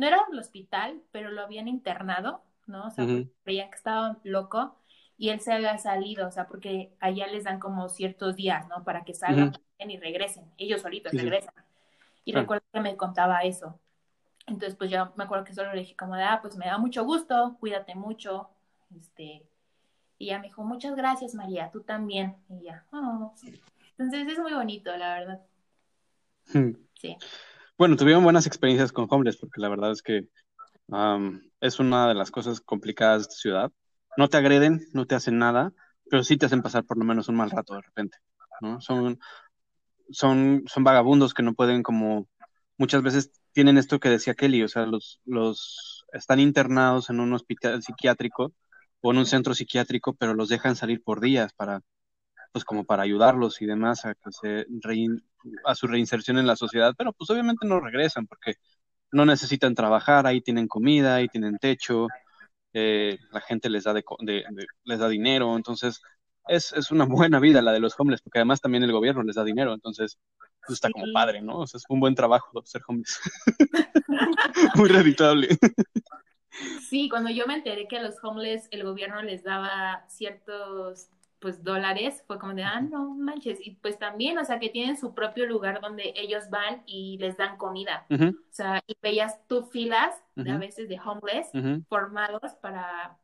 no 0.02 0.08
era 0.08 0.26
un 0.28 0.40
hospital, 0.40 1.00
pero 1.12 1.30
lo 1.30 1.44
habían 1.44 1.68
internado, 1.68 2.42
¿no? 2.66 2.88
O 2.88 2.90
sea, 2.90 3.06
creían 3.44 3.70
que 3.70 3.78
estaba 3.78 4.18
loco 4.24 4.76
y 5.16 5.30
él 5.30 5.40
se 5.42 5.54
había 5.54 5.78
salido, 5.78 6.28
o 6.28 6.32
sea, 6.32 6.48
porque 6.48 6.92
allá 7.00 7.28
les 7.28 7.44
dan 7.44 7.60
como 7.60 7.88
ciertos 7.88 8.36
días, 8.36 8.68
¿no? 8.68 8.84
Para 8.84 9.04
que 9.04 9.14
salgan 9.14 9.54
y 9.78 9.98
regresen, 9.98 10.52
ellos 10.58 10.82
solitos 10.82 11.14
regresan. 11.14 11.54
Y 12.26 12.34
recuerdo 12.34 12.66
que 12.74 12.80
me 12.80 12.98
contaba 12.98 13.42
eso. 13.42 13.80
Entonces, 14.48 14.76
pues 14.76 14.90
yo 14.90 15.14
me 15.18 15.26
acuerdo 15.26 15.46
que 15.46 15.54
solo 15.54 15.72
le 15.72 15.82
dije 15.82 15.96
como 15.96 16.16
de, 16.16 16.24
ah, 16.24 16.40
pues 16.42 16.56
me 16.58 16.66
da 16.66 16.80
mucho 16.80 17.04
gusto, 17.04 17.58
cuídate 17.60 17.94
mucho, 17.94 18.50
este, 19.00 19.46
y 20.18 20.30
ella 20.30 20.40
me 20.40 20.48
dijo, 20.48 20.64
muchas 20.64 20.96
gracias 20.96 21.36
María, 21.36 21.70
tú 21.70 21.82
también, 21.82 22.38
y 22.50 22.64
ya, 22.64 22.86
oh. 22.92 23.36
entonces 24.00 24.34
es 24.34 24.40
muy 24.40 24.54
bonito, 24.54 24.98
la 24.98 25.20
verdad. 25.20 25.42
Hmm. 26.54 26.72
Sí. 26.96 27.18
Bueno, 27.82 27.96
tuvieron 27.96 28.24
buenas 28.24 28.46
experiencias 28.46 28.92
con 28.92 29.08
hombres, 29.10 29.38
porque 29.38 29.60
la 29.60 29.68
verdad 29.68 29.90
es 29.92 30.04
que 30.04 30.28
es 31.62 31.80
una 31.80 32.08
de 32.08 32.14
las 32.14 32.30
cosas 32.30 32.62
complicadas 32.62 33.18
de 33.18 33.22
esta 33.24 33.36
ciudad, 33.36 33.72
no 34.18 34.28
te 34.28 34.38
agreden, 34.38 34.86
no 34.94 35.08
te 35.08 35.16
hacen 35.16 35.40
nada, 35.40 35.74
pero 36.08 36.24
sí 36.24 36.38
te 36.38 36.46
hacen 36.46 36.62
pasar 36.62 36.84
por 36.86 37.00
lo 37.00 37.06
menos 37.06 37.28
un 37.28 37.38
mal 37.38 37.50
rato 37.50 37.74
de 37.74 37.82
repente, 37.82 38.20
¿no? 38.62 38.80
Son, 38.82 39.18
son, 40.12 40.62
son 40.68 40.84
vagabundos 40.84 41.34
que 41.34 41.42
no 41.42 41.56
pueden 41.56 41.82
como, 41.82 42.28
muchas 42.78 43.02
veces 43.02 43.32
tienen 43.52 43.80
esto 43.80 44.00
que 44.00 44.10
decía 44.10 44.36
Kelly, 44.36 44.62
o 44.62 44.68
sea, 44.68 44.86
los, 44.86 45.20
los 45.26 46.06
están 46.14 46.40
internados 46.40 47.10
en 47.10 47.20
un 47.20 47.34
hospital 47.34 47.82
psiquiátrico 47.82 48.54
o 49.02 49.12
en 49.12 49.18
un 49.18 49.26
centro 49.26 49.56
psiquiátrico, 49.56 50.14
pero 50.14 50.36
los 50.36 50.50
dejan 50.50 50.76
salir 50.76 51.02
por 51.02 51.20
días 51.20 51.52
para, 51.54 51.82
pues 52.52 52.66
como 52.66 52.84
para 52.84 53.04
ayudarlos 53.04 53.62
y 53.62 53.66
demás 53.66 54.06
a 54.06 54.16
que 54.16 54.32
se 54.32 54.66
a 55.66 55.76
su 55.76 55.88
reinserción 55.88 56.38
en 56.38 56.48
la 56.48 56.56
sociedad, 56.56 56.94
pero 56.98 57.14
pues 57.14 57.30
obviamente 57.30 57.68
no 57.68 57.80
regresan 57.80 58.28
porque 58.28 58.56
no 59.12 59.26
necesitan 59.26 59.76
trabajar, 59.76 60.28
ahí 60.28 60.42
tienen 60.42 60.68
comida, 60.68 61.16
ahí 61.16 61.28
tienen 61.28 61.58
techo, 61.58 62.08
eh, 62.74 63.18
la 63.32 63.42
gente 63.42 63.70
les 63.70 63.84
da, 63.84 63.94
de, 63.94 64.04
les 64.84 65.00
da 65.00 65.10
dinero, 65.10 65.56
entonces 65.56 66.02
es, 66.48 66.72
es, 66.74 66.92
una 66.92 67.06
buena 67.30 67.40
vida 67.40 67.62
la 67.62 67.72
de 67.72 67.80
los 67.80 68.00
homeless, 68.00 68.22
porque 68.22 68.40
además 68.40 68.62
también 68.62 68.84
el 68.84 68.92
gobierno 68.92 69.24
les 69.24 69.36
da 69.36 69.44
dinero, 69.44 69.74
entonces 69.74 70.18
pues, 70.66 70.78
está 70.78 70.90
como 70.90 71.12
padre, 71.14 71.42
¿no? 71.42 71.60
O 71.60 71.68
sea, 71.68 71.78
es 71.78 71.86
un 71.90 72.00
buen 72.00 72.16
trabajo 72.16 72.62
ser 72.66 72.82
homeless. 72.88 73.20
Muy 74.76 74.90
rentable. 74.90 75.50
Sí, 76.88 77.10
cuando 77.10 77.30
yo 77.30 77.48
me 77.48 77.56
enteré 77.56 77.88
que 77.88 77.98
a 77.98 78.04
los 78.04 78.16
homeless 78.24 78.68
el 78.72 78.84
gobierno 78.84 79.22
les 79.22 79.44
daba 79.44 80.06
ciertos 80.08 81.10
pues 81.42 81.64
dólares, 81.64 82.24
fue 82.28 82.38
como 82.38 82.54
de, 82.54 82.64
ah, 82.64 82.80
no 82.82 83.16
manches, 83.16 83.60
y 83.66 83.72
pues 83.72 83.98
también, 83.98 84.38
o 84.38 84.46
sea, 84.46 84.60
que 84.60 84.70
tienen 84.70 84.96
su 84.96 85.16
propio 85.16 85.48
lugar 85.48 85.82
donde 85.82 86.14
ellos 86.16 86.50
van 86.52 86.84
y 86.86 87.18
les 87.18 87.36
dan 87.36 87.58
comida, 87.58 88.06
o 88.10 88.54
sea, 88.54 88.84
y 88.86 88.96
veías 89.02 89.46
tú 89.48 89.66
filas 89.66 90.16
a 90.38 90.58
veces 90.58 90.88
de 90.88 91.00
homeless 91.00 91.50
formados 91.90 92.54
para, 92.62 93.18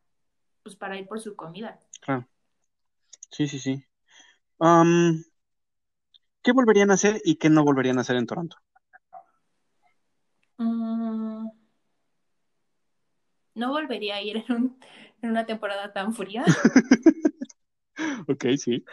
pues 0.63 0.75
para 0.75 0.97
ir 0.97 1.07
por 1.07 1.19
su 1.19 1.35
comida. 1.35 1.79
Claro. 2.01 2.27
Sí, 3.29 3.47
sí, 3.47 3.59
sí. 3.59 3.85
¿Qué 6.41 6.51
volverían 6.51 6.89
a 6.89 6.95
hacer 6.95 7.21
y 7.23 7.35
qué 7.35 7.51
no 7.51 7.63
volverían 7.63 7.99
a 7.99 8.01
hacer 8.01 8.15
en 8.15 8.25
Toronto? 8.25 8.57
Mm, 10.57 11.49
no 13.53 13.71
volvería 13.71 14.15
a 14.15 14.21
ir 14.23 14.43
en, 14.49 14.75
en 15.21 15.29
una 15.29 15.45
temporada 15.45 15.93
tan 15.93 16.13
fría. 16.13 16.43
ok, 18.27 18.45
sí. 18.57 18.83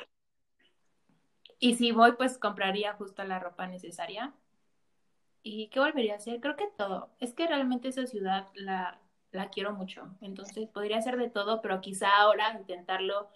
Y 1.59 1.76
si 1.76 1.92
voy, 1.92 2.12
pues 2.12 2.38
compraría 2.38 2.94
justo 2.94 3.24
la 3.24 3.38
ropa 3.38 3.66
necesaria. 3.66 4.34
¿Y 5.42 5.68
qué 5.68 5.80
volvería 5.80 6.14
a 6.14 6.16
hacer? 6.16 6.40
Creo 6.40 6.57
que 6.57 6.68
todo. 6.76 7.11
Es 7.20 7.34
que 7.34 7.46
realmente 7.46 7.88
esa 7.88 8.07
ciudad 8.07 8.48
la, 8.55 9.00
la 9.30 9.50
quiero 9.50 9.72
mucho. 9.72 10.14
Entonces 10.20 10.68
podría 10.68 10.98
hacer 10.98 11.16
de 11.16 11.28
todo, 11.28 11.61
pero 11.61 11.80
quizá 11.80 12.09
ahora 12.16 12.57
intentarlo 12.59 13.30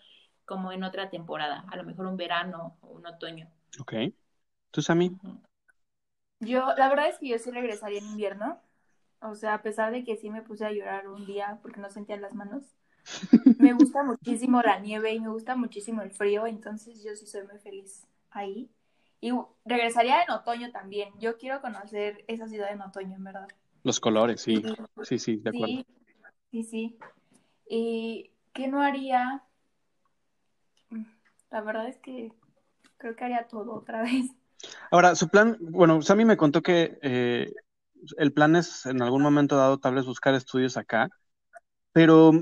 como 0.45 0.73
en 0.73 0.83
otra 0.83 1.11
temporada. 1.11 1.65
A 1.71 1.77
lo 1.77 1.85
mejor 1.85 2.07
un 2.07 2.17
verano 2.17 2.79
o 2.81 2.89
un 2.89 3.07
otoño. 3.07 3.51
Ok. 3.79 3.95
¿Tú, 4.71 4.83
Sammy? 4.83 5.17
Yo, 6.41 6.73
la 6.77 6.89
verdad 6.89 7.09
es 7.09 7.19
que 7.19 7.29
yo 7.29 7.39
sí 7.39 7.51
regresaría 7.51 7.99
en 7.99 8.07
invierno. 8.07 8.61
O 9.21 9.35
sea, 9.35 9.55
a 9.55 9.63
pesar 9.63 9.93
de 9.93 10.05
que 10.05 10.17
sí 10.17 10.31
me 10.31 10.43
puse 10.43 10.65
a 10.65 10.73
llorar 10.73 11.09
un 11.09 11.27
día 11.27 11.59
porque 11.63 11.81
no 11.81 11.91
sentía 11.91 12.17
las 12.17 12.35
manos. 12.35 12.78
Me 13.59 13.73
gusta 13.73 14.03
muchísimo 14.03 14.63
la 14.63 14.79
nieve 14.79 15.13
y 15.13 15.21
me 15.21 15.29
gusta 15.29 15.57
muchísimo 15.57 16.03
el 16.03 16.11
frío, 16.11 16.47
entonces 16.47 17.03
yo 17.03 17.15
sí 17.15 17.27
soy 17.27 17.47
muy 17.47 17.59
feliz 17.59 18.07
ahí. 18.31 18.71
Y 19.21 19.33
regresaría 19.65 20.23
en 20.23 20.31
otoño 20.31 20.71
también. 20.71 21.13
Yo 21.19 21.39
quiero 21.39 21.61
conocer 21.61 22.25
esa 22.29 22.47
ciudad 22.47 22.71
en 22.71 22.83
otoño, 22.83 23.17
en 23.17 23.25
verdad. 23.25 23.49
Los 23.83 23.99
colores, 23.99 24.41
sí. 24.41 24.63
Sí, 25.03 25.19
sí, 25.19 25.37
de 25.37 25.51
acuerdo. 25.51 25.83
Sí, 26.51 26.63
sí. 26.63 26.99
¿Y 27.69 28.31
qué 28.53 28.69
no 28.69 28.81
haría? 28.81 29.43
La 31.51 31.61
verdad 31.63 31.89
es 31.89 31.99
que 31.99 32.33
creo 32.97 33.17
que 33.17 33.25
haría 33.25 33.49
todo 33.49 33.75
otra 33.75 34.03
vez. 34.03 34.31
Ahora, 34.91 35.15
su 35.15 35.29
plan, 35.29 35.57
bueno, 35.61 36.01
Sammy 36.03 36.25
me 36.25 36.37
contó 36.37 36.63
que 36.63 36.99
eh, 37.03 37.53
el 38.17 38.33
plan 38.33 38.57
es 38.57 38.87
en 38.87 39.03
algún 39.03 39.23
momento 39.23 39.57
dado 39.57 39.79
tal 39.79 39.95
vez 39.95 40.07
buscar 40.07 40.35
estudios 40.35 40.77
acá, 40.77 41.09
pero 41.93 42.33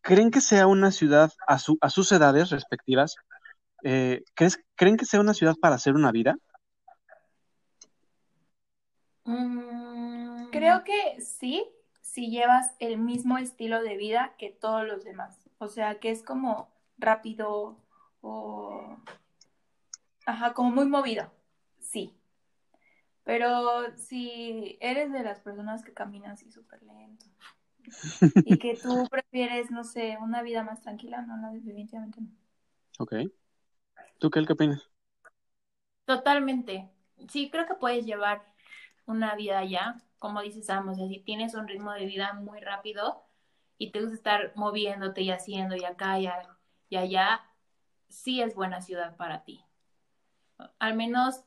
¿creen 0.00 0.30
que 0.30 0.40
sea 0.40 0.66
una 0.66 0.90
ciudad 0.90 1.32
a, 1.46 1.58
su, 1.58 1.78
a 1.80 1.90
sus 1.90 2.10
edades 2.12 2.50
respectivas? 2.50 3.16
Eh, 3.82 4.22
¿Creen 4.76 4.96
que 4.96 5.04
sea 5.04 5.20
una 5.20 5.34
ciudad 5.34 5.56
para 5.60 5.76
hacer 5.76 5.94
una 5.94 6.12
vida? 6.12 6.36
Mm, 9.24 10.50
creo 10.50 10.84
que 10.84 11.20
sí, 11.20 11.64
si 12.00 12.30
llevas 12.30 12.74
el 12.78 12.98
mismo 12.98 13.38
estilo 13.38 13.82
de 13.82 13.96
vida 13.96 14.34
que 14.38 14.50
todos 14.50 14.86
los 14.86 15.04
demás. 15.04 15.38
O 15.58 15.68
sea, 15.68 16.00
que 16.00 16.10
es 16.10 16.22
como 16.22 16.70
rápido 16.98 17.78
o... 18.20 18.96
Ajá, 20.26 20.52
como 20.52 20.70
muy 20.70 20.86
movido. 20.86 21.32
Sí. 21.80 22.16
Pero 23.24 23.96
si 23.96 24.78
eres 24.80 25.12
de 25.12 25.22
las 25.22 25.40
personas 25.40 25.84
que 25.84 25.94
caminan 25.94 26.32
así 26.32 26.50
súper 26.50 26.82
lento 26.82 27.26
y 28.44 28.58
que 28.58 28.76
tú 28.76 29.06
prefieres, 29.10 29.70
no 29.70 29.84
sé, 29.84 30.18
una 30.20 30.42
vida 30.42 30.62
más 30.62 30.80
tranquila, 30.80 31.22
no, 31.22 31.36
no, 31.36 31.52
definitivamente 31.52 32.20
no. 32.20 32.28
Ok. 32.98 33.14
¿Tú 34.18 34.30
qué, 34.30 34.44
qué 34.44 34.52
opinas? 34.52 34.90
Totalmente. 36.04 36.90
Sí, 37.28 37.50
creo 37.50 37.66
que 37.66 37.74
puedes 37.74 38.04
llevar 38.04 38.42
una 39.06 39.34
vida 39.34 39.58
allá, 39.58 39.96
como 40.18 40.42
dices, 40.42 40.68
Amos, 40.70 40.96
si 40.98 41.20
tienes 41.20 41.54
un 41.54 41.68
ritmo 41.68 41.92
de 41.92 42.06
vida 42.06 42.32
muy 42.34 42.60
rápido 42.60 43.24
y 43.78 43.90
te 43.92 44.00
gusta 44.00 44.14
estar 44.16 44.52
moviéndote 44.56 45.22
y 45.22 45.30
haciendo 45.30 45.76
y 45.76 45.84
acá 45.84 46.18
y, 46.18 46.28
y 46.88 46.96
allá, 46.96 47.42
sí 48.08 48.42
es 48.42 48.54
buena 48.54 48.80
ciudad 48.82 49.16
para 49.16 49.44
ti. 49.44 49.64
Al 50.78 50.94
menos 50.96 51.44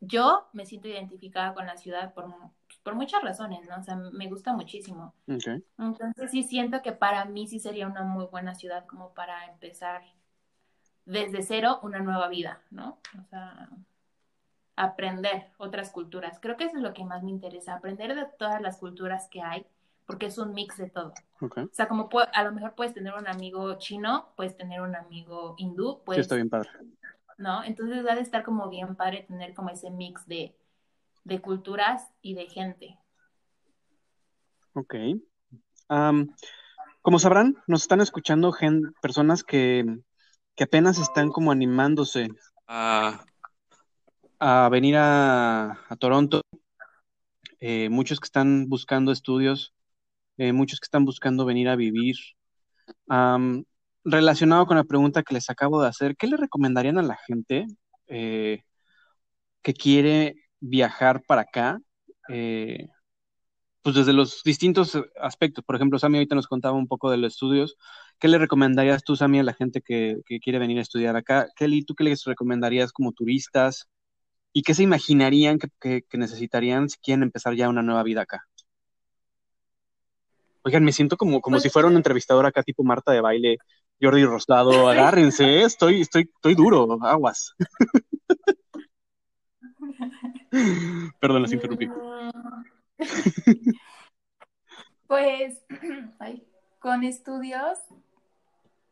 yo 0.00 0.48
me 0.52 0.66
siento 0.66 0.88
identificada 0.88 1.54
con 1.54 1.66
la 1.66 1.76
ciudad 1.76 2.14
por, 2.14 2.28
por 2.86 2.94
muchas 2.94 3.20
razones, 3.20 3.68
¿no? 3.68 3.80
O 3.80 3.82
sea, 3.82 3.96
me 3.96 4.28
gusta 4.28 4.52
muchísimo. 4.52 5.12
Entonces 5.26 6.30
sí 6.30 6.44
siento 6.44 6.82
que 6.82 6.92
para 6.92 7.24
mí 7.24 7.48
sí 7.48 7.58
sería 7.58 7.88
una 7.88 8.04
muy 8.04 8.26
buena 8.26 8.54
ciudad 8.54 8.86
como 8.86 9.12
para 9.12 9.44
empezar 9.46 10.02
desde 11.04 11.42
cero 11.42 11.80
una 11.82 11.98
nueva 11.98 12.28
vida, 12.28 12.60
¿no? 12.70 13.00
O 13.18 13.24
sea, 13.28 13.68
aprender 14.76 15.48
otras 15.58 15.90
culturas. 15.90 16.38
Creo 16.40 16.56
que 16.56 16.62
eso 16.62 16.76
es 16.76 16.82
lo 16.84 16.94
que 16.94 17.04
más 17.04 17.24
me 17.24 17.32
interesa, 17.32 17.74
aprender 17.74 18.14
de 18.14 18.24
todas 18.38 18.62
las 18.62 18.78
culturas 18.78 19.26
que 19.32 19.42
hay, 19.42 19.66
porque 20.06 20.26
es 20.26 20.38
un 20.38 20.54
mix 20.54 20.76
de 20.76 20.88
todo. 20.88 21.12
O 21.40 21.68
sea, 21.72 21.88
como 21.88 22.08
a 22.32 22.44
lo 22.44 22.52
mejor 22.52 22.76
puedes 22.76 22.94
tener 22.94 23.14
un 23.14 23.26
amigo 23.26 23.78
chino, 23.78 24.28
puedes 24.36 24.56
tener 24.56 24.80
un 24.80 24.94
amigo 24.94 25.56
hindú, 25.58 26.04
puedes... 26.04 26.18
Sí, 26.18 26.26
está 26.26 26.36
bien 26.36 26.50
padre. 26.50 26.70
¿no? 27.36 27.64
Entonces 27.64 28.06
va 28.06 28.12
a 28.12 28.20
estar 28.20 28.44
como 28.44 28.68
bien 28.68 28.94
padre 28.94 29.24
tener 29.26 29.54
como 29.54 29.70
ese 29.70 29.90
mix 29.90 30.24
de, 30.28 30.54
culturas 31.40 32.02
y 32.22 32.34
de 32.34 32.46
gente. 32.46 32.98
Ok. 34.74 34.94
como 37.02 37.18
sabrán, 37.18 37.56
nos 37.66 37.82
están 37.82 38.00
escuchando 38.00 38.54
personas 39.00 39.42
que, 39.42 39.84
apenas 40.60 40.98
están 40.98 41.30
como 41.30 41.50
animándose 41.52 42.28
a, 42.66 43.24
venir 44.70 44.96
a, 44.98 45.78
Toronto 45.98 46.42
eh, 47.60 47.88
muchos 47.88 48.20
que 48.20 48.26
están 48.26 48.68
buscando 48.68 49.12
estudios, 49.12 49.74
eh, 50.36 50.52
muchos 50.52 50.78
que 50.80 50.86
están 50.86 51.04
buscando 51.04 51.44
venir 51.44 51.68
a 51.68 51.76
vivir. 51.76 52.16
Relacionado 54.04 54.66
con 54.66 54.76
la 54.76 54.84
pregunta 54.84 55.24
que 55.24 55.34
les 55.34 55.50
acabo 55.50 55.82
de 55.82 55.88
hacer, 55.88 56.16
¿qué 56.16 56.28
le 56.28 56.36
recomendarían 56.36 56.96
a 56.98 57.02
la 57.02 57.16
gente 57.26 57.66
eh, 58.06 58.62
que 59.62 59.74
quiere 59.74 60.36
viajar 60.60 61.22
para 61.26 61.42
acá? 61.42 61.78
Eh, 62.28 62.88
pues 63.82 63.94
desde 63.94 64.12
los 64.12 64.42
distintos 64.42 64.98
aspectos. 65.20 65.64
Por 65.64 65.76
ejemplo, 65.76 65.98
Sami 65.98 66.18
ahorita 66.18 66.34
nos 66.34 66.48
contaba 66.48 66.76
un 66.76 66.88
poco 66.88 67.10
de 67.10 67.18
los 67.18 67.34
estudios. 67.34 67.76
¿Qué 68.18 68.26
le 68.28 68.38
recomendarías 68.38 69.04
tú, 69.04 69.14
Sami, 69.14 69.38
a 69.38 69.44
la 69.44 69.54
gente 69.54 69.80
que, 69.80 70.16
que 70.26 70.40
quiere 70.40 70.58
venir 70.58 70.78
a 70.78 70.82
estudiar 70.82 71.14
acá? 71.14 71.46
Kelly, 71.56 71.84
¿tú 71.84 71.94
qué 71.94 72.02
les 72.04 72.24
recomendarías 72.24 72.92
como 72.92 73.12
turistas? 73.12 73.88
¿Y 74.52 74.62
qué 74.62 74.74
se 74.74 74.82
imaginarían 74.82 75.58
que, 75.58 75.68
que- 75.80 76.02
que 76.08 76.18
necesitarían 76.18 76.88
si 76.88 76.98
quieren 76.98 77.22
empezar 77.22 77.54
ya 77.54 77.68
una 77.68 77.82
nueva 77.82 78.02
vida 78.02 78.22
acá? 78.22 78.42
Oigan, 80.62 80.82
me 80.82 80.92
siento 80.92 81.16
como, 81.16 81.40
como 81.40 81.54
Pues- 81.56 81.62
si 81.62 81.70
fuera 81.70 81.86
un 81.86 81.96
entrevistador 81.96 82.44
acá, 82.46 82.64
tipo 82.64 82.82
Marta 82.82 83.12
de 83.12 83.20
baile, 83.20 83.58
Jordi 84.00 84.24
Rosado. 84.24 84.88
Agárrense, 84.88 85.62
estoy, 85.62 86.00
estoy, 86.00 86.22
estoy 86.34 86.54
duro, 86.56 86.98
aguas. 87.02 87.54
Perdón, 91.20 91.42
los 91.42 91.52
interrumpí. 91.52 91.88
Pues, 95.06 95.62
ay, 96.18 96.44
con 96.80 97.04
estudios, 97.04 97.78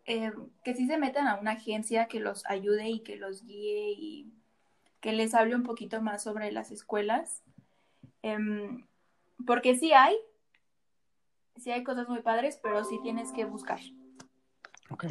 eh, 0.06 0.32
que 0.62 0.74
sí 0.74 0.86
se 0.86 0.96
metan 0.96 1.26
a 1.26 1.40
una 1.40 1.52
agencia 1.52 2.06
que 2.06 2.20
los 2.20 2.46
ayude 2.46 2.88
y 2.88 3.00
que 3.00 3.16
los 3.16 3.44
guíe 3.44 3.90
y 3.96 4.32
que 5.00 5.12
les 5.12 5.34
hable 5.34 5.56
un 5.56 5.64
poquito 5.64 6.00
más 6.00 6.22
sobre 6.22 6.52
las 6.52 6.70
escuelas. 6.70 7.42
Em, 8.22 8.86
porque 9.44 9.74
sí 9.74 9.92
hay, 9.92 10.16
sí 11.56 11.72
hay 11.72 11.82
cosas 11.82 12.08
muy 12.08 12.22
padres, 12.22 12.58
pero 12.62 12.84
sí 12.84 12.98
tienes 13.02 13.32
que 13.32 13.44
buscar. 13.44 13.80
Ok. 14.90 15.06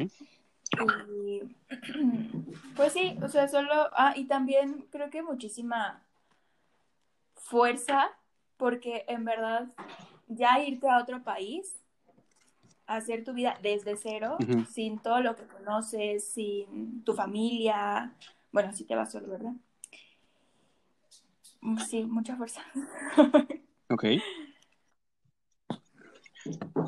Y 1.08 1.42
pues 2.76 2.92
sí, 2.92 3.16
o 3.22 3.28
sea, 3.28 3.46
solo, 3.48 3.90
ah, 3.92 4.14
y 4.16 4.24
también 4.24 4.86
creo 4.90 5.10
que 5.10 5.22
muchísima 5.22 6.03
fuerza, 7.44 8.10
porque 8.56 9.04
en 9.06 9.24
verdad 9.24 9.68
ya 10.26 10.58
irte 10.60 10.88
a 10.88 10.98
otro 10.98 11.22
país, 11.22 11.78
hacer 12.86 13.24
tu 13.24 13.34
vida 13.34 13.58
desde 13.62 13.96
cero, 13.96 14.36
sin 14.70 14.98
todo 14.98 15.20
lo 15.20 15.36
que 15.36 15.46
conoces, 15.46 16.32
sin 16.32 17.04
tu 17.04 17.14
familia, 17.14 18.14
bueno, 18.50 18.72
si 18.72 18.84
te 18.84 18.96
vas 18.96 19.12
solo, 19.12 19.28
¿verdad? 19.28 19.52
Mm, 21.60 21.78
Sí, 21.78 22.04
mucha 22.04 22.36
fuerza. 22.36 22.62
Ok. 23.90 24.04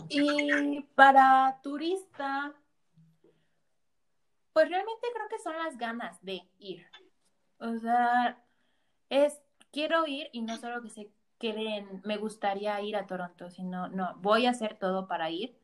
Y 0.08 0.80
para 0.94 1.60
turista, 1.62 2.54
pues 4.54 4.68
realmente 4.70 5.06
creo 5.14 5.28
que 5.28 5.38
son 5.38 5.56
las 5.58 5.76
ganas 5.76 6.18
de 6.24 6.40
ir. 6.58 6.86
O 7.58 7.76
sea, 7.76 8.42
es 9.10 9.40
quiero 9.72 10.06
ir 10.06 10.28
y 10.32 10.42
no 10.42 10.56
solo 10.56 10.82
que 10.82 10.90
se 10.90 11.10
queden, 11.38 12.00
me 12.04 12.16
gustaría 12.16 12.80
ir 12.80 12.96
a 12.96 13.06
Toronto, 13.06 13.50
sino 13.50 13.88
no, 13.88 14.14
voy 14.16 14.46
a 14.46 14.50
hacer 14.50 14.78
todo 14.78 15.06
para 15.06 15.30
ir. 15.30 15.56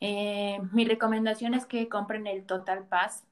Eh, 0.00 0.58
mi 0.72 0.84
recomendación 0.84 1.54
es 1.54 1.66
que 1.66 1.88
compren 1.88 2.26
el 2.26 2.44
Total 2.46 2.86
Pass 2.86 3.26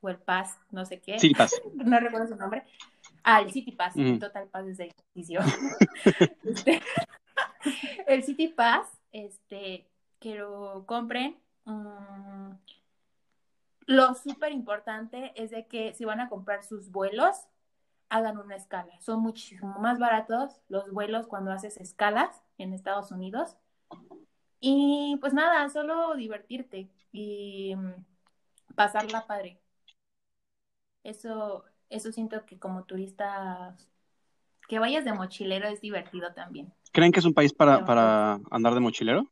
o 0.00 0.08
el 0.08 0.18
Pass, 0.18 0.58
no 0.70 0.84
sé 0.84 1.00
qué. 1.00 1.18
City 1.18 1.34
Pass. 1.34 1.52
no 1.74 1.98
recuerdo 1.98 2.28
su 2.28 2.36
nombre. 2.36 2.64
Ah, 3.22 3.40
el 3.40 3.50
City 3.50 3.72
Pass, 3.72 3.96
el 3.96 4.18
Total 4.20 4.46
Pass 4.48 4.66
es 4.66 4.76
de 4.78 4.92
ejercicio. 5.14 5.40
Este, 6.44 6.80
el 8.06 8.22
City 8.22 8.48
Pass, 8.48 8.86
este, 9.12 9.88
que 10.20 10.36
lo 10.36 10.84
compren. 10.86 11.36
Mm, 11.64 12.52
lo 13.86 14.14
súper 14.14 14.52
importante 14.52 15.32
es 15.34 15.50
de 15.50 15.66
que 15.66 15.92
si 15.94 16.04
van 16.04 16.20
a 16.20 16.28
comprar 16.28 16.64
sus 16.64 16.90
vuelos, 16.90 17.36
hagan 18.08 18.38
una 18.38 18.56
escala. 18.56 18.92
Son 19.00 19.20
muchísimo 19.20 19.78
más 19.78 19.98
baratos 19.98 20.60
los 20.68 20.90
vuelos 20.90 21.26
cuando 21.26 21.52
haces 21.52 21.76
escalas 21.78 22.42
en 22.58 22.72
Estados 22.72 23.10
Unidos. 23.10 23.56
Y 24.60 25.16
pues 25.20 25.32
nada, 25.32 25.68
solo 25.68 26.14
divertirte 26.14 26.88
y 27.12 27.74
mm, 27.76 28.04
pasarla 28.74 29.26
padre. 29.26 29.60
Eso, 31.02 31.64
eso 31.88 32.10
siento 32.10 32.44
que 32.46 32.58
como 32.58 32.84
turista, 32.84 33.76
que 34.68 34.78
vayas 34.78 35.04
de 35.04 35.12
mochilero 35.12 35.68
es 35.68 35.80
divertido 35.80 36.32
también. 36.34 36.72
¿Creen 36.92 37.12
que 37.12 37.20
es 37.20 37.26
un 37.26 37.34
país 37.34 37.52
para, 37.52 37.84
para 37.84 38.40
andar 38.50 38.74
de 38.74 38.80
mochilero? 38.80 39.30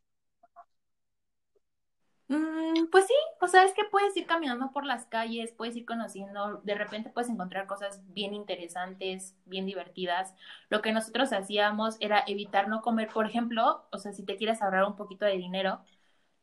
Mm, 2.27 2.87
pues 2.91 3.07
sí, 3.07 3.13
o 3.41 3.47
sea, 3.47 3.63
es 3.65 3.73
que 3.73 3.83
puedes 3.91 4.15
ir 4.17 4.25
caminando 4.27 4.71
por 4.71 4.85
las 4.85 5.05
calles, 5.07 5.51
puedes 5.51 5.75
ir 5.75 5.85
conociendo, 5.85 6.61
de 6.63 6.75
repente 6.75 7.09
puedes 7.09 7.29
encontrar 7.29 7.67
cosas 7.67 8.01
bien 8.13 8.33
interesantes, 8.33 9.35
bien 9.45 9.65
divertidas. 9.65 10.33
Lo 10.69 10.81
que 10.81 10.93
nosotros 10.93 11.33
hacíamos 11.33 11.97
era 11.99 12.23
evitar 12.27 12.67
no 12.69 12.81
comer, 12.81 13.09
por 13.09 13.25
ejemplo, 13.25 13.85
o 13.91 13.97
sea, 13.97 14.13
si 14.13 14.23
te 14.25 14.37
quieres 14.37 14.61
ahorrar 14.61 14.85
un 14.85 14.95
poquito 14.95 15.25
de 15.25 15.37
dinero 15.37 15.81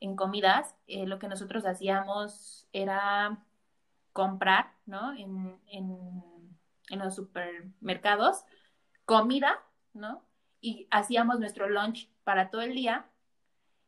en 0.01 0.17
comidas, 0.17 0.75
eh, 0.87 1.07
lo 1.07 1.19
que 1.19 1.29
nosotros 1.29 1.65
hacíamos 1.67 2.69
era 2.73 3.45
comprar, 4.13 4.75
¿no? 4.87 5.15
En, 5.15 5.61
en, 5.69 6.13
en 6.91 6.99
los 6.99 7.15
supermercados, 7.17 8.45
comida, 9.05 9.61
¿no? 9.95 10.25
Y 10.61 10.89
hacíamos 10.91 11.41
nuestro 11.41 11.69
lunch 11.69 12.09
para 12.25 12.51
todo 12.51 12.63
el 12.63 12.75
día 12.75 13.07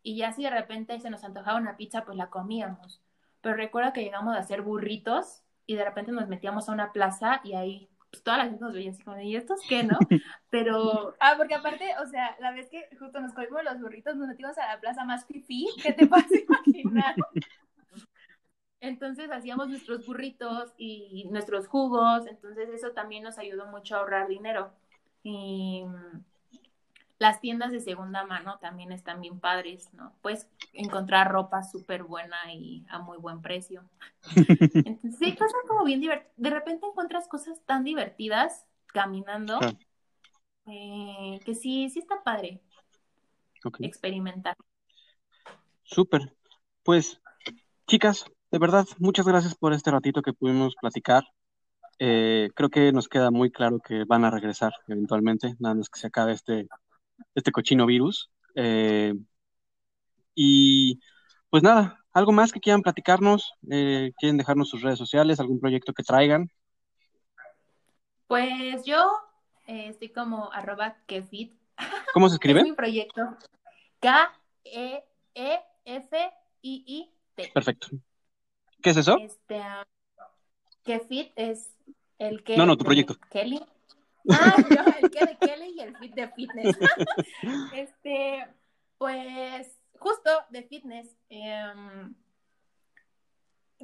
y 0.04 0.16
ya 0.16 0.32
si 0.32 0.44
de 0.44 0.50
repente 0.50 1.00
se 1.00 1.10
nos 1.10 1.24
antojaba 1.24 1.58
una 1.58 1.76
pizza, 1.76 2.04
pues 2.04 2.16
la 2.16 2.28
comíamos. 2.28 3.00
Pero 3.40 3.56
recuerdo 3.56 3.92
que 3.92 4.04
llegamos 4.04 4.36
a 4.36 4.40
hacer 4.40 4.60
burritos 4.62 5.42
y 5.66 5.76
de 5.76 5.84
repente 5.84 6.12
nos 6.12 6.28
metíamos 6.28 6.68
a 6.68 6.72
una 6.72 6.92
plaza 6.92 7.40
y 7.42 7.54
ahí 7.54 7.88
pues, 8.10 8.22
toda 8.22 8.36
la 8.36 8.44
gente 8.44 8.60
nos 8.62 8.74
veía 8.74 8.90
así 8.90 9.02
como, 9.02 9.18
¿y 9.18 9.34
estos 9.34 9.60
qué, 9.66 9.82
no? 9.82 9.98
Pero 10.50 11.14
Ah, 11.20 11.34
porque 11.38 11.54
aparte, 11.54 11.86
o 12.02 12.06
sea, 12.06 12.36
la 12.38 12.52
vez 12.52 12.68
que 12.68 12.86
justo 12.98 13.18
nos 13.20 13.32
comimos 13.32 13.64
los 13.64 13.80
burritos, 13.80 14.14
nos 14.14 14.28
metimos 14.28 14.58
a 14.58 14.74
la 14.74 14.80
plaza 14.80 15.04
más 15.04 15.24
fifí 15.24 15.66
que 15.82 15.94
te 15.94 16.06
puedas 16.06 16.30
imaginar. 16.30 17.16
entonces 18.80 19.30
hacíamos 19.30 19.68
nuestros 19.70 20.04
burritos 20.04 20.74
y 20.76 21.26
nuestros 21.30 21.66
jugos, 21.66 22.26
entonces 22.26 22.68
eso 22.68 22.92
también 22.92 23.22
nos 23.22 23.38
ayudó 23.38 23.66
mucho 23.66 23.96
a 23.96 24.00
ahorrar 24.00 24.28
dinero. 24.28 24.70
Y 25.22 25.86
las 27.24 27.40
tiendas 27.40 27.72
de 27.72 27.80
segunda 27.80 28.26
mano 28.26 28.58
también 28.58 28.92
están 28.92 29.22
bien 29.22 29.40
padres, 29.40 29.88
¿no? 29.94 30.12
Puedes 30.20 30.46
encontrar 30.74 31.32
ropa 31.32 31.62
súper 31.62 32.02
buena 32.02 32.52
y 32.52 32.84
a 32.90 32.98
muy 32.98 33.16
buen 33.16 33.40
precio. 33.40 33.82
Entonces, 34.84 35.16
sí, 35.18 35.34
cosas 35.34 35.54
como 35.66 35.84
bien 35.84 36.02
divertidas. 36.02 36.34
De 36.36 36.50
repente 36.50 36.86
encuentras 36.86 37.26
cosas 37.26 37.62
tan 37.64 37.82
divertidas 37.82 38.66
caminando 38.88 39.58
Claro. 39.58 39.78
eh, 40.66 41.40
que 41.46 41.54
sí, 41.54 41.88
sí 41.88 42.00
está 42.00 42.22
padre 42.22 42.60
experimentar. 43.80 44.54
Súper. 45.82 46.30
Pues, 46.82 47.22
chicas, 47.86 48.26
de 48.50 48.58
verdad, 48.58 48.84
muchas 48.98 49.26
gracias 49.26 49.54
por 49.54 49.72
este 49.72 49.90
ratito 49.90 50.20
que 50.20 50.34
pudimos 50.34 50.74
platicar. 50.78 51.24
Eh, 51.98 52.50
creo 52.54 52.68
que 52.68 52.92
nos 52.92 53.08
queda 53.08 53.30
muy 53.30 53.50
claro 53.50 53.78
que 53.78 54.04
van 54.04 54.26
a 54.26 54.30
regresar 54.30 54.74
eventualmente, 54.88 55.54
nada 55.58 55.74
más 55.74 55.88
que 55.88 56.00
se 56.00 56.08
acabe 56.08 56.32
este, 56.32 56.68
este 57.34 57.52
cochino 57.52 57.86
virus. 57.86 58.30
Eh, 58.54 59.14
y 60.34 61.00
pues 61.50 61.62
nada, 61.62 62.00
algo 62.12 62.32
más 62.32 62.52
que 62.52 62.60
quieran 62.60 62.82
platicarnos, 62.82 63.52
eh, 63.70 64.12
quieren 64.18 64.36
dejarnos 64.38 64.68
sus 64.68 64.82
redes 64.82 64.98
sociales, 64.98 65.40
algún 65.40 65.60
proyecto 65.60 65.92
que 65.92 66.02
traigan. 66.02 66.48
Pues 68.26 68.84
yo 68.84 69.04
eh, 69.66 69.88
estoy 69.88 70.08
como 70.10 70.52
arroba 70.52 70.96
kefit. 71.06 71.52
¿Cómo 72.12 72.28
se 72.28 72.32
Es 72.34 72.36
escribe? 72.36 72.62
mi 72.62 72.72
proyecto. 72.72 73.36
K-E-E-F-I-I-T. 76.14 77.50
Perfecto. 77.52 77.88
¿Qué 78.82 78.90
es 78.90 78.96
eso? 78.96 79.18
Este, 79.18 79.58
ah, 79.60 79.86
Kefit 80.84 81.32
es 81.36 81.74
el 82.18 82.42
que. 82.44 82.56
No, 82.56 82.66
no, 82.66 82.76
tu 82.76 82.84
proyecto. 82.84 83.16
Kelly. 83.30 83.60
Ah, 84.30 84.56
yo, 84.58 84.82
el 85.00 85.10
que 85.10 85.26
de 85.26 85.36
Kelly 85.36 85.74
y 85.76 85.80
el 85.80 85.96
fit 85.96 86.14
de 86.14 86.28
fitness. 86.28 86.76
este, 87.74 88.46
pues, 88.98 89.78
justo 89.98 90.30
de 90.50 90.62
fitness. 90.62 91.16
em, 91.28 92.14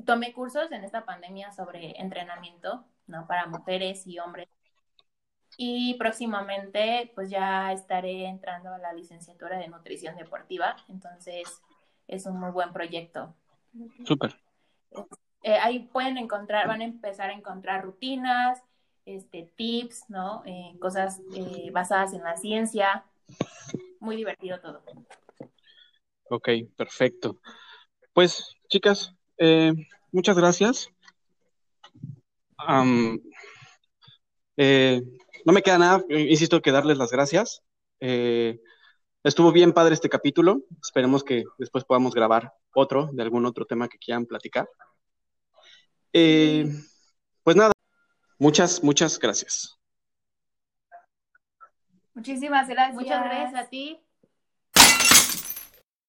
tomé 0.04 0.32
cursos 0.32 0.70
en 0.72 0.84
esta 0.84 1.04
pandemia 1.04 1.52
sobre 1.52 2.00
entrenamiento, 2.00 2.84
¿no? 3.06 3.26
Para 3.26 3.46
mujeres 3.46 4.06
y 4.06 4.18
hombres. 4.18 4.48
Y 5.56 5.94
próximamente, 5.94 7.12
pues 7.14 7.28
ya 7.28 7.72
estaré 7.72 8.26
entrando 8.26 8.72
a 8.72 8.78
la 8.78 8.92
licenciatura 8.92 9.58
de 9.58 9.68
nutrición 9.68 10.16
deportiva. 10.16 10.76
Entonces, 10.88 11.60
es 12.08 12.26
un 12.26 12.38
muy 12.38 12.50
buen 12.50 12.72
proyecto. 12.72 13.34
Súper. 14.04 14.40
Eh, 15.42 15.58
ahí 15.58 15.80
pueden 15.80 16.18
encontrar, 16.18 16.66
van 16.68 16.80
a 16.80 16.84
empezar 16.84 17.30
a 17.30 17.34
encontrar 17.34 17.84
rutinas, 17.84 18.62
este, 19.16 19.52
tips, 19.56 20.04
¿no? 20.08 20.42
Eh, 20.46 20.76
cosas 20.80 21.20
eh, 21.34 21.70
basadas 21.72 22.12
en 22.12 22.22
la 22.22 22.36
ciencia. 22.36 23.04
Muy 24.00 24.16
divertido 24.16 24.60
todo. 24.60 24.82
Ok, 26.30 26.48
perfecto. 26.76 27.40
Pues, 28.12 28.54
chicas, 28.68 29.14
eh, 29.38 29.72
muchas 30.12 30.36
gracias. 30.36 30.88
Eh, 34.56 35.02
no 35.44 35.52
me 35.52 35.62
queda 35.62 35.78
nada, 35.78 36.04
insisto, 36.08 36.60
que 36.60 36.72
darles 36.72 36.98
las 36.98 37.10
gracias. 37.10 37.62
Eh, 38.00 38.60
estuvo 39.24 39.52
bien 39.52 39.72
padre 39.72 39.94
este 39.94 40.08
capítulo. 40.08 40.62
Esperemos 40.82 41.24
que 41.24 41.44
después 41.58 41.84
podamos 41.84 42.14
grabar 42.14 42.54
otro 42.74 43.08
de 43.12 43.22
algún 43.22 43.46
otro 43.46 43.64
tema 43.64 43.88
que 43.88 43.98
quieran 43.98 44.26
platicar. 44.26 44.68
Eh, 46.12 46.66
pues 47.42 47.56
nada, 47.56 47.72
muchas, 48.40 48.82
muchas 48.82 49.18
gracias. 49.18 49.78
Muchísimas 52.14 52.68
gracias. 52.68 52.94
Muchas 52.96 53.24
gracias 53.24 53.54
a 53.54 53.68
ti. 53.68 54.00